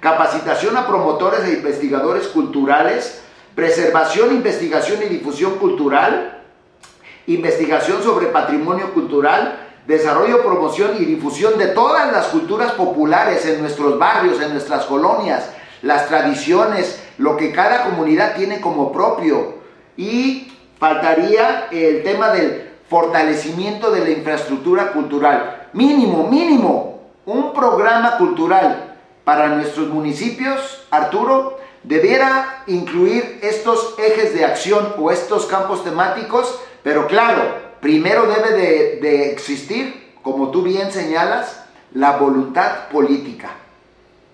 capacitación 0.00 0.78
a 0.78 0.86
promotores 0.86 1.44
e 1.44 1.52
investigadores 1.52 2.26
culturales, 2.28 3.20
preservación, 3.54 4.34
investigación 4.34 5.02
y 5.02 5.06
difusión 5.06 5.56
cultural, 5.56 6.42
investigación 7.26 8.02
sobre 8.02 8.28
patrimonio 8.28 8.94
cultural, 8.94 9.59
desarrollo, 9.86 10.42
promoción 10.42 10.92
y 10.98 11.04
difusión 11.04 11.58
de 11.58 11.68
todas 11.68 12.12
las 12.12 12.26
culturas 12.26 12.72
populares 12.72 13.44
en 13.46 13.60
nuestros 13.60 13.98
barrios, 13.98 14.40
en 14.40 14.52
nuestras 14.52 14.84
colonias, 14.84 15.50
las 15.82 16.08
tradiciones, 16.08 17.02
lo 17.18 17.36
que 17.36 17.52
cada 17.52 17.84
comunidad 17.84 18.36
tiene 18.36 18.60
como 18.60 18.92
propio. 18.92 19.54
Y 19.96 20.52
faltaría 20.78 21.68
el 21.70 22.02
tema 22.02 22.30
del 22.30 22.70
fortalecimiento 22.88 23.90
de 23.90 24.00
la 24.00 24.10
infraestructura 24.10 24.92
cultural. 24.92 25.68
Mínimo, 25.72 26.28
mínimo, 26.28 27.00
un 27.26 27.52
programa 27.52 28.18
cultural 28.18 28.96
para 29.24 29.48
nuestros 29.48 29.88
municipios, 29.88 30.86
Arturo, 30.90 31.58
debiera 31.82 32.64
incluir 32.66 33.38
estos 33.42 33.94
ejes 33.98 34.34
de 34.34 34.44
acción 34.44 34.94
o 34.98 35.10
estos 35.10 35.46
campos 35.46 35.84
temáticos, 35.84 36.60
pero 36.82 37.06
claro, 37.06 37.69
primero 37.80 38.26
debe 38.26 38.98
de, 39.00 39.30
existir, 39.30 40.14
como 40.22 40.50
tú 40.50 40.62
bien 40.62 40.92
señalas, 40.92 41.64
la 41.92 42.16
voluntad 42.16 42.88
política. 42.90 43.50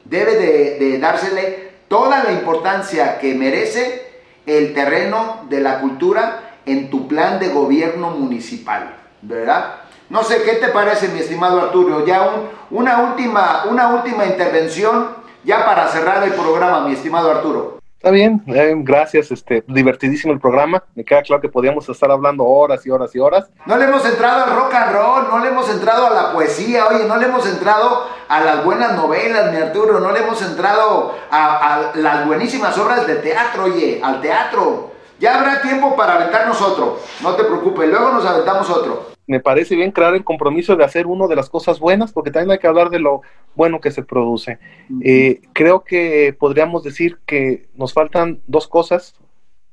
Debe 0.04 0.34
de, 0.34 0.98
dársele 0.98 1.70
toda 1.88 2.24
la 2.24 2.32
importancia 2.32 3.18
que 3.18 3.34
merece 3.34 4.06
el 4.46 4.74
terreno 4.74 5.44
de 5.48 5.60
la 5.60 5.80
cultura 5.80 6.58
en 6.66 6.90
tu 6.90 7.08
plan 7.08 7.38
de 7.38 7.48
gobierno 7.48 8.10
municipal, 8.10 8.96
¿verdad? 9.22 9.76
No 10.08 10.22
sé 10.22 10.42
qué 10.42 10.52
te 10.52 10.68
parece, 10.68 11.08
mi 11.08 11.20
estimado 11.20 11.60
Arturo. 11.60 12.06
Ya 12.06 12.30
una, 12.70 12.98
última, 13.02 13.64
una 13.68 13.88
última 13.88 14.24
intervención 14.26 15.08
ya 15.44 15.64
para 15.64 15.88
cerrar 15.88 16.22
el 16.24 16.32
programa, 16.32 16.86
mi 16.86 16.94
estimado 16.94 17.30
Arturo. 17.30 17.75
Está 18.06 18.14
bien, 18.14 18.40
eh, 18.46 18.72
gracias, 18.76 19.32
este, 19.32 19.64
divertidísimo 19.66 20.32
el 20.32 20.38
programa. 20.38 20.80
Me 20.94 21.04
queda 21.04 21.22
claro 21.22 21.42
que 21.42 21.48
podríamos 21.48 21.88
estar 21.88 22.08
hablando 22.08 22.44
horas 22.44 22.86
y 22.86 22.90
horas 22.90 23.12
y 23.16 23.18
horas. 23.18 23.50
No 23.66 23.76
le 23.76 23.86
hemos 23.86 24.06
entrado 24.06 24.44
al 24.44 24.54
rock 24.54 24.74
and 24.74 24.92
roll, 24.92 25.28
no 25.28 25.40
le 25.40 25.48
hemos 25.48 25.68
entrado 25.68 26.06
a 26.06 26.10
la 26.10 26.32
poesía, 26.32 26.86
oye, 26.86 27.04
no 27.08 27.16
le 27.16 27.26
hemos 27.26 27.44
entrado 27.48 28.06
a 28.28 28.40
las 28.44 28.64
buenas 28.64 28.92
novelas, 28.92 29.50
mi 29.50 29.56
Arturo, 29.56 29.98
no 29.98 30.12
le 30.12 30.20
hemos 30.20 30.40
entrado 30.40 31.16
a, 31.32 31.74
a 31.74 31.96
las 31.96 32.28
buenísimas 32.28 32.78
obras 32.78 33.08
de 33.08 33.16
teatro, 33.16 33.64
oye, 33.64 34.00
al 34.00 34.20
teatro. 34.20 34.92
Ya 35.18 35.40
habrá 35.40 35.60
tiempo 35.60 35.96
para 35.96 36.14
aventarnos 36.14 36.62
otro, 36.62 37.00
no 37.22 37.34
te 37.34 37.42
preocupes, 37.42 37.88
luego 37.88 38.12
nos 38.12 38.24
aventamos 38.24 38.70
otro 38.70 39.15
me 39.26 39.40
parece 39.40 39.74
bien 39.74 39.90
crear 39.90 40.14
el 40.14 40.24
compromiso 40.24 40.76
de 40.76 40.84
hacer 40.84 41.06
uno 41.06 41.26
de 41.26 41.36
las 41.36 41.50
cosas 41.50 41.80
buenas, 41.80 42.12
porque 42.12 42.30
también 42.30 42.52
hay 42.52 42.58
que 42.58 42.68
hablar 42.68 42.90
de 42.90 43.00
lo 43.00 43.22
bueno 43.54 43.80
que 43.80 43.90
se 43.90 44.02
produce. 44.02 44.58
Eh, 45.02 45.40
creo 45.52 45.82
que 45.82 46.34
podríamos 46.38 46.84
decir 46.84 47.18
que 47.26 47.66
nos 47.74 47.92
faltan 47.92 48.40
dos 48.46 48.68
cosas. 48.68 49.14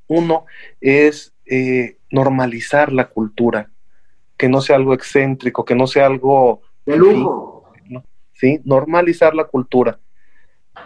Uno 0.08 0.44
es 0.80 1.34
eh, 1.46 1.98
normalizar 2.10 2.92
la 2.92 3.08
cultura, 3.08 3.70
que 4.36 4.48
no 4.48 4.60
sea 4.60 4.76
algo 4.76 4.94
excéntrico, 4.94 5.64
que 5.64 5.74
no 5.74 5.86
sea 5.86 6.06
algo... 6.06 6.62
De 6.84 6.96
lujo. 6.96 7.54
Sí, 8.32 8.60
normalizar 8.64 9.34
la 9.34 9.44
cultura. 9.44 9.98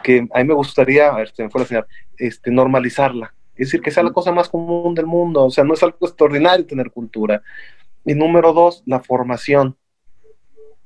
Que 0.02 0.28
a 0.32 0.38
mí 0.38 0.44
me 0.44 0.54
gustaría, 0.54 1.08
a 1.08 1.16
ver, 1.16 1.32
se 1.34 1.42
me 1.42 1.50
fue 1.50 1.64
la 1.70 1.86
este, 2.18 2.50
normalizarla. 2.50 3.34
Es 3.56 3.68
decir, 3.68 3.80
que 3.80 3.90
sea 3.90 4.04
la 4.04 4.12
cosa 4.12 4.30
más 4.30 4.48
común 4.48 4.94
del 4.94 5.06
mundo. 5.06 5.46
O 5.46 5.50
sea, 5.50 5.64
no 5.64 5.74
es 5.74 5.82
algo 5.82 6.06
extraordinario 6.06 6.66
tener 6.66 6.90
cultura. 6.90 7.42
Y 8.04 8.14
número 8.14 8.52
dos, 8.52 8.82
la 8.86 9.00
formación 9.00 9.76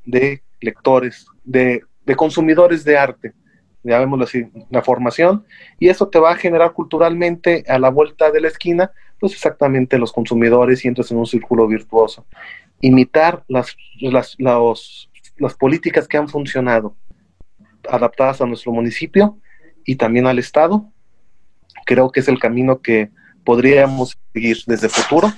de 0.04 0.42
lectores, 0.60 1.26
de, 1.44 1.82
consumidores 2.16 2.84
de 2.84 2.96
arte, 2.96 3.32
llamémoslo 3.82 4.24
así, 4.24 4.46
la 4.70 4.82
formación, 4.82 5.44
y 5.78 5.88
eso 5.88 6.08
te 6.08 6.18
va 6.18 6.32
a 6.32 6.36
generar 6.36 6.72
culturalmente 6.72 7.64
a 7.68 7.78
la 7.78 7.90
vuelta 7.90 8.30
de 8.30 8.40
la 8.40 8.48
esquina, 8.48 8.90
pues 9.18 9.32
exactamente 9.32 9.98
los 9.98 10.12
consumidores 10.12 10.84
y 10.84 10.88
entras 10.88 11.10
en 11.10 11.18
un 11.18 11.26
círculo 11.26 11.66
virtuoso. 11.66 12.26
Imitar 12.80 13.44
las, 13.48 13.76
las, 14.00 14.36
las 15.36 15.54
políticas 15.54 16.08
que 16.08 16.16
han 16.16 16.28
funcionado, 16.28 16.96
adaptadas 17.88 18.40
a 18.40 18.46
nuestro 18.46 18.72
municipio 18.72 19.38
y 19.84 19.96
también 19.96 20.26
al 20.26 20.38
Estado, 20.38 20.92
creo 21.84 22.10
que 22.10 22.20
es 22.20 22.28
el 22.28 22.38
camino 22.38 22.80
que 22.80 23.10
podríamos 23.44 24.16
seguir 24.32 24.58
desde 24.66 24.88
futuro 24.88 25.32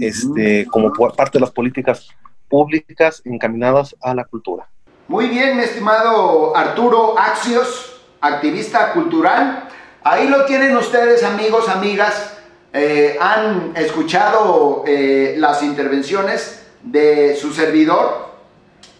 este, 0.00 0.66
como 0.66 0.92
parte 0.92 1.38
de 1.38 1.40
las 1.40 1.50
políticas 1.50 2.08
públicas 2.48 3.22
encaminadas 3.24 3.96
a 4.02 4.14
la 4.14 4.24
cultura. 4.24 4.68
Muy 5.08 5.28
bien, 5.28 5.56
mi 5.56 5.64
estimado 5.64 6.56
Arturo 6.56 7.18
Axios, 7.18 8.00
activista 8.20 8.92
cultural. 8.92 9.68
Ahí 10.04 10.28
lo 10.28 10.44
tienen 10.44 10.76
ustedes, 10.76 11.24
amigos, 11.24 11.68
amigas. 11.68 12.38
Eh, 12.72 13.16
han 13.20 13.72
escuchado 13.76 14.84
eh, 14.86 15.34
las 15.38 15.62
intervenciones 15.62 16.66
de 16.82 17.36
su 17.36 17.52
servidor, 17.52 18.32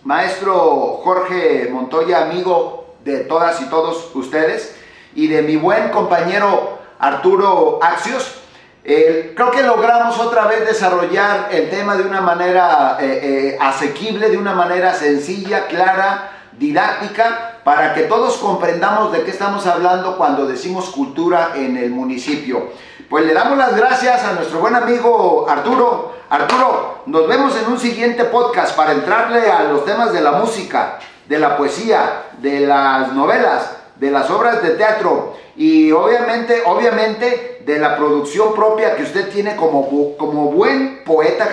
maestro 0.04 1.00
Jorge 1.02 1.68
Montoya, 1.72 2.28
amigo 2.28 2.96
de 3.04 3.20
todas 3.20 3.60
y 3.60 3.70
todos 3.70 4.14
ustedes, 4.14 4.76
y 5.14 5.28
de 5.28 5.42
mi 5.42 5.56
buen 5.56 5.90
compañero 5.90 6.78
Arturo 6.98 7.78
Axios 7.82 8.41
creo 8.84 9.50
que 9.50 9.62
logramos 9.62 10.18
otra 10.18 10.46
vez 10.46 10.66
desarrollar 10.66 11.48
el 11.52 11.70
tema 11.70 11.96
de 11.96 12.02
una 12.02 12.20
manera 12.20 12.98
eh, 13.00 13.20
eh, 13.22 13.58
asequible, 13.60 14.28
de 14.28 14.36
una 14.36 14.54
manera 14.54 14.92
sencilla, 14.94 15.66
clara, 15.66 16.30
didáctica, 16.58 17.60
para 17.64 17.94
que 17.94 18.02
todos 18.02 18.36
comprendamos 18.38 19.12
de 19.12 19.22
qué 19.22 19.30
estamos 19.30 19.66
hablando 19.66 20.16
cuando 20.16 20.46
decimos 20.46 20.90
cultura 20.90 21.52
en 21.54 21.76
el 21.76 21.90
municipio. 21.90 22.70
Pues 23.08 23.24
le 23.26 23.34
damos 23.34 23.56
las 23.56 23.76
gracias 23.76 24.24
a 24.24 24.32
nuestro 24.32 24.58
buen 24.60 24.74
amigo 24.74 25.46
Arturo. 25.48 26.16
Arturo, 26.28 27.02
nos 27.06 27.28
vemos 27.28 27.54
en 27.56 27.70
un 27.70 27.78
siguiente 27.78 28.24
podcast 28.24 28.74
para 28.74 28.92
entrarle 28.92 29.50
a 29.50 29.64
los 29.64 29.84
temas 29.84 30.12
de 30.12 30.22
la 30.22 30.32
música, 30.32 30.98
de 31.28 31.38
la 31.38 31.56
poesía, 31.56 32.22
de 32.38 32.60
las 32.60 33.12
novelas, 33.12 33.70
de 33.96 34.10
las 34.10 34.30
obras 34.30 34.62
de 34.62 34.70
teatro 34.70 35.34
y 35.56 35.92
obviamente, 35.92 36.62
obviamente 36.64 37.62
de 37.64 37.78
la 37.78 37.96
producción 37.96 38.54
propia 38.54 38.96
que 38.96 39.02
usted 39.02 39.30
tiene 39.30 39.56
como, 39.56 40.16
como 40.16 40.50
buen 40.50 41.04
poeta, 41.04 41.48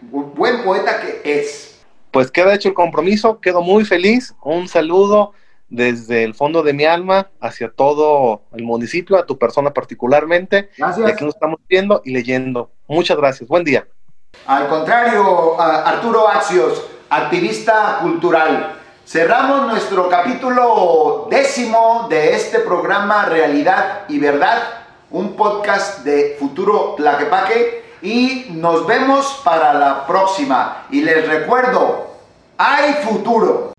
buen 0.00 0.62
poeta 0.62 1.00
que 1.00 1.40
es. 1.40 1.80
Pues 2.10 2.30
queda 2.30 2.54
hecho 2.54 2.68
el 2.68 2.74
compromiso, 2.74 3.40
quedo 3.40 3.62
muy 3.62 3.84
feliz, 3.84 4.34
un 4.42 4.68
saludo 4.68 5.32
desde 5.68 6.24
el 6.24 6.34
fondo 6.34 6.62
de 6.62 6.72
mi 6.72 6.84
alma 6.84 7.30
hacia 7.40 7.70
todo 7.70 8.42
el 8.52 8.64
municipio, 8.64 9.16
a 9.16 9.26
tu 9.26 9.38
persona 9.38 9.72
particularmente, 9.72 10.70
gracias. 10.78 11.10
aquí 11.10 11.24
nos 11.24 11.34
estamos 11.34 11.60
viendo 11.68 12.02
y 12.04 12.12
leyendo. 12.12 12.70
Muchas 12.86 13.16
gracias, 13.16 13.48
buen 13.48 13.64
día. 13.64 13.86
Al 14.46 14.68
contrario, 14.68 15.60
Arturo 15.60 16.28
Axios, 16.28 16.84
activista 17.10 17.98
cultural. 18.02 18.75
Cerramos 19.06 19.68
nuestro 19.68 20.08
capítulo 20.08 21.28
décimo 21.30 22.08
de 22.10 22.34
este 22.34 22.58
programa 22.58 23.26
Realidad 23.26 24.00
y 24.08 24.18
Verdad, 24.18 24.58
un 25.12 25.36
podcast 25.36 26.00
de 26.00 26.34
Futuro 26.40 26.94
Tlaquepaque 26.96 27.84
y 28.02 28.46
nos 28.50 28.84
vemos 28.84 29.42
para 29.44 29.74
la 29.74 30.08
próxima. 30.08 30.86
Y 30.90 31.02
les 31.02 31.24
recuerdo, 31.28 32.16
hay 32.58 32.94
futuro. 32.94 33.70